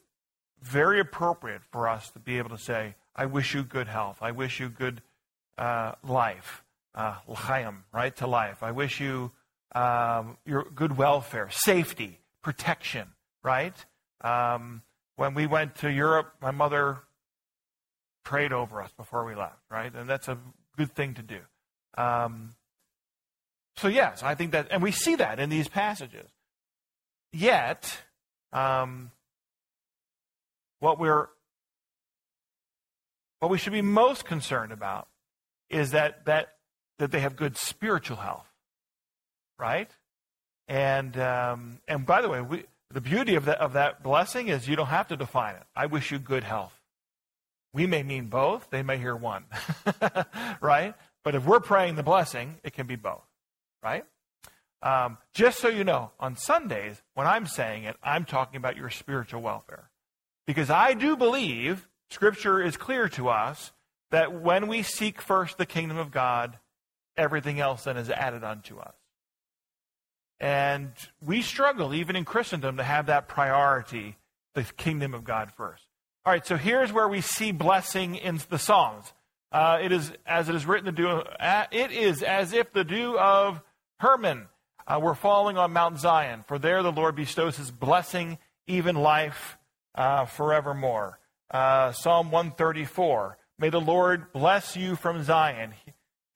very 0.63 1.01
appropriate 1.01 1.63
for 1.71 1.89
us 1.89 2.11
to 2.11 2.19
be 2.19 2.39
able 2.39 2.51
to 2.51 2.59
say, 2.59 2.95
"I 3.17 3.27
wish 3.27 3.55
you 3.55 3.63
good 3.63 3.89
health. 3.89 4.19
I 4.21 4.31
wish 4.33 4.61
you 4.61 4.69
good 4.69 5.03
uh, 5.59 5.93
life, 6.05 6.65
uh, 6.95 7.17
l'chaim, 7.27 7.85
right, 7.93 8.15
to 8.17 8.27
life. 8.27 8.63
I 8.63 8.71
wish 8.71 9.01
you 9.01 9.33
um, 9.73 10.37
your 10.45 10.65
good 10.65 10.97
welfare, 10.97 11.49
safety, 11.51 12.21
protection, 12.43 13.09
right." 13.43 13.75
Um, 14.21 14.83
when 15.17 15.35
we 15.35 15.47
went 15.47 15.75
to 15.77 15.91
Europe, 15.91 16.35
my 16.41 16.51
mother 16.51 17.01
prayed 18.25 18.53
over 18.53 18.83
us 18.83 18.91
before 18.97 19.25
we 19.25 19.35
left, 19.35 19.61
right? 19.71 19.93
And 19.95 20.09
that's 20.09 20.29
a 20.29 20.39
good 20.77 20.95
thing 20.95 21.15
to 21.15 21.23
do. 21.23 21.41
Um, 21.97 22.55
so, 23.77 23.89
yes, 23.89 24.23
I 24.23 24.35
think 24.35 24.53
that, 24.53 24.69
and 24.71 24.83
we 24.83 24.93
see 24.93 25.15
that 25.17 25.39
in 25.41 25.49
these 25.49 25.69
passages. 25.69 26.29
Yet, 27.33 27.99
um, 28.53 29.11
what 30.81 30.99
we're, 30.99 31.29
what 33.39 33.51
we 33.51 33.59
should 33.59 33.73
be 33.73 33.83
most 33.83 34.25
concerned 34.25 34.73
about 34.73 35.09
is 35.71 35.93
that, 35.93 36.25
that, 36.27 36.55
that 36.99 37.11
they 37.11 37.21
have 37.21 37.37
good 37.37 37.57
spiritual 37.57 38.19
health, 38.19 38.49
right? 39.59 39.91
And, 40.69 41.17
um, 41.19 41.81
and 41.89 42.05
by 42.05 42.23
the 42.23 42.29
way, 42.29 42.41
we, 42.41 42.65
the 42.93 43.01
beauty 43.01 43.37
of 43.37 43.45
that, 43.45 43.59
of 43.59 43.75
that 43.75 44.03
blessing 44.03 44.49
is 44.49 44.69
you 44.69 44.77
don't 44.77 44.87
have 44.89 45.09
to 45.09 45.17
define 45.17 45.55
it. 45.55 45.63
I 45.75 45.87
wish 45.87 46.11
you 46.11 46.19
good 46.19 46.45
health. 46.45 46.80
We 47.73 47.87
may 47.87 48.03
mean 48.03 48.27
both, 48.27 48.69
they 48.71 48.83
may 48.83 48.99
hear 48.99 49.15
one, 49.15 49.45
right? 50.61 50.95
But 51.23 51.35
if 51.35 51.45
we're 51.45 51.61
praying 51.61 51.95
the 51.95 52.03
blessing, 52.03 52.57
it 52.65 52.73
can 52.73 52.87
be 52.87 52.97
both, 52.97 53.25
right? 53.83 54.05
Um, 54.83 55.19
just 55.35 55.59
so 55.59 55.69
you 55.69 55.85
know, 55.85 56.11
on 56.19 56.37
Sundays, 56.37 57.03
when 57.15 57.27
I'm 57.27 57.47
saying 57.47 57.85
it, 57.85 57.97
I'm 58.03 58.25
talking 58.25 58.57
about 58.57 58.77
your 58.77 58.91
spiritual 58.91 59.43
welfare. 59.43 59.91
Because 60.47 60.71
I 60.71 60.95
do 60.95 61.17
believe, 61.17 61.87
Scripture 62.11 62.63
is 62.63 62.77
clear 62.77 63.09
to 63.11 63.29
us, 63.29 63.73
that 64.11 64.33
when 64.33 64.67
we 64.67 64.83
seek 64.83 65.21
first 65.21 65.59
the 65.59 65.67
kingdom 65.67 65.97
of 65.97 66.11
God, 66.11 66.59
everything 67.17 67.61
else 67.61 67.85
then 67.85 67.97
is 67.97 68.11
added 68.11 68.43
unto 68.43 68.79
us. 68.79 68.95
And 70.41 70.93
we 71.25 71.43
struggle, 71.43 71.93
even 71.93 72.17
in 72.17 72.25
Christendom, 72.25 72.79
to 72.79 72.83
have 72.83 73.07
that 73.07 73.29
priority, 73.29 74.17
the 74.55 74.65
kingdom 74.65 75.13
of 75.13 75.23
God 75.23 75.53
first. 75.53 75.85
All 76.27 76.33
right, 76.35 76.47
so 76.47 76.57
here's 76.57 76.93
where 76.93 77.09
we 77.09 77.23
see 77.23 77.51
blessing 77.51 78.15
in 78.15 78.41
the 78.51 78.59
Psalms. 78.59 79.15
Uh, 79.51 79.79
it 79.81 79.91
is 79.91 80.13
as 80.27 80.51
it 80.51 80.55
is 80.55 80.67
written, 80.67 80.85
the 80.85 80.93
dew. 80.93 81.09
Uh, 81.09 81.65
it 81.71 81.93
is 81.93 82.23
as 82.23 82.53
if 82.53 82.73
the 82.75 82.85
dew 82.85 83.19
of 83.19 83.63
Hermon 84.01 84.49
uh, 84.87 85.01
were 85.03 85.15
falling 85.15 85.57
on 85.57 85.73
Mount 85.73 85.99
Zion. 85.99 86.45
For 86.47 86.59
there 86.59 86.83
the 86.83 86.93
Lord 86.93 87.17
bestows 87.17 87.57
His 87.57 87.71
blessing, 87.71 88.39
even 88.67 88.97
life 88.97 89.57
uh, 89.95 90.27
forevermore. 90.27 91.19
Uh, 91.51 91.93
Psalm 91.93 92.31
134. 92.31 93.39
May 93.59 93.71
the 93.71 93.81
Lord 93.81 94.31
bless 94.33 94.77
you 94.77 94.97
from 94.97 95.23
Zion, 95.23 95.73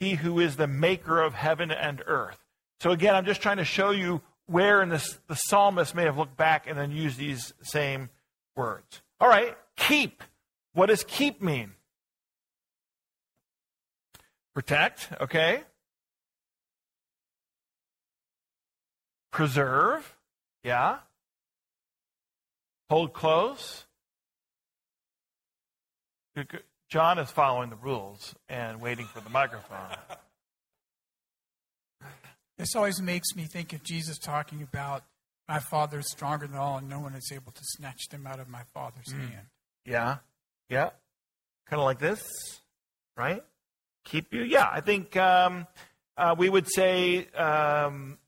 He 0.01 0.15
who 0.15 0.41
is 0.41 0.57
the 0.57 0.67
Maker 0.67 1.21
of 1.21 1.35
heaven 1.35 1.71
and 1.71 2.03
earth. 2.07 2.39
So 2.81 2.91
again, 2.91 3.15
I'm 3.15 3.27
just 3.27 3.43
trying 3.43 3.59
to 3.59 3.65
show 3.65 3.91
you 3.91 4.23
where 4.47 4.83
in 4.83 4.89
this, 4.89 5.19
the 5.29 5.37
psalmist 5.37 5.95
may 5.95 6.05
have 6.05 6.17
looked 6.17 6.39
back 6.39 6.67
and 6.67 6.79
then 6.79 6.91
used 6.91 7.19
these 7.19 7.53
same 7.63 8.09
words. 8.57 9.03
All 9.21 9.29
right, 9.29 9.57
keep. 9.77 10.23
What 10.73 10.87
does 10.87 11.05
keep 11.05 11.41
mean? 11.43 11.73
Protect, 14.55 15.09
okay. 15.21 15.63
Preserve, 19.33 20.15
yeah. 20.63 20.99
Hold 22.91 23.13
close. 23.13 23.85
John 26.89 27.19
is 27.19 27.31
following 27.31 27.71
the 27.71 27.77
rules 27.77 28.35
and 28.49 28.81
waiting 28.81 29.07
for 29.07 29.21
the 29.21 29.31
microphone. 29.31 29.97
This 32.57 32.77
always 32.77 33.03
makes 33.03 33.35
me 33.35 33.47
think 33.47 33.73
of 33.73 33.83
Jesus 33.83 34.17
talking 34.17 34.63
about 34.63 35.03
my 35.49 35.59
Father 35.59 35.99
is 35.99 36.09
stronger 36.13 36.47
than 36.47 36.57
all, 36.57 36.79
and 36.79 36.89
no 36.89 37.01
one 37.01 37.15
is 37.15 37.33
able 37.35 37.51
to 37.51 37.61
snatch 37.65 38.07
them 38.11 38.29
out 38.29 38.39
of 38.39 38.49
my 38.49 38.63
Father's 38.73 39.09
Mm. 39.13 39.29
hand. 39.29 39.47
Yeah, 39.85 40.19
yeah. 40.69 40.91
Kind 41.69 41.81
of 41.81 41.85
like 41.85 41.99
this, 41.99 42.23
right? 43.17 43.43
Keep 44.05 44.33
you. 44.35 44.43
Yeah, 44.43 44.69
I 44.71 44.81
think 44.81 45.17
um, 45.17 45.67
uh, 46.17 46.35
we 46.37 46.49
would 46.49 46.69
say 46.69 47.27
um, 47.33 48.19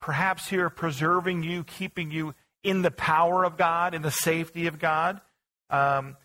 perhaps 0.00 0.48
here 0.48 0.70
preserving 0.70 1.42
you, 1.42 1.64
keeping 1.64 2.10
you 2.10 2.34
in 2.62 2.82
the 2.82 2.90
power 2.90 3.44
of 3.44 3.56
God, 3.56 3.94
in 3.94 4.02
the 4.02 4.10
safety 4.10 4.66
of 4.66 4.78
God. 4.78 5.20
Um, 5.70 6.16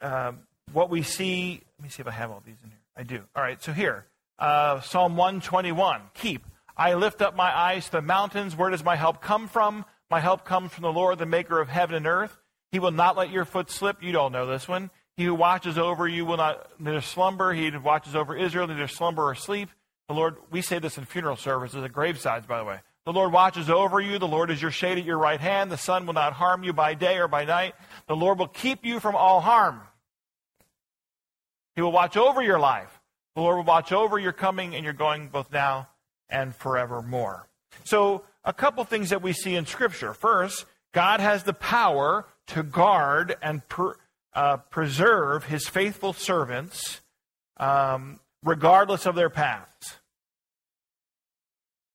um, 0.00 0.40
what 0.72 0.90
we 0.90 1.02
see, 1.02 1.62
let 1.78 1.84
me 1.84 1.88
see 1.88 2.02
if 2.02 2.08
I 2.08 2.12
have 2.12 2.30
all 2.30 2.42
these 2.44 2.56
in 2.62 2.70
here. 2.70 2.78
I 2.96 3.02
do. 3.02 3.22
All 3.34 3.42
right, 3.42 3.62
so 3.62 3.72
here, 3.72 4.06
uh, 4.38 4.80
Psalm 4.80 5.16
121, 5.16 6.00
keep. 6.14 6.44
I 6.76 6.94
lift 6.94 7.22
up 7.22 7.34
my 7.34 7.56
eyes 7.56 7.86
to 7.86 7.92
the 7.92 8.02
mountains. 8.02 8.56
Where 8.56 8.70
does 8.70 8.84
my 8.84 8.96
help 8.96 9.20
come 9.20 9.48
from? 9.48 9.84
My 10.10 10.20
help 10.20 10.44
comes 10.44 10.72
from 10.72 10.82
the 10.82 10.92
Lord, 10.92 11.18
the 11.18 11.26
maker 11.26 11.60
of 11.60 11.68
heaven 11.68 11.96
and 11.96 12.06
earth. 12.06 12.38
He 12.76 12.80
will 12.80 12.90
not 12.90 13.16
let 13.16 13.30
your 13.30 13.46
foot 13.46 13.70
slip. 13.70 14.02
You 14.02 14.12
don't 14.12 14.32
know 14.32 14.46
this 14.46 14.68
one. 14.68 14.90
He 15.16 15.24
who 15.24 15.34
watches 15.34 15.78
over 15.78 16.06
you 16.06 16.26
will 16.26 16.36
not 16.36 16.78
neither 16.78 17.00
slumber. 17.00 17.54
He 17.54 17.70
who 17.70 17.80
watches 17.80 18.14
over 18.14 18.36
Israel 18.36 18.66
neither 18.66 18.86
slumber 18.86 19.22
or 19.22 19.34
sleep. 19.34 19.70
The 20.08 20.14
Lord, 20.14 20.36
we 20.50 20.60
say 20.60 20.78
this 20.78 20.98
in 20.98 21.06
funeral 21.06 21.36
services 21.36 21.82
at 21.82 21.90
gravesides, 21.90 22.46
by 22.46 22.58
the 22.58 22.66
way. 22.66 22.80
The 23.06 23.14
Lord 23.14 23.32
watches 23.32 23.70
over 23.70 23.98
you. 23.98 24.18
The 24.18 24.28
Lord 24.28 24.50
is 24.50 24.60
your 24.60 24.70
shade 24.70 24.98
at 24.98 25.06
your 25.06 25.16
right 25.16 25.40
hand. 25.40 25.70
The 25.72 25.78
sun 25.78 26.04
will 26.04 26.12
not 26.12 26.34
harm 26.34 26.64
you 26.64 26.74
by 26.74 26.92
day 26.92 27.16
or 27.16 27.28
by 27.28 27.46
night. 27.46 27.74
The 28.08 28.14
Lord 28.14 28.38
will 28.38 28.46
keep 28.46 28.84
you 28.84 29.00
from 29.00 29.16
all 29.16 29.40
harm. 29.40 29.80
He 31.76 31.80
will 31.80 31.92
watch 31.92 32.18
over 32.18 32.42
your 32.42 32.58
life. 32.58 33.00
The 33.36 33.40
Lord 33.40 33.56
will 33.56 33.64
watch 33.64 33.90
over 33.90 34.18
your 34.18 34.32
coming 34.32 34.74
and 34.74 34.84
your 34.84 34.92
going 34.92 35.28
both 35.28 35.50
now 35.50 35.88
and 36.28 36.54
forevermore. 36.54 37.48
So, 37.84 38.24
a 38.44 38.52
couple 38.52 38.84
things 38.84 39.08
that 39.08 39.22
we 39.22 39.32
see 39.32 39.54
in 39.54 39.64
Scripture. 39.64 40.12
First, 40.12 40.66
God 40.92 41.20
has 41.20 41.42
the 41.42 41.54
power 41.54 42.26
to 42.48 42.62
guard 42.62 43.36
and 43.42 43.66
per, 43.68 43.96
uh, 44.34 44.58
preserve 44.58 45.44
his 45.44 45.66
faithful 45.68 46.12
servants 46.12 47.00
um, 47.56 48.20
regardless 48.44 49.06
of 49.06 49.14
their 49.14 49.30
paths. 49.30 49.96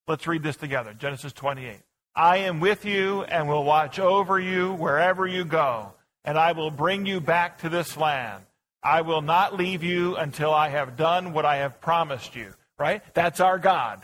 Let's 0.08 0.28
read 0.28 0.43
this 0.43 0.58
together 0.58 0.93
Genesis 0.93 1.34
28. 1.34 1.80
I 2.16 2.38
am 2.38 2.60
with 2.60 2.84
you 2.84 3.24
and 3.24 3.47
will 3.47 3.64
watch 3.64 3.99
over 3.99 4.39
you 4.39 4.74
wherever 4.74 5.26
you 5.26 5.45
go, 5.45 5.93
and 6.26 6.38
I 6.38 6.52
will 6.52 6.72
bring 6.72 7.06
you 7.06 7.22
back 7.22 7.60
to 7.60 7.70
this 7.70 7.95
land. 7.95 8.43
I 8.84 9.02
will 9.02 9.22
not 9.22 9.56
leave 9.56 9.84
you 9.84 10.18
until 10.18 10.54
I 10.54 10.70
have 10.70 10.97
done 10.97 11.34
what 11.34 11.45
I 11.45 11.58
have 11.58 11.80
promised 11.80 12.36
you. 12.36 12.54
Right? 12.78 13.02
That's 13.14 13.39
our 13.39 13.60
God. 13.60 14.02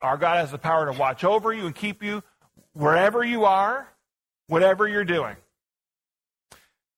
Our 0.00 0.16
God 0.16 0.38
has 0.38 0.50
the 0.50 0.58
power 0.58 0.90
to 0.90 0.98
watch 0.98 1.24
over 1.24 1.52
you 1.52 1.66
and 1.66 1.74
keep 1.74 2.02
you 2.02 2.22
wherever 2.72 3.22
you 3.22 3.44
are, 3.44 3.86
whatever 4.50 4.88
you're 4.88 5.04
doing. 5.04 5.36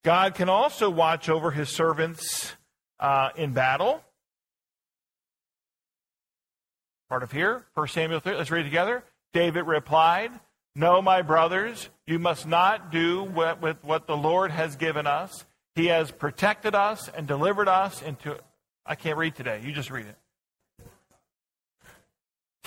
God 0.03 0.35
can 0.35 0.49
also 0.49 0.91
watch 0.91 1.29
over 1.29 1.51
his 1.51 1.69
servants 1.69 2.53
uh, 2.99 3.29
in 3.37 3.53
battle. 3.53 4.03
Part 7.09 7.23
of 7.23 7.31
here, 7.31 7.65
1 7.75 7.89
Samuel 7.89 8.21
3. 8.21 8.37
Let's 8.37 8.51
read 8.51 8.65
together. 8.65 9.05
David 9.35 9.67
replied, 9.67 10.33
No, 10.75 11.03
my 11.03 11.21
brothers, 11.21 11.91
you 12.07 12.19
must 12.19 12.47
not 12.47 12.91
do 12.91 13.23
what, 13.23 13.61
with 13.61 13.85
what 13.85 14.07
the 14.07 14.17
Lord 14.17 14.51
has 14.51 14.77
given 14.77 15.07
us. 15.07 15.45
He 15.75 15.87
has 15.87 16.11
protected 16.11 16.75
us 16.75 17.09
and 17.15 17.27
delivered 17.27 17.69
us 17.69 18.01
into. 18.03 18.39
I 18.85 18.95
can't 18.95 19.19
read 19.19 19.37
today. 19.37 19.61
You 19.65 19.73
just 19.73 19.91
read 19.91 20.07
it. 20.07 20.17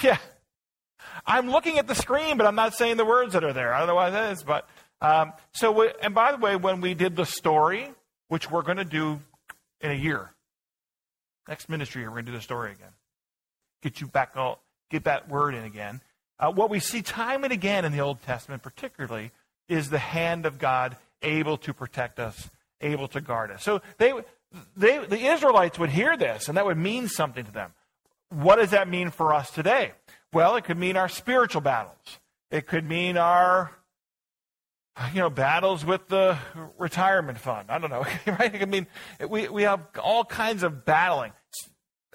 Yeah. 0.02 0.18
I'm 1.26 1.50
looking 1.50 1.80
at 1.80 1.88
the 1.88 1.96
screen, 1.96 2.38
but 2.38 2.46
I'm 2.46 2.56
not 2.56 2.74
saying 2.74 2.98
the 2.98 3.06
words 3.06 3.34
that 3.34 3.44
are 3.44 3.54
there. 3.54 3.74
I 3.74 3.80
don't 3.80 3.88
know 3.88 3.96
why 3.96 4.10
that 4.10 4.34
is, 4.34 4.44
but 4.44 4.68
um, 5.02 5.34
so. 5.54 5.72
We, 5.72 5.92
and 6.02 6.14
by 6.14 6.32
the 6.32 6.38
way, 6.38 6.56
when 6.56 6.82
we 6.82 6.94
did 6.94 7.16
the 7.16 7.26
story, 7.26 7.90
which 8.28 8.50
we're 8.50 8.62
going 8.62 8.78
to 8.78 8.86
do 8.86 9.20
in 9.82 9.92
a 9.92 9.96
year, 9.96 10.32
next 11.48 11.70
ministry 11.70 12.02
year, 12.02 12.10
we're 12.10 12.16
going 12.16 12.26
to 12.26 12.32
do 12.32 12.38
the 12.38 12.44
story 12.44 12.72
again. 12.72 12.94
get 13.82 14.02
you 14.02 14.08
back, 14.08 14.36
get 14.90 15.04
that 15.04 15.30
word 15.30 15.54
in 15.56 15.64
again. 15.64 16.02
Uh, 16.40 16.52
what 16.52 16.70
we 16.70 16.80
see 16.80 17.02
time 17.02 17.44
and 17.44 17.54
again 17.54 17.86
in 17.86 17.92
the 17.92 18.00
Old 18.00 18.22
Testament, 18.24 18.62
particularly, 18.62 19.32
is 19.70 19.90
the 19.90 20.00
hand 20.00 20.46
of 20.46 20.58
God 20.58 20.98
able 21.22 21.58
to 21.58 21.74
protect 21.74 22.20
us, 22.20 22.50
able 22.82 23.08
to 23.10 23.22
guard 23.22 23.52
us. 23.52 23.64
So 23.64 23.82
they, 23.98 24.14
they, 24.76 25.00
the 25.00 25.28
Israelites 25.28 25.80
would 25.80 25.90
hear 25.90 26.18
this, 26.18 26.48
and 26.48 26.58
that 26.58 26.66
would 26.66 26.78
mean 26.78 27.08
something 27.08 27.46
to 27.46 27.52
them. 27.52 27.74
What 28.30 28.58
does 28.58 28.72
that 28.72 28.90
mean 28.90 29.12
for 29.12 29.34
us 29.34 29.50
today? 29.52 29.94
Well, 30.34 30.56
it 30.56 30.66
could 30.66 30.78
mean 30.78 30.98
our 30.98 31.08
spiritual 31.08 31.62
battles. 31.62 32.20
It 32.52 32.68
could 32.68 32.88
mean 32.88 33.18
our 33.18 33.72
you 35.14 35.20
know, 35.20 35.30
battles 35.30 35.86
with 35.86 36.08
the 36.08 36.38
retirement 36.78 37.38
fund. 37.38 37.70
I 37.70 37.80
don't 37.80 37.90
know, 37.90 38.06
right? 38.28 38.62
I 38.62 38.66
mean, 38.66 38.88
we, 39.28 39.48
we 39.50 39.64
have 39.64 39.82
all 40.02 40.24
kinds 40.24 40.64
of 40.64 40.86
battling. 40.86 41.34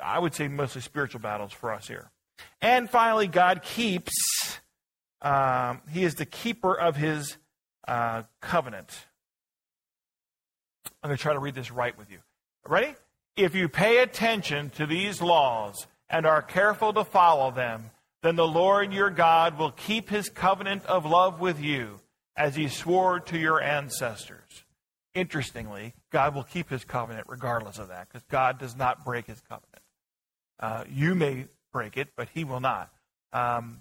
I 0.03 0.18
would 0.18 0.35
say 0.35 0.49
mostly 0.49 0.81
spiritual 0.81 1.20
battles 1.20 1.53
for 1.53 1.72
us 1.72 1.87
here. 1.87 2.11
And 2.62 2.89
finally, 2.89 3.26
God 3.26 3.62
keeps, 3.62 4.12
um, 5.20 5.83
He 5.91 6.05
is 6.05 6.14
the 6.14 6.24
keeper 6.24 6.74
of 6.74 6.97
His 6.97 7.37
uh, 7.87 8.22
covenant. 8.41 9.07
I'm 11.03 11.09
going 11.09 11.16
to 11.16 11.22
try 11.22 11.35
to 11.35 11.39
read 11.39 11.55
this 11.55 11.70
right 11.70 11.97
with 11.99 12.11
you. 12.11 12.18
Ready? 12.66 12.95
If 13.37 13.55
you 13.55 13.68
pay 13.68 13.99
attention 13.99 14.70
to 14.70 14.87
these 14.87 15.20
laws 15.20 15.87
and 16.09 16.26
are 16.26 16.43
careful 16.43 16.93
to 16.95 17.05
follow 17.05 17.51
them, 17.51 17.91
then 18.22 18.37
the 18.37 18.47
Lord 18.47 18.93
your 18.93 19.11
God 19.11 19.59
will 19.59 19.70
keep 19.70 20.11
his 20.11 20.28
covenant 20.28 20.85
of 20.87 21.07
love 21.07 21.41
with 21.41 21.61
you 21.61 22.01
as 22.41 22.57
he 22.57 22.68
swore 22.68 23.20
to 23.20 23.38
your 23.38 23.61
ancestors. 23.61 24.64
Interestingly, 25.14 25.93
God 26.11 26.34
will 26.34 26.43
keep 26.43 26.70
his 26.70 26.84
covenant 26.84 27.26
regardless 27.28 27.78
of 27.78 27.88
that 27.88 28.09
because 28.09 28.24
God 28.30 28.59
does 28.59 28.74
not 28.74 29.05
break 29.05 29.26
his 29.26 29.43
covenant. 29.43 29.82
Uh, 30.59 30.84
you 30.91 31.14
may 31.14 31.49
break 31.70 31.99
it, 31.99 32.09
but 32.16 32.30
he 32.32 32.45
will 32.45 32.61
not. 32.61 32.91
Um, 33.34 33.80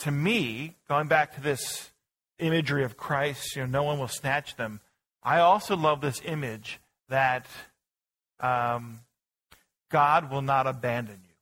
to 0.00 0.10
me, 0.10 0.76
going 0.88 1.08
back 1.08 1.36
to 1.36 1.40
this 1.40 1.90
imagery 2.38 2.84
of 2.84 2.98
Christ, 2.98 3.56
you 3.56 3.62
know, 3.62 3.68
no 3.68 3.82
one 3.84 3.98
will 3.98 4.08
snatch 4.08 4.56
them. 4.56 4.80
I 5.22 5.38
also 5.38 5.74
love 5.74 6.02
this 6.02 6.20
image 6.22 6.80
that 7.08 7.46
um, 8.40 9.00
God 9.90 10.30
will 10.30 10.42
not 10.42 10.66
abandon 10.66 11.20
you. 11.24 11.34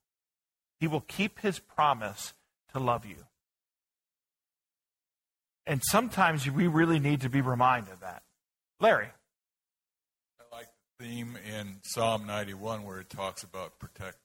He 0.79 0.87
will 0.87 1.01
keep 1.01 1.41
his 1.41 1.59
promise 1.59 2.33
to 2.73 2.79
love 2.79 3.05
you. 3.05 3.17
And 5.67 5.81
sometimes 5.85 6.49
we 6.51 6.67
really 6.67 6.99
need 6.99 7.21
to 7.21 7.29
be 7.29 7.41
reminded 7.41 7.93
of 7.93 8.01
that. 8.01 8.23
Larry. 8.81 9.09
I 10.41 10.57
like 10.57 10.69
the 10.99 11.05
theme 11.05 11.39
in 11.49 11.77
Psalm 11.83 12.27
91 12.27 12.85
where 12.85 13.01
it 13.01 13.11
talks 13.11 13.43
about 13.43 13.79
protecting. 13.79 14.19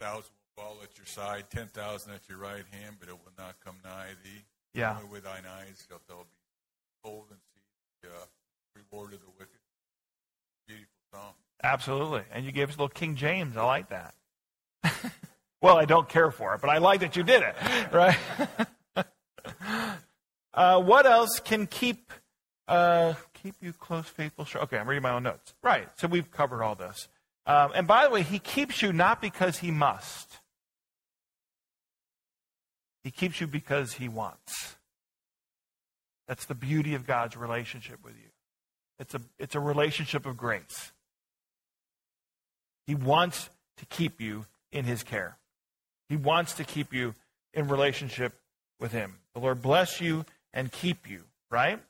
Thousand 0.00 0.32
will 0.56 0.64
fall 0.64 0.76
at 0.82 0.98
your 0.98 1.06
side, 1.06 1.44
ten 1.48 1.68
thousand 1.68 2.12
at 2.12 2.28
your 2.28 2.38
right 2.38 2.64
hand, 2.72 2.96
but 2.98 3.08
it 3.08 3.12
will 3.12 3.32
not 3.38 3.54
come 3.64 3.76
nigh 3.84 4.08
thee. 4.24 4.42
Yeah. 4.74 4.96
Only 4.96 5.12
with 5.12 5.22
thine 5.22 5.44
eyes 5.48 5.84
shalt 5.88 6.04
thou 6.08 6.24
be 6.24 7.10
and 7.10 7.38
see 7.54 7.60
the 8.02 8.08
uh, 8.08 8.26
reward 8.74 9.12
of 9.12 9.20
the 9.20 9.26
wicked. 9.38 9.58
Beautiful 10.66 10.88
psalm. 11.12 11.34
Absolutely. 11.62 12.22
And 12.32 12.44
you 12.44 12.52
gave 12.52 12.68
us 12.68 12.76
a 12.76 12.78
little 12.78 12.88
King 12.88 13.16
James. 13.16 13.56
I 13.56 13.64
like 13.64 13.88
that. 13.90 14.14
well, 15.62 15.78
I 15.78 15.84
don't 15.84 16.08
care 16.08 16.30
for 16.30 16.54
it, 16.54 16.60
but 16.60 16.70
I 16.70 16.78
like 16.78 17.00
that 17.00 17.16
you 17.16 17.22
did 17.22 17.42
it, 17.42 17.54
right? 17.92 18.18
uh, 20.54 20.82
what 20.82 21.06
else 21.06 21.40
can 21.40 21.66
keep 21.66 22.12
uh, 22.68 23.14
keep 23.34 23.54
you 23.60 23.72
close, 23.72 24.06
faithful? 24.06 24.44
Sure. 24.44 24.62
Okay, 24.62 24.78
I'm 24.78 24.88
reading 24.88 25.02
my 25.02 25.10
own 25.10 25.22
notes. 25.22 25.54
Right. 25.62 25.88
So 25.96 26.08
we've 26.08 26.30
covered 26.30 26.62
all 26.62 26.74
this. 26.74 27.08
Um, 27.44 27.72
and 27.74 27.86
by 27.86 28.04
the 28.04 28.10
way, 28.10 28.22
he 28.22 28.38
keeps 28.38 28.82
you 28.82 28.92
not 28.92 29.20
because 29.20 29.58
he 29.58 29.70
must. 29.70 30.38
He 33.02 33.10
keeps 33.10 33.40
you 33.40 33.46
because 33.46 33.94
he 33.94 34.08
wants. 34.08 34.76
That's 36.28 36.44
the 36.46 36.54
beauty 36.54 36.94
of 36.94 37.04
God's 37.04 37.36
relationship 37.36 37.98
with 38.04 38.14
you. 38.14 38.30
It's 39.00 39.14
a, 39.14 39.20
it's 39.40 39.56
a 39.56 39.60
relationship 39.60 40.24
of 40.24 40.36
grace. 40.36 40.92
He 42.86 42.94
wants 42.94 43.50
to 43.78 43.86
keep 43.86 44.20
you 44.20 44.46
in 44.70 44.84
his 44.84 45.02
care. 45.02 45.36
He 46.08 46.16
wants 46.16 46.54
to 46.54 46.64
keep 46.64 46.92
you 46.92 47.14
in 47.54 47.68
relationship 47.68 48.34
with 48.80 48.92
him. 48.92 49.18
The 49.34 49.40
Lord 49.40 49.62
bless 49.62 50.00
you 50.00 50.24
and 50.52 50.70
keep 50.70 51.08
you, 51.08 51.24
right? 51.50 51.80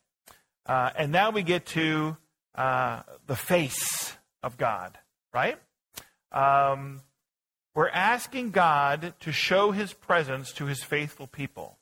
Uh, 0.66 0.90
and 0.96 1.10
now 1.10 1.30
we 1.30 1.42
get 1.42 1.66
to 1.66 2.16
uh, 2.54 3.02
the 3.26 3.36
face 3.36 4.14
of 4.42 4.56
God, 4.56 4.98
right? 5.32 5.58
Um, 6.30 7.02
we're 7.74 7.88
asking 7.88 8.50
God 8.50 9.14
to 9.20 9.32
show 9.32 9.70
his 9.70 9.92
presence 9.92 10.52
to 10.52 10.66
his 10.66 10.82
faithful 10.82 11.26
people, 11.26 11.78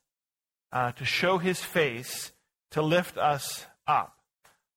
uh, 0.72 0.92
to 0.92 1.04
show 1.04 1.38
his 1.38 1.60
face, 1.60 2.32
to 2.70 2.82
lift 2.82 3.18
us 3.18 3.66
up. 3.86 4.16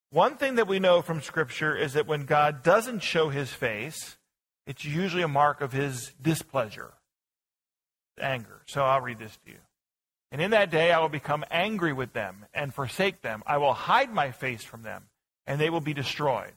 One 0.10 0.38
thing 0.38 0.56
that 0.56 0.68
we 0.68 0.80
know 0.80 1.02
from 1.02 1.22
Scripture 1.22 1.76
is 1.76 1.94
that 1.94 2.08
when 2.08 2.26
God 2.26 2.64
doesn't 2.64 3.02
show 3.02 3.30
his 3.30 3.52
face, 3.52 4.18
it's 4.66 4.86
usually 4.86 5.24
a 5.24 5.28
mark 5.28 5.62
of 5.62 5.72
his 5.72 6.12
displeasure, 6.22 6.94
anger. 8.20 8.62
So 8.66 8.84
I'll 8.84 9.02
read 9.02 9.20
this 9.20 9.38
to 9.46 9.52
you. 9.52 9.60
And 10.32 10.42
in 10.42 10.52
that 10.52 10.72
day 10.72 10.92
I 10.92 11.00
will 11.00 11.10
become 11.10 11.46
angry 11.52 11.94
with 11.94 12.14
them 12.14 12.46
and 12.54 12.74
forsake 12.74 13.22
them. 13.22 13.44
I 13.46 13.58
will 13.58 13.74
hide 13.74 14.12
my 14.12 14.32
face 14.32 14.64
from 14.64 14.82
them, 14.82 15.04
and 15.46 15.62
they 15.62 15.70
will 15.70 15.82
be 15.82 15.94
destroyed. 15.94 16.54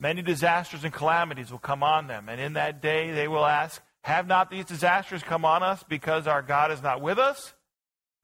Many 0.00 0.22
disasters 0.22 0.82
and 0.82 0.92
calamities 0.92 1.52
will 1.52 1.60
come 1.60 1.84
on 1.84 2.08
them, 2.08 2.28
and 2.28 2.40
in 2.40 2.54
that 2.54 2.82
day 2.82 3.12
they 3.12 3.28
will 3.28 3.46
ask, 3.46 3.80
Have 4.02 4.26
not 4.26 4.50
these 4.50 4.64
disasters 4.64 5.22
come 5.22 5.44
on 5.44 5.62
us 5.62 5.84
because 5.88 6.26
our 6.26 6.42
God 6.42 6.72
is 6.72 6.82
not 6.82 7.00
with 7.00 7.18
us? 7.18 7.54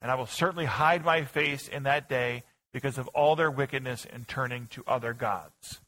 And 0.01 0.11
I 0.11 0.15
will 0.15 0.25
certainly 0.25 0.65
hide 0.65 1.05
my 1.05 1.23
face 1.23 1.67
in 1.69 1.83
that 1.83 2.09
day 2.09 2.43
because 2.73 2.97
of 2.97 3.07
all 3.09 3.35
their 3.35 3.51
wickedness 3.51 4.05
in 4.05 4.25
turning 4.25 4.67
to 4.71 4.83
other 4.85 5.13
gods. 5.13 5.79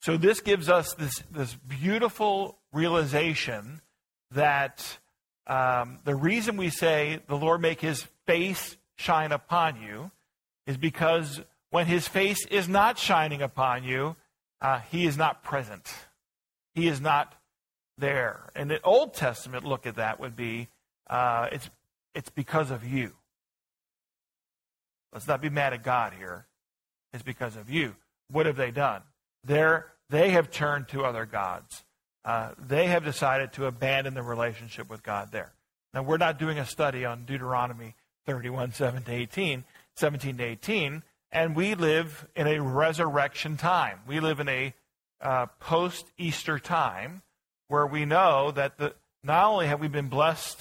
So 0.00 0.16
this 0.16 0.40
gives 0.40 0.68
us 0.68 0.94
this, 0.94 1.22
this 1.30 1.54
beautiful 1.54 2.58
realization 2.72 3.80
that 4.32 4.98
um, 5.46 5.98
the 6.04 6.14
reason 6.14 6.56
we 6.56 6.70
say 6.70 7.20
the 7.28 7.36
Lord 7.36 7.60
make 7.60 7.80
his 7.80 8.06
face 8.26 8.76
shine 8.96 9.32
upon 9.32 9.80
you 9.80 10.10
is 10.66 10.76
because 10.76 11.40
when 11.70 11.86
his 11.86 12.08
face 12.08 12.44
is 12.46 12.68
not 12.68 12.98
shining 12.98 13.42
upon 13.42 13.84
you, 13.84 14.16
uh, 14.60 14.80
he 14.90 15.06
is 15.06 15.16
not 15.16 15.42
present. 15.42 15.92
He 16.74 16.88
is 16.88 17.00
not 17.00 17.34
there. 17.98 18.50
And 18.54 18.70
the 18.70 18.82
Old 18.82 19.14
Testament 19.14 19.64
look 19.64 19.86
at 19.86 19.96
that 19.96 20.18
would 20.20 20.36
be 20.36 20.68
uh, 21.08 21.48
it's, 21.52 21.70
it's 22.14 22.30
because 22.30 22.70
of 22.70 22.84
you. 22.84 23.12
Let's 25.12 25.28
not 25.28 25.40
be 25.40 25.50
mad 25.50 25.72
at 25.72 25.82
God 25.82 26.12
here. 26.18 26.46
It's 27.12 27.22
because 27.22 27.56
of 27.56 27.70
you. 27.70 27.96
What 28.30 28.46
have 28.46 28.56
they 28.56 28.70
done? 28.70 29.02
They're, 29.44 29.86
they 30.10 30.30
have 30.30 30.50
turned 30.50 30.88
to 30.88 31.04
other 31.04 31.24
gods. 31.24 31.84
Uh, 32.26 32.50
they 32.58 32.88
have 32.88 33.04
decided 33.04 33.52
to 33.52 33.66
abandon 33.66 34.14
the 34.14 34.22
relationship 34.22 34.90
with 34.90 35.04
God 35.04 35.30
there. 35.30 35.52
Now, 35.94 36.02
we're 36.02 36.16
not 36.16 36.40
doing 36.40 36.58
a 36.58 36.66
study 36.66 37.04
on 37.04 37.24
Deuteronomy 37.24 37.94
31, 38.26 38.72
7 38.72 39.04
to 39.04 39.12
18, 39.12 39.64
17 39.94 40.36
to 40.38 40.44
18, 40.44 41.04
and 41.30 41.54
we 41.54 41.76
live 41.76 42.26
in 42.34 42.48
a 42.48 42.60
resurrection 42.60 43.56
time. 43.56 44.00
We 44.08 44.18
live 44.18 44.40
in 44.40 44.48
a 44.48 44.74
uh, 45.20 45.46
post 45.60 46.04
Easter 46.18 46.58
time 46.58 47.22
where 47.68 47.86
we 47.86 48.04
know 48.04 48.50
that 48.50 48.76
the, 48.76 48.94
not 49.22 49.46
only 49.46 49.68
have 49.68 49.80
we 49.80 49.86
been 49.86 50.08
blessed 50.08 50.58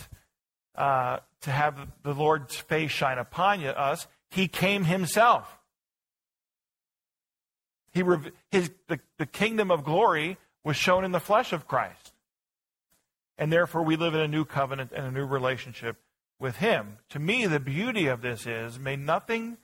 uh, 0.75 1.17
to 1.41 1.49
have 1.49 1.75
the 2.03 2.13
Lord's 2.13 2.55
face 2.55 2.91
shine 2.91 3.17
upon 3.17 3.65
us, 3.65 4.05
He 4.29 4.47
came 4.47 4.83
Himself. 4.83 5.57
He, 7.91 8.03
his, 8.51 8.69
the, 8.87 8.99
the 9.17 9.25
kingdom 9.25 9.71
of 9.71 9.83
glory 9.83 10.37
was 10.65 10.75
shown 10.75 11.05
in 11.05 11.13
the 11.13 11.19
flesh 11.21 11.53
of 11.53 11.67
Christ. 11.67 12.11
And 13.37 13.53
therefore, 13.53 13.83
we 13.83 13.95
live 13.95 14.15
in 14.15 14.19
a 14.19 14.27
new 14.27 14.43
covenant 14.43 14.91
and 14.93 15.05
a 15.05 15.11
new 15.11 15.25
relationship 15.25 15.97
with 16.39 16.57
Him. 16.57 16.97
To 17.09 17.19
me, 17.19 17.45
the 17.45 17.59
beauty 17.59 18.07
of 18.07 18.21
this 18.21 18.45
is 18.47 18.79
may 18.79 18.95
nothing 18.95 19.57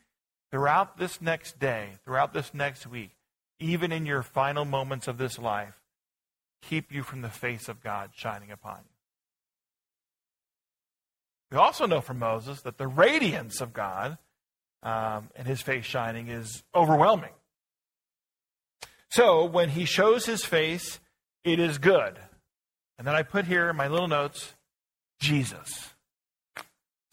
throughout 0.51 0.97
this 0.97 1.21
next 1.21 1.59
day, 1.59 1.93
throughout 2.05 2.33
this 2.33 2.53
next 2.53 2.85
week, 2.85 3.11
even 3.59 3.91
in 3.91 4.05
your 4.05 4.21
final 4.21 4.63
moments 4.63 5.07
of 5.07 5.17
this 5.17 5.39
life, 5.39 5.73
keep 6.61 6.91
you 6.91 7.01
from 7.01 7.21
the 7.21 7.29
face 7.29 7.67
of 7.67 7.81
God 7.81 8.11
shining 8.15 8.51
upon 8.51 8.77
you. 8.77 8.91
We 11.51 11.57
also 11.57 11.87
know 11.87 12.01
from 12.01 12.19
Moses 12.19 12.61
that 12.61 12.77
the 12.77 12.87
radiance 12.87 13.59
of 13.59 13.73
God 13.73 14.17
um, 14.83 15.29
and 15.35 15.47
his 15.47 15.61
face 15.61 15.85
shining 15.85 16.27
is 16.27 16.63
overwhelming. 16.75 17.31
So 19.11 19.45
when 19.45 19.69
he 19.69 19.85
shows 19.85 20.25
his 20.25 20.45
face, 20.45 20.99
it 21.43 21.59
is 21.59 21.77
good. 21.77 22.17
And 22.97 23.05
then 23.05 23.15
I 23.15 23.23
put 23.23 23.45
here 23.45 23.69
in 23.69 23.75
my 23.75 23.87
little 23.87 24.07
notes, 24.07 24.53
Jesus. 25.19 25.93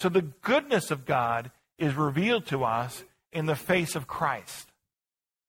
So 0.01 0.09
the 0.09 0.23
goodness 0.23 0.91
of 0.91 1.07
God 1.07 1.51
is 1.79 1.95
revealed 1.95 2.47
to 2.47 2.65
us 2.65 3.05
in 3.33 3.47
the 3.47 3.57
face 3.57 3.97
of 3.97 4.07
Christ, 4.07 4.69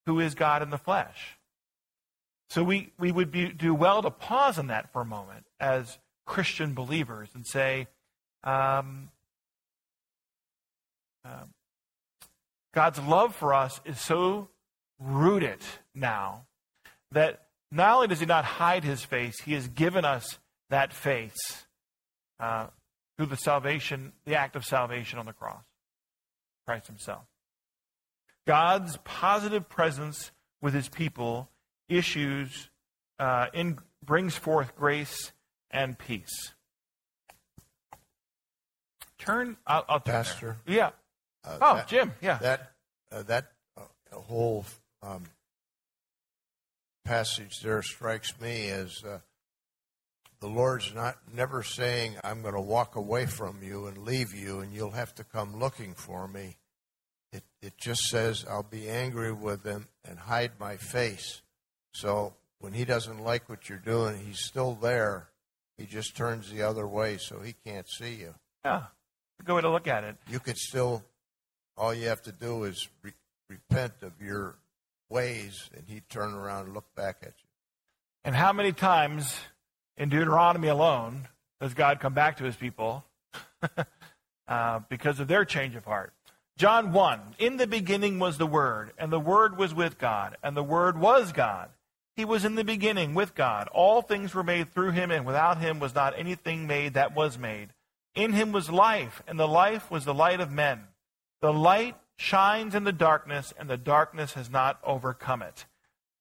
who 0.06 0.18
is 0.18 0.34
God 0.34 0.62
in 0.62 0.70
the 0.70 0.78
flesh. 0.78 1.38
So 2.48 2.64
we, 2.64 2.92
we 2.98 3.12
would 3.12 3.30
be, 3.30 3.52
do 3.52 3.72
well 3.72 4.02
to 4.02 4.10
pause 4.10 4.58
on 4.58 4.66
that 4.68 4.92
for 4.92 5.02
a 5.02 5.06
moment 5.06 5.46
as 5.60 5.98
Christian 6.26 6.74
believers 6.74 7.28
and 7.34 7.46
say, 7.46 7.86
um, 8.42 9.10
um, 11.24 11.54
God's 12.74 12.98
love 12.98 13.36
for 13.36 13.54
us 13.54 13.80
is 13.84 14.00
so 14.00 14.48
rooted 15.00 15.60
now 15.94 16.44
that 17.12 17.46
not 17.72 17.94
only 17.96 18.06
does 18.08 18.20
He 18.20 18.26
not 18.26 18.44
hide 18.44 18.84
His 18.84 19.02
face, 19.02 19.40
He 19.40 19.54
has 19.54 19.66
given 19.68 20.04
us 20.04 20.38
that 20.68 20.92
face 20.92 21.64
uh, 22.38 22.66
through 23.16 23.26
the 23.26 23.36
salvation, 23.36 24.12
the 24.24 24.36
act 24.36 24.54
of 24.56 24.64
salvation 24.64 25.18
on 25.18 25.26
the 25.26 25.32
cross, 25.32 25.62
Christ 26.66 26.86
Himself. 26.86 27.22
God's 28.46 28.96
positive 29.04 29.68
presence 29.68 30.30
with 30.62 30.74
His 30.74 30.88
people 30.88 31.48
issues 31.88 32.70
uh, 33.18 33.46
in 33.52 33.78
brings 34.04 34.36
forth 34.36 34.74
grace 34.76 35.32
and 35.70 35.98
peace. 35.98 36.52
Turn, 39.18 39.56
I'll, 39.66 39.84
I'll 39.88 40.00
turn 40.00 40.14
Pastor? 40.14 40.56
there. 40.66 40.76
Yeah. 40.76 40.90
Uh, 41.44 41.58
oh, 41.60 41.74
that- 41.76 41.88
Jim. 41.88 42.12
Yeah. 42.22 42.38
That 42.38 42.72
uh, 43.12 43.22
that 43.24 43.52
uh, 43.76 43.82
whole 44.16 44.64
um, 45.02 45.24
passage 47.04 47.60
there 47.62 47.82
strikes 47.82 48.38
me 48.40 48.68
as 48.68 49.02
uh, 49.04 49.18
the 50.40 50.46
Lord's 50.48 50.94
not 50.94 51.16
never 51.34 51.62
saying, 51.62 52.16
"I'm 52.24 52.42
going 52.42 52.54
to 52.54 52.60
walk 52.60 52.96
away 52.96 53.26
from 53.26 53.62
you 53.62 53.86
and 53.86 53.98
leave 53.98 54.32
you, 54.34 54.60
and 54.60 54.72
you'll 54.72 54.92
have 54.92 55.14
to 55.16 55.24
come 55.24 55.58
looking 55.58 55.94
for 55.94 56.26
me." 56.28 56.56
It 57.32 57.44
it 57.62 57.74
just 57.78 58.02
says, 58.08 58.44
"I'll 58.48 58.62
be 58.62 58.88
angry 58.88 59.32
with 59.32 59.62
them 59.62 59.88
and 60.04 60.18
hide 60.18 60.52
my 60.58 60.76
face." 60.76 61.42
So 61.92 62.34
when 62.58 62.72
He 62.72 62.84
doesn't 62.84 63.22
like 63.22 63.48
what 63.48 63.68
you're 63.68 63.78
doing, 63.78 64.18
He's 64.24 64.40
still 64.44 64.74
there. 64.74 65.28
He 65.76 65.86
just 65.86 66.16
turns 66.16 66.50
the 66.50 66.62
other 66.62 66.86
way, 66.86 67.18
so 67.18 67.40
He 67.40 67.54
can't 67.66 67.88
see 67.88 68.14
you. 68.14 68.34
yeah. 68.64 68.84
A 69.40 69.42
good 69.42 69.54
way 69.54 69.62
to 69.62 69.70
look 69.70 69.88
at 69.88 70.04
it. 70.04 70.16
You 70.28 70.38
could 70.38 70.58
still, 70.58 71.02
all 71.78 71.94
you 71.94 72.08
have 72.08 72.20
to 72.22 72.32
do 72.32 72.64
is 72.64 72.86
re- 73.02 73.12
repent 73.48 73.94
of 74.02 74.12
your 74.20 74.56
ways, 75.10 75.68
and 75.76 75.86
He'd 75.86 76.08
turn 76.08 76.32
around 76.32 76.66
and 76.66 76.74
look 76.74 76.94
back 76.94 77.18
at 77.22 77.34
you. 77.38 77.48
And 78.24 78.34
how 78.34 78.52
many 78.52 78.72
times 78.72 79.38
in 79.96 80.08
Deuteronomy 80.08 80.68
alone 80.68 81.28
does 81.60 81.74
God 81.74 82.00
come 82.00 82.14
back 82.14 82.38
to 82.38 82.44
his 82.44 82.56
people 82.56 83.04
uh, 84.48 84.80
because 84.88 85.20
of 85.20 85.28
their 85.28 85.44
change 85.44 85.74
of 85.74 85.84
heart? 85.84 86.12
John 86.56 86.92
1 86.92 87.36
In 87.38 87.56
the 87.56 87.66
beginning 87.66 88.18
was 88.18 88.38
the 88.38 88.46
Word, 88.46 88.92
and 88.98 89.10
the 89.10 89.20
Word 89.20 89.56
was 89.56 89.74
with 89.74 89.98
God, 89.98 90.36
and 90.42 90.56
the 90.56 90.62
Word 90.62 90.98
was 90.98 91.32
God. 91.32 91.70
He 92.16 92.24
was 92.26 92.44
in 92.44 92.54
the 92.54 92.64
beginning 92.64 93.14
with 93.14 93.34
God. 93.34 93.68
All 93.68 94.02
things 94.02 94.34
were 94.34 94.42
made 94.42 94.72
through 94.72 94.90
him, 94.90 95.10
and 95.10 95.24
without 95.24 95.58
him 95.58 95.78
was 95.78 95.94
not 95.94 96.18
anything 96.18 96.66
made 96.66 96.94
that 96.94 97.14
was 97.14 97.38
made. 97.38 97.70
In 98.14 98.34
him 98.34 98.52
was 98.52 98.68
life, 98.68 99.22
and 99.26 99.40
the 99.40 99.48
life 99.48 99.90
was 99.90 100.04
the 100.04 100.12
light 100.12 100.40
of 100.40 100.50
men. 100.50 100.82
The 101.40 101.52
light 101.52 101.96
shines 102.20 102.74
in 102.74 102.84
the 102.84 102.92
darkness, 102.92 103.54
and 103.58 103.68
the 103.68 103.78
darkness 103.78 104.34
has 104.34 104.50
not 104.50 104.78
overcome 104.84 105.40
it. 105.40 105.64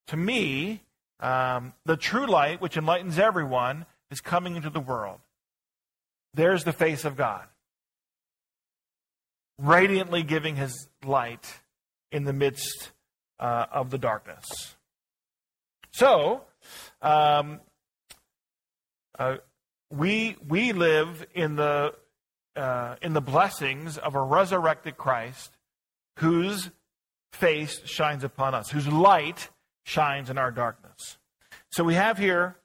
To 0.08 0.16
me, 0.16 0.82
um, 1.20 1.74
the 1.86 1.98
true 1.98 2.26
light, 2.26 2.62
which 2.62 2.78
enlightens 2.78 3.20
everyone, 3.20 3.86
is 4.10 4.22
coming 4.22 4.56
into 4.56 4.70
the 4.70 4.80
world. 4.80 5.20
There's 6.34 6.64
the 6.64 6.72
face 6.72 7.04
of 7.04 7.18
God, 7.18 7.44
radiantly 9.58 10.24
giving 10.24 10.56
his 10.56 10.88
light 11.04 11.60
in 12.14 12.24
the 12.24 12.34
midst 12.34 12.92
uh, 13.38 13.66
of 13.70 13.90
the 13.90 13.98
darkness. 13.98 14.46
So, 15.92 16.46
um, 17.02 17.60
uh, 19.18 19.38
we 19.92 20.38
we 20.48 20.72
live 20.72 21.26
in 21.34 21.58
the 21.58 21.94
uh, 22.56 22.96
in 23.02 23.12
the 23.12 23.22
blessings 23.22 23.98
of 23.98 24.16
a 24.16 24.22
resurrected 24.22 24.96
Christ, 24.96 25.58
whose 26.20 26.70
face 27.32 27.80
shines 27.86 28.24
upon 28.24 28.54
us, 28.54 28.70
whose 28.70 28.88
light 28.88 29.50
shines 29.84 30.30
in 30.30 30.38
our 30.38 30.52
darkness. 30.52 31.18
So 31.72 31.84
we 31.84 31.94
have 31.94 32.18
here, 32.18 32.58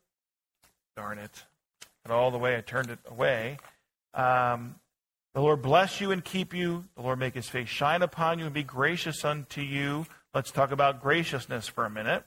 darn 0.96 1.18
it, 1.18 1.44
and 2.05 2.12
all 2.12 2.30
the 2.30 2.38
way 2.38 2.57
I 2.57 2.61
turned 2.61 2.90
it 2.90 2.98
away. 3.07 3.59
Um, 4.12 4.76
the 5.34 5.40
Lord 5.40 5.62
bless 5.62 6.00
you 6.00 6.11
and 6.11 6.24
keep 6.24 6.52
you. 6.52 6.84
The 6.96 7.02
Lord 7.02 7.18
make 7.18 7.34
his 7.34 7.48
face 7.48 7.68
shine 7.68 8.02
upon 8.02 8.38
you 8.38 8.44
and 8.44 8.55
be 8.55 8.62
gracious 8.62 9.24
unto 9.24 9.61
you. 9.61 10.07
Let's 10.34 10.50
talk 10.50 10.72
about 10.72 11.00
graciousness 11.00 11.68
for 11.68 11.84
a 11.84 11.90
minute. 11.90 12.24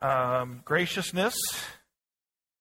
Um, 0.00 0.62
graciousness. 0.64 1.34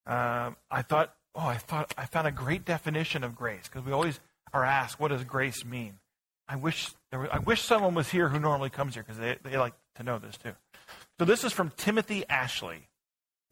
Um, 0.06 0.58
I 0.70 0.82
thought, 0.82 1.14
oh, 1.36 1.46
I 1.46 1.56
thought 1.56 1.94
I 1.98 2.06
found 2.06 2.28
a 2.28 2.32
great 2.32 2.66
definition 2.66 3.24
of 3.24 3.36
grace 3.36 3.64
because 3.64 3.86
we 3.86 3.92
always 3.92 4.20
are 4.54 4.64
asked, 4.64 5.00
what 5.00 5.10
does 5.10 5.24
grace 5.24 5.66
mean? 5.66 6.00
I 6.48 6.56
wish 6.56 6.92
there 7.12 7.34
I 7.34 7.40
wish 7.40 7.62
someone 7.62 7.94
was 7.94 8.10
here 8.10 8.30
who 8.30 8.40
normally 8.40 8.70
comes 8.70 8.94
here 8.94 9.04
because 9.04 9.20
they, 9.20 9.38
they 9.44 9.58
like 9.58 9.74
to 9.96 10.04
know 10.04 10.18
this 10.18 10.38
too. 10.38 10.54
So 11.20 11.26
this 11.26 11.44
is 11.44 11.52
from 11.52 11.72
Timothy 11.76 12.24
Ashley. 12.30 12.88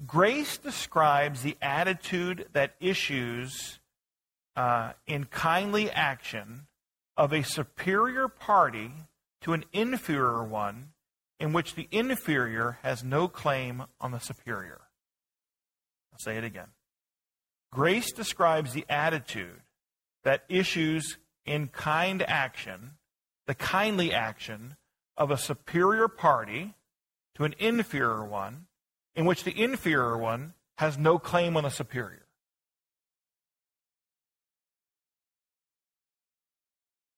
Grace 0.06 0.58
describes 0.58 1.42
the 1.42 1.58
attitude 1.62 2.48
that 2.54 2.76
issues 2.80 3.80
uh, 4.56 4.94
in 5.08 5.26
kindly 5.26 5.90
action 5.90 6.68
of 7.18 7.34
a 7.34 7.44
superior 7.44 8.28
party 8.28 8.92
to 9.42 9.54
an 9.54 9.64
inferior 9.74 10.44
one 10.44 10.90
in 11.40 11.54
which 11.54 11.76
the 11.76 11.88
inferior 11.92 12.78
has 12.82 13.04
no 13.04 13.28
claim 13.28 13.84
on 14.00 14.12
the 14.12 14.20
superior. 14.20 14.82
I'll 16.12 16.20
say 16.20 16.38
it 16.38 16.44
again. 16.44 16.70
Grace 17.72 18.12
describes 18.14 18.74
the 18.74 18.86
attitude 18.88 19.62
that 20.26 20.44
issues 20.50 21.18
in 21.46 21.68
kind 21.68 22.22
action, 22.24 22.92
the 23.48 23.56
kindly 23.56 24.12
action 24.12 24.76
of 25.16 25.32
a 25.32 25.38
superior 25.38 26.10
party 26.10 26.74
to 27.36 27.46
an 27.46 27.56
inferior 27.60 28.26
one, 28.26 28.66
in 29.16 29.26
which 29.26 29.46
the 29.46 29.58
inferior 29.58 30.18
one 30.18 30.54
has 30.78 30.98
no 30.98 31.18
claim 31.18 31.56
on 31.56 31.64
the 31.64 31.70
superior. 31.70 32.26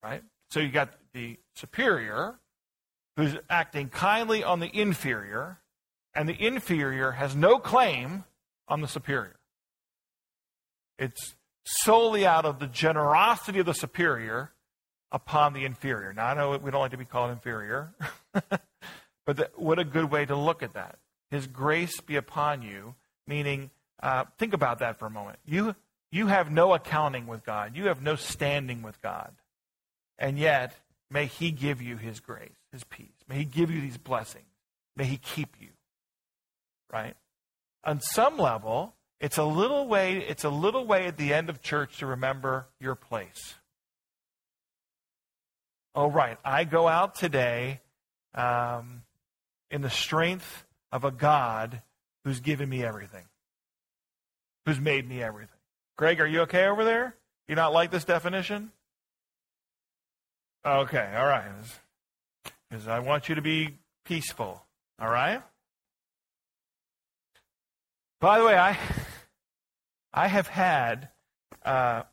Right? 0.03 0.22
So 0.51 0.60
you 0.60 0.70
got 0.70 0.89
the 1.14 1.39
superior 1.55 2.36
who's 3.16 3.36
acting 3.49 3.89
kindly 3.89 4.43
on 4.43 4.60
the 4.60 4.70
inferior, 4.80 5.60
and 6.14 6.30
the 6.30 6.45
inferior 6.45 7.12
has 7.14 7.36
no 7.36 7.58
claim 7.58 8.26
on 8.68 8.82
the 8.82 8.88
superior. 8.88 9.39
It's 10.99 11.36
solely 11.68 12.26
out 12.26 12.45
of 12.45 12.59
the 12.59 12.68
generosity 12.68 13.59
of 13.59 13.65
the 13.65 13.74
superior 13.74 14.51
upon 15.11 15.53
the 15.53 15.65
inferior. 15.65 16.13
Now, 16.13 16.28
I 16.28 16.34
know 16.34 16.57
we 16.57 16.72
don't 16.72 16.82
like 16.82 16.91
to 16.91 16.97
be 16.97 17.05
called 17.05 17.32
inferior, 17.32 17.93
but 18.34 19.38
the, 19.38 19.49
what 19.55 19.80
a 19.80 19.84
good 19.84 20.09
way 20.09 20.26
to 20.26 20.36
look 20.36 20.63
at 20.63 20.74
that. 20.74 20.97
His 21.30 21.47
grace 21.47 21.99
be 21.99 22.15
upon 22.15 22.61
you, 22.61 22.95
meaning, 23.26 23.70
uh, 24.01 24.26
think 24.38 24.53
about 24.53 24.80
that 24.80 24.97
for 24.97 25.07
a 25.07 25.09
moment. 25.09 25.39
You, 25.45 25.76
you 26.11 26.28
have 26.28 26.51
no 26.51 26.74
accounting 26.74 27.28
with 27.28 27.43
God, 27.45 27.76
you 27.76 27.88
have 27.88 28.01
no 28.01 28.15
standing 28.15 28.82
with 28.82 29.01
God. 29.01 29.34
And 30.18 30.39
yet, 30.39 30.74
may 31.11 31.26
He 31.26 31.51
give 31.51 31.82
you 31.82 31.97
His 31.97 32.20
grace, 32.20 32.55
His 32.72 32.84
peace. 32.86 33.18
May 33.28 33.39
He 33.39 33.45
give 33.45 33.70
you 33.70 33.82
these 33.82 33.97
blessings. 33.97 34.45
May 34.95 35.05
He 35.05 35.18
keep 35.18 35.55
you. 35.59 35.70
Right? 36.91 37.15
On 37.84 37.99
some 37.99 38.38
level, 38.38 38.95
it's 39.20 39.38
a 39.38 39.43
little 39.43 39.88
way, 39.88 40.18
it's 40.18 40.43
a 40.43 40.49
little 40.49 40.86
way 40.86 41.07
at 41.07 41.18
the 41.18 41.34
end 41.34 41.49
of 41.49 41.61
church 41.61 41.99
to 41.99 42.05
remember 42.05 42.68
your 42.80 42.95
place. 42.95 43.55
Oh, 45.95 46.11
right. 46.11 46.38
I 46.45 46.63
go 46.63 46.88
out 46.88 47.15
today 47.15 47.82
um, 48.36 49.01
in 49.72 49.82
the 49.82 49.89
strength 49.89 50.65
of 50.91 51.03
a 51.03 51.11
God 51.11 51.82
who's 52.24 52.39
given 52.39 52.70
me 52.70 52.84
everything, 52.84 53.26
who's 54.65 54.80
made 54.80 55.09
me 55.09 55.24
everything. 55.24 55.57
Greg, 55.97 56.22
are 56.22 56.28
you 56.28 56.41
okay 56.41 56.68
over 56.68 56.86
there? 56.86 57.15
You 57.47 57.55
not 57.55 57.74
like 57.74 57.89
this 57.89 58.05
definition? 58.05 58.72
Okay, 60.63 61.13
all 61.15 61.26
right. 61.26 61.43
Because 62.70 62.88
I 62.88 62.99
want 62.99 63.30
you 63.30 63.36
to 63.36 63.41
be 63.41 63.80
peaceful, 64.05 64.63
all 64.99 65.09
right? 65.09 65.41
By 68.20 68.39
the 68.39 68.45
way, 68.45 68.57
I 68.57 68.78
I 70.14 70.28
have 70.28 70.47
had 70.47 71.10
uh, 71.64 72.03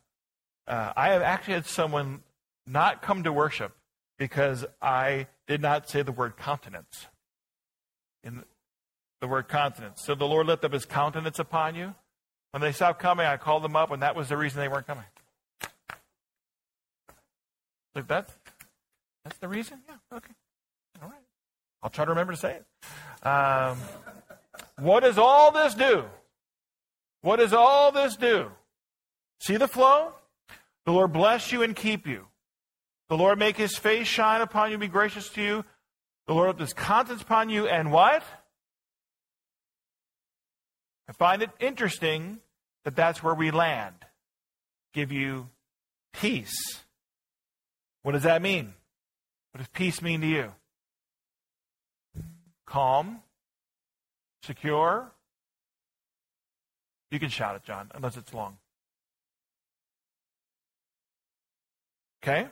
uh, 0.66 0.92
I 0.96 1.10
have 1.10 1.22
actually 1.22 1.54
had 1.54 1.66
someone 1.66 2.22
not 2.66 3.02
come 3.02 3.24
to 3.24 3.32
worship 3.32 3.76
because 4.18 4.64
I 4.80 5.26
did 5.46 5.60
not 5.60 5.88
say 5.88 6.02
the 6.02 6.12
word 6.12 6.36
countenance. 6.36 7.06
In 8.22 8.42
the 9.20 9.28
word 9.28 9.48
countenance. 9.48 10.02
So 10.04 10.14
the 10.14 10.24
Lord 10.24 10.46
lifted 10.46 10.66
up 10.66 10.72
his 10.72 10.86
countenance 10.86 11.38
upon 11.38 11.74
you. 11.74 11.94
When 12.52 12.60
they 12.60 12.72
stopped 12.72 13.00
coming, 13.00 13.26
I 13.26 13.36
called 13.36 13.64
them 13.64 13.76
up, 13.76 13.90
and 13.90 14.02
that 14.02 14.14
was 14.14 14.28
the 14.28 14.36
reason 14.36 14.60
they 14.60 14.68
weren't 14.68 14.86
coming. 14.86 15.04
Like 17.94 18.06
that? 18.08 18.28
That's 19.24 19.38
the 19.38 19.48
reason? 19.48 19.78
Yeah, 19.88 20.16
okay. 20.16 20.32
All 21.02 21.08
right. 21.08 21.20
I'll 21.82 21.90
try 21.90 22.04
to 22.04 22.10
remember 22.10 22.32
to 22.32 22.38
say 22.38 22.56
it. 22.56 23.26
Um, 23.26 23.78
what 24.78 25.00
does 25.00 25.18
all 25.18 25.50
this 25.50 25.74
do? 25.74 26.04
What 27.24 27.36
does 27.36 27.54
all 27.54 27.90
this 27.90 28.16
do? 28.16 28.50
See 29.40 29.56
the 29.56 29.66
flow? 29.66 30.12
The 30.84 30.92
Lord 30.92 31.14
bless 31.14 31.52
you 31.52 31.62
and 31.62 31.74
keep 31.74 32.06
you. 32.06 32.26
The 33.08 33.16
Lord 33.16 33.38
make 33.38 33.56
his 33.56 33.78
face 33.78 34.06
shine 34.06 34.42
upon 34.42 34.70
you, 34.70 34.76
be 34.76 34.88
gracious 34.88 35.30
to 35.30 35.40
you. 35.42 35.64
The 36.26 36.34
Lord 36.34 36.48
lift 36.48 36.60
his 36.60 36.74
countenance 36.74 37.22
upon 37.22 37.48
you, 37.48 37.66
and 37.66 37.90
what? 37.90 38.22
I 41.08 41.12
find 41.12 41.40
it 41.40 41.48
interesting 41.60 42.40
that 42.84 42.94
that's 42.94 43.22
where 43.22 43.32
we 43.32 43.50
land. 43.50 43.96
Give 44.92 45.10
you 45.10 45.48
peace. 46.12 46.54
What 48.02 48.12
does 48.12 48.24
that 48.24 48.42
mean? 48.42 48.74
What 49.52 49.60
does 49.60 49.68
peace 49.68 50.02
mean 50.02 50.20
to 50.20 50.26
you? 50.26 50.52
Calm, 52.66 53.22
secure. 54.42 55.10
You 57.14 57.20
can 57.20 57.28
shout 57.28 57.54
it, 57.54 57.62
John, 57.62 57.92
unless 57.94 58.16
it's 58.16 58.34
long. 58.34 58.56
Okay? 62.20 62.48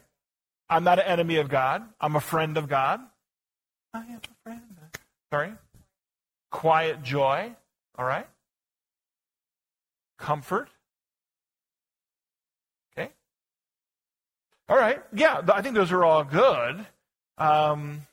I'm 0.71 0.85
not 0.85 1.01
an 1.01 1.05
enemy 1.05 1.39
of 1.39 1.49
God. 1.49 1.83
I'm 2.01 2.15
a 2.15 2.21
friend 2.21 2.57
of 2.57 2.69
God. 2.69 3.01
I 3.93 4.05
am 4.05 4.21
a 4.23 4.43
friend. 4.45 4.63
Sorry? 5.33 5.51
Quiet 6.53 7.03
joy. 7.03 7.57
All 7.99 8.05
right? 8.05 8.29
Comfort. 10.17 10.69
Okay? 12.97 13.11
All 14.69 14.77
right. 14.77 15.03
Yeah, 15.13 15.41
I 15.53 15.61
think 15.63 15.75
those 15.75 15.91
are 15.91 16.05
all 16.05 16.23
good. 16.23 16.87
Um, 17.37 18.07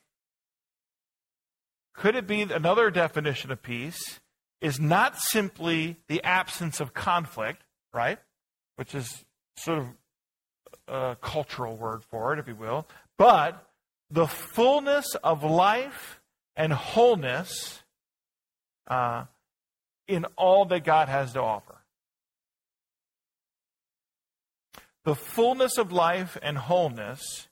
could 1.94 2.16
it 2.16 2.26
be 2.26 2.42
another 2.42 2.90
definition 2.90 3.52
of 3.52 3.62
peace 3.62 4.18
is 4.60 4.78
not 4.78 5.16
simply 5.16 5.96
the 6.08 6.22
absence 6.22 6.80
of 6.80 6.92
conflict, 6.92 7.62
right? 7.92 8.18
Which 8.76 8.94
is 8.94 9.24
sort 9.56 9.78
of 9.78 9.86
a 10.88 11.16
cultural 11.20 11.76
word 11.76 12.04
for 12.04 12.32
it, 12.32 12.38
if 12.38 12.48
you 12.48 12.54
will, 12.54 12.86
but 13.16 13.66
the 14.10 14.26
fullness 14.26 15.14
of 15.22 15.44
life 15.44 16.20
and 16.56 16.72
wholeness 16.72 17.82
uh, 18.88 19.24
in 20.08 20.26
all 20.36 20.64
that 20.66 20.84
God 20.84 21.08
has 21.08 21.32
to 21.34 21.40
offer. 21.40 21.76
The 25.04 25.14
fullness 25.14 25.78
of 25.78 25.92
life 25.92 26.36
and 26.42 26.58
wholeness 26.58 27.48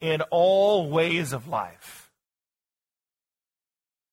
in 0.00 0.22
all 0.30 0.90
ways 0.90 1.32
of 1.32 1.46
life. 1.46 2.10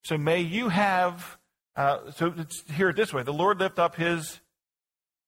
So 0.03 0.17
may 0.17 0.41
you 0.41 0.69
have, 0.69 1.38
uh, 1.79 2.11
so 2.11 2.33
let's 2.35 2.61
hear 2.73 2.89
it 2.89 2.97
this 2.97 3.13
way 3.13 3.23
the 3.23 3.31
Lord 3.31 3.59
lift 3.59 3.79
up 3.79 3.95
his 3.95 4.41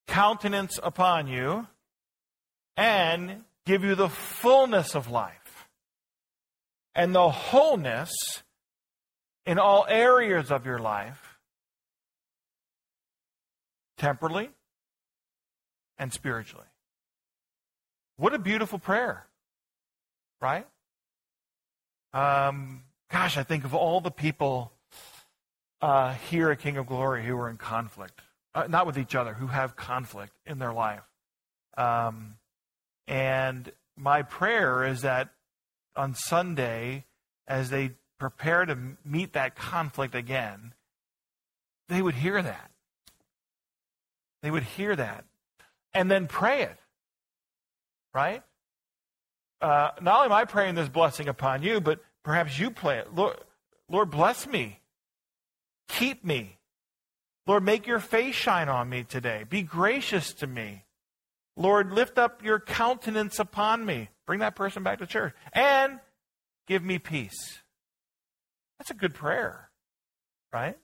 countenance 0.07 0.77
upon 0.83 1.27
you 1.27 1.65
and 2.75 3.45
give 3.65 3.85
you 3.85 3.95
the 3.95 4.09
fullness 4.09 4.93
of 4.93 5.09
life 5.09 5.69
and 6.93 7.15
the 7.15 7.29
wholeness 7.29 8.11
in 9.45 9.59
all 9.59 9.85
areas 9.87 10.51
of 10.51 10.65
your 10.65 10.79
life, 10.79 11.37
temporally 13.97 14.49
and 15.97 16.11
spiritually. 16.11 16.67
What 18.17 18.33
a 18.33 18.39
beautiful 18.39 18.77
prayer, 18.77 19.25
right? 20.41 20.67
Um, 22.13 22.83
gosh, 23.09 23.37
I 23.37 23.43
think 23.43 23.63
of 23.63 23.73
all 23.73 24.01
the 24.01 24.11
people 24.11 24.73
uh, 25.82 26.13
here 26.29 26.51
at 26.51 26.59
King 26.59 26.77
of 26.77 26.86
Glory 26.86 27.25
who 27.25 27.38
are 27.38 27.49
in 27.49 27.57
conflict, 27.57 28.21
uh, 28.53 28.67
not 28.67 28.86
with 28.86 28.97
each 28.97 29.15
other, 29.15 29.34
who 29.34 29.47
have 29.47 29.75
conflict 29.75 30.34
in 30.45 30.59
their 30.59 30.73
life. 30.73 31.01
Um, 31.77 32.36
and 33.07 33.71
my 33.97 34.21
prayer 34.21 34.86
is 34.86 35.01
that 35.01 35.29
on 35.95 36.13
Sunday, 36.13 37.05
as 37.47 37.69
they 37.69 37.91
prepare 38.19 38.65
to 38.65 38.77
meet 39.03 39.34
that 39.34 39.55
conflict 39.55 40.15
again, 40.15 40.73
they 41.89 42.01
would 42.01 42.15
hear 42.15 42.41
that. 42.41 42.71
They 44.41 44.51
would 44.51 44.63
hear 44.63 44.95
that. 44.95 45.25
And 45.93 46.09
then 46.09 46.27
pray 46.27 46.63
it. 46.63 46.77
Right? 48.13 48.43
Uh, 49.61 49.91
not 50.01 50.17
only 50.17 50.25
am 50.27 50.34
I 50.34 50.45
praying 50.45 50.75
this 50.75 50.89
blessing 50.89 51.27
upon 51.27 51.63
you, 51.63 51.82
but 51.82 51.99
perhaps 52.23 52.57
you 52.57 52.71
pray 52.71 52.99
it. 52.99 53.13
Lord, 53.13 53.38
Lord, 53.89 54.09
bless 54.09 54.47
me. 54.47 54.80
Keep 55.97 56.23
me. 56.23 56.57
Lord, 57.47 57.63
make 57.63 57.85
your 57.85 57.99
face 57.99 58.35
shine 58.35 58.69
on 58.69 58.89
me 58.89 59.03
today. 59.03 59.45
Be 59.47 59.61
gracious 59.61 60.33
to 60.35 60.47
me. 60.47 60.85
Lord, 61.57 61.91
lift 61.91 62.17
up 62.17 62.43
your 62.43 62.59
countenance 62.59 63.39
upon 63.39 63.85
me. 63.85 64.09
Bring 64.25 64.39
that 64.39 64.55
person 64.55 64.83
back 64.83 64.99
to 64.99 65.05
church. 65.05 65.33
And 65.53 65.99
give 66.67 66.83
me 66.83 66.97
peace. 66.97 67.59
That's 68.79 68.91
a 68.91 68.93
good 68.93 69.13
prayer, 69.13 69.69
right? 70.53 70.77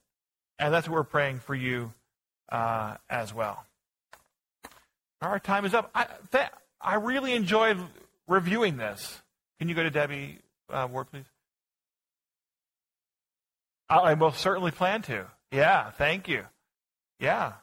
And 0.60 0.74
that's 0.74 0.88
what 0.90 0.96
we're 0.96 1.04
praying 1.04 1.40
for 1.40 1.56
you 1.56 1.94
uh, 2.50 2.98
as 3.10 3.34
well. 3.34 3.66
Our 5.22 5.40
time 5.40 5.66
is 5.66 5.74
up. 5.74 5.90
I, 5.96 6.08
I 6.82 6.96
really 6.96 7.34
enjoyed 7.34 7.80
reviewing 8.28 8.78
this. 8.78 9.22
Can 9.60 9.70
you 9.70 9.76
go 9.76 9.84
to 9.84 9.90
Debbie 9.90 10.40
uh, 10.70 10.88
Ward, 10.92 11.10
please? 11.10 11.26
I, 13.90 14.14
will 14.16 14.32
certainly 14.32 14.72
plan 14.72 15.02
to. 15.04 15.26
Yeah, 15.52 15.92
thank 15.92 16.28
you. 16.28 16.44
Yeah, 17.20 17.54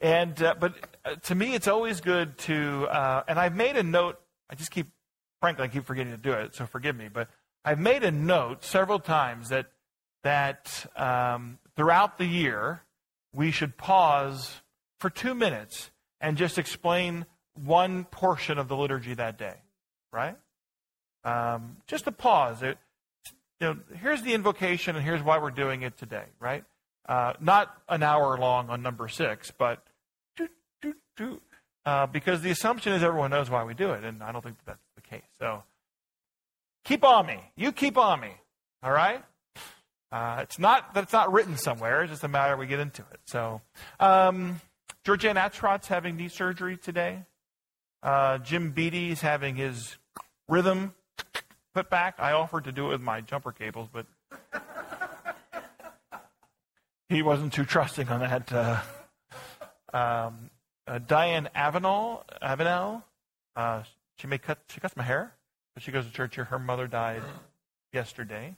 and 0.00 0.40
uh, 0.42 0.54
but 0.58 0.74
uh, 1.04 1.16
to 1.16 1.34
me, 1.34 1.54
it's 1.54 1.68
always 1.68 2.00
good 2.00 2.38
to. 2.38 2.86
Uh, 2.88 3.24
and 3.26 3.38
I've 3.38 3.56
made 3.56 3.76
a 3.76 3.82
note. 3.82 4.20
I 4.48 4.54
just 4.54 4.70
keep, 4.70 4.86
frankly, 5.40 5.64
I 5.64 5.68
keep 5.68 5.84
forgetting 5.84 6.12
to 6.12 6.18
do 6.18 6.32
it. 6.32 6.54
So 6.54 6.66
forgive 6.66 6.96
me. 6.96 7.08
But 7.12 7.28
I've 7.64 7.80
made 7.80 8.04
a 8.04 8.10
note 8.10 8.64
several 8.64 9.00
times 9.00 9.48
that 9.48 9.66
that 10.22 10.86
um, 10.96 11.58
throughout 11.76 12.18
the 12.18 12.26
year 12.26 12.82
we 13.32 13.50
should 13.50 13.76
pause 13.76 14.62
for 15.00 15.10
two 15.10 15.34
minutes 15.34 15.90
and 16.20 16.36
just 16.36 16.58
explain 16.58 17.26
one 17.54 18.04
portion 18.04 18.58
of 18.58 18.68
the 18.68 18.76
liturgy 18.76 19.14
that 19.14 19.36
day. 19.36 19.56
Right? 20.12 20.36
Um, 21.24 21.78
just 21.86 22.06
a 22.06 22.12
pause. 22.12 22.62
It, 22.62 22.78
you 23.60 23.66
know, 23.66 23.76
here's 24.00 24.22
the 24.22 24.34
invocation, 24.34 24.96
and 24.96 25.04
here's 25.04 25.22
why 25.22 25.38
we're 25.38 25.50
doing 25.50 25.82
it 25.82 25.96
today. 25.98 26.24
Right? 26.40 26.64
Uh, 27.08 27.32
not 27.40 27.74
an 27.88 28.02
hour 28.02 28.36
long 28.38 28.68
on 28.68 28.82
number 28.82 29.08
six, 29.08 29.50
but 29.50 29.82
uh, 31.86 32.06
because 32.06 32.42
the 32.42 32.50
assumption 32.50 32.92
is 32.92 33.02
everyone 33.02 33.30
knows 33.30 33.48
why 33.48 33.64
we 33.64 33.74
do 33.74 33.92
it, 33.92 34.04
and 34.04 34.22
I 34.22 34.32
don't 34.32 34.42
think 34.42 34.58
that 34.58 34.66
that's 34.66 34.94
the 34.94 35.02
case. 35.02 35.28
So 35.38 35.62
keep 36.84 37.04
on 37.04 37.26
me. 37.26 37.40
You 37.56 37.72
keep 37.72 37.96
on 37.96 38.20
me. 38.20 38.32
All 38.82 38.92
right? 38.92 39.24
Uh, 40.10 40.40
it's 40.42 40.58
not 40.58 40.94
that 40.94 41.04
it's 41.04 41.12
not 41.12 41.32
written 41.32 41.56
somewhere. 41.56 42.02
It's 42.02 42.12
just 42.12 42.24
a 42.24 42.28
matter 42.28 42.56
we 42.56 42.66
get 42.66 42.80
into 42.80 43.02
it. 43.12 43.20
So, 43.26 43.60
um, 44.00 44.60
Georgianne 45.04 45.36
Attrot's 45.36 45.88
having 45.88 46.16
knee 46.16 46.28
surgery 46.28 46.76
today. 46.76 47.24
Uh, 48.02 48.38
Jim 48.38 48.72
Beatty's 48.72 49.20
having 49.20 49.56
his 49.56 49.96
rhythm 50.48 50.94
put 51.78 51.90
back. 51.90 52.16
I 52.18 52.32
offered 52.32 52.64
to 52.64 52.72
do 52.72 52.86
it 52.86 52.88
with 52.88 53.00
my 53.00 53.20
jumper 53.20 53.52
cables, 53.52 53.88
but 53.92 54.04
he 57.08 57.22
wasn't 57.22 57.52
too 57.52 57.64
trusting 57.64 58.08
on 58.08 58.18
that. 58.18 58.52
Uh, 58.52 58.80
um, 59.92 60.50
uh, 60.88 60.98
Diane 60.98 61.48
Avenel, 61.54 62.24
Avenel, 62.42 63.04
uh, 63.54 63.84
she 64.16 64.26
may 64.26 64.38
cut 64.38 64.58
she 64.68 64.80
cuts 64.80 64.96
my 64.96 65.04
hair, 65.04 65.34
but 65.74 65.84
she 65.84 65.92
goes 65.92 66.04
to 66.04 66.10
church 66.10 66.34
here. 66.34 66.46
Her 66.46 66.58
mother 66.58 66.88
died 66.88 67.22
yesterday, 67.92 68.56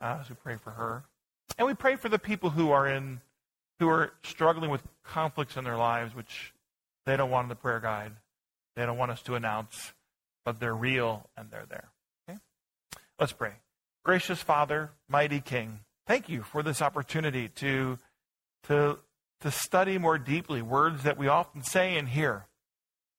uh, 0.00 0.22
so 0.22 0.28
we 0.30 0.36
pray 0.36 0.56
for 0.56 0.70
her, 0.70 1.02
and 1.58 1.66
we 1.66 1.74
pray 1.74 1.96
for 1.96 2.08
the 2.08 2.18
people 2.20 2.50
who 2.50 2.70
are 2.70 2.86
in 2.86 3.20
who 3.80 3.88
are 3.88 4.12
struggling 4.22 4.70
with 4.70 4.82
conflicts 5.02 5.56
in 5.56 5.64
their 5.64 5.76
lives, 5.76 6.14
which 6.14 6.52
they 7.06 7.16
don't 7.16 7.30
want 7.30 7.46
in 7.46 7.48
the 7.48 7.56
prayer 7.56 7.80
guide. 7.80 8.12
They 8.76 8.86
don't 8.86 8.98
want 8.98 9.10
us 9.10 9.22
to 9.22 9.34
announce, 9.34 9.94
but 10.44 10.60
they're 10.60 10.76
real 10.76 11.28
and 11.36 11.50
they're 11.50 11.66
there. 11.68 11.88
Let's 13.18 13.32
pray. 13.32 13.52
Gracious 14.04 14.42
Father, 14.42 14.90
mighty 15.08 15.40
King, 15.40 15.80
thank 16.06 16.28
you 16.28 16.42
for 16.42 16.62
this 16.62 16.82
opportunity 16.82 17.48
to 17.48 17.98
to 18.64 18.98
to 19.40 19.50
study 19.50 19.96
more 19.96 20.18
deeply 20.18 20.60
words 20.60 21.02
that 21.02 21.16
we 21.16 21.28
often 21.28 21.62
say 21.62 21.96
and 21.96 22.08
hear. 22.08 22.46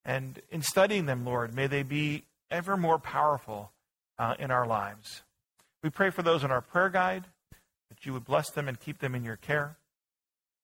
And 0.06 0.42
in 0.52 0.62
studying 0.62 1.06
them, 1.06 1.26
Lord, 1.26 1.54
may 1.54 1.68
they 1.68 1.84
be 1.84 2.26
ever 2.50 2.78
more 2.78 3.00
powerful 3.00 3.72
uh, 4.20 4.36
in 4.40 4.52
our 4.52 4.66
lives. 4.66 5.24
We 5.84 5.90
pray 5.90 6.12
for 6.12 6.22
those 6.22 6.44
in 6.44 6.52
our 6.52 6.62
prayer 6.62 6.90
guide 6.90 7.26
that 7.90 8.06
you 8.06 8.14
would 8.14 8.26
bless 8.26 8.50
them 8.52 8.68
and 8.68 8.80
keep 8.80 9.00
them 9.00 9.16
in 9.16 9.24
your 9.24 9.36
care. 9.36 9.78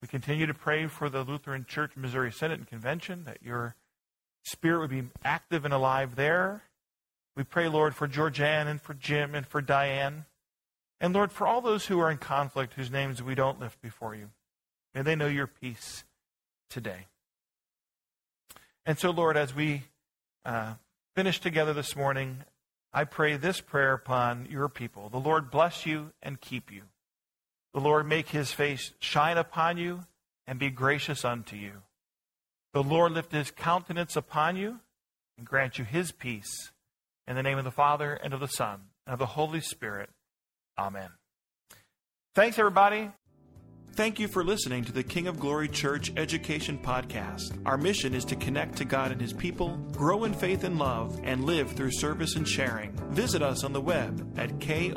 We 0.02 0.08
continue 0.08 0.46
to 0.46 0.54
pray 0.54 0.88
for 0.88 1.10
the 1.10 1.24
Lutheran 1.24 1.66
Church 1.66 1.96
Missouri 1.96 2.32
Synod 2.32 2.60
and 2.60 2.68
Convention 2.68 3.24
that 3.26 3.42
your 3.42 3.76
spirit 4.44 4.80
would 4.80 4.90
be 4.90 5.04
active 5.24 5.66
and 5.66 5.74
alive 5.74 6.16
there. 6.16 6.64
We 7.36 7.44
pray, 7.44 7.68
Lord, 7.68 7.96
for 7.96 8.08
Georgianne 8.08 8.68
and 8.68 8.82
for 8.82 8.94
Jim 8.94 9.34
and 9.34 9.46
for 9.46 9.62
Diane. 9.62 10.26
And 11.02 11.14
Lord, 11.14 11.32
for 11.32 11.48
all 11.48 11.62
those 11.62 11.88
who 11.88 12.00
are 12.00 12.12
in 12.12 12.18
conflict, 12.18 12.74
whose 12.74 12.92
names 12.92 13.22
we 13.22 13.36
don't 13.36 13.60
lift 13.60 13.82
before 13.82 14.16
you, 14.16 14.30
may 14.94 15.02
they 15.02 15.16
know 15.16 15.28
your 15.28 15.48
peace 15.48 16.04
today. 16.70 17.08
And 18.86 19.00
so, 19.00 19.12
Lord, 19.12 19.38
as 19.38 19.56
we 19.56 19.84
uh, 20.46 20.74
finish 21.16 21.40
together 21.40 21.74
this 21.74 21.96
morning, 21.96 22.44
I 22.94 23.06
pray 23.06 23.38
this 23.38 23.62
prayer 23.62 23.94
upon 23.94 24.48
your 24.50 24.70
people. 24.70 25.10
The 25.10 25.20
Lord 25.20 25.50
bless 25.50 25.86
you 25.86 26.12
and 26.22 26.40
keep 26.40 26.72
you. 26.72 26.84
The 27.74 27.80
Lord 27.80 28.08
make 28.08 28.30
his 28.30 28.52
face 28.52 28.94
shine 29.00 29.38
upon 29.38 29.78
you 29.78 30.06
and 30.46 30.60
be 30.60 30.70
gracious 30.70 31.26
unto 31.26 31.56
you. 31.56 31.82
The 32.74 32.84
Lord 32.84 33.14
lift 33.14 33.32
his 33.32 33.50
countenance 33.50 34.16
upon 34.16 34.58
you 34.58 34.80
and 35.38 35.48
grant 35.48 35.80
you 35.80 35.86
his 35.86 36.12
peace. 36.12 36.72
In 37.28 37.36
the 37.36 37.44
name 37.44 37.58
of 37.58 37.64
the 37.64 37.72
Father, 37.72 38.14
and 38.14 38.34
of 38.34 38.40
the 38.40 38.48
Son, 38.48 38.82
and 39.06 39.14
of 39.14 39.20
the 39.20 39.26
Holy 39.26 39.62
Spirit. 39.62 40.10
Amen. 40.78 41.10
Thanks, 42.36 42.60
everybody. 42.60 43.12
Thank 43.96 44.20
you 44.20 44.28
for 44.28 44.44
listening 44.44 44.84
to 44.86 44.92
the 44.92 45.04
King 45.04 45.28
of 45.28 45.40
Glory 45.40 45.68
Church 45.68 46.12
Education 46.18 46.80
Podcast. 46.80 47.62
Our 47.64 47.78
mission 47.78 48.16
is 48.16 48.26
to 48.26 48.36
connect 48.36 48.76
to 48.78 48.86
God 48.86 49.12
and 49.12 49.22
His 49.22 49.34
people, 49.34 49.78
grow 49.92 50.24
in 50.24 50.34
faith 50.34 50.64
and 50.64 50.80
love, 50.80 51.20
and 51.24 51.46
live 51.46 51.72
through 51.74 51.92
service 51.92 52.36
and 52.36 52.48
sharing. 52.48 52.92
Visit 53.12 53.44
us 53.44 53.64
on 53.64 53.72
the 53.72 53.82
web 53.82 54.34
at 54.36 54.58
kogva.org. 54.58 54.94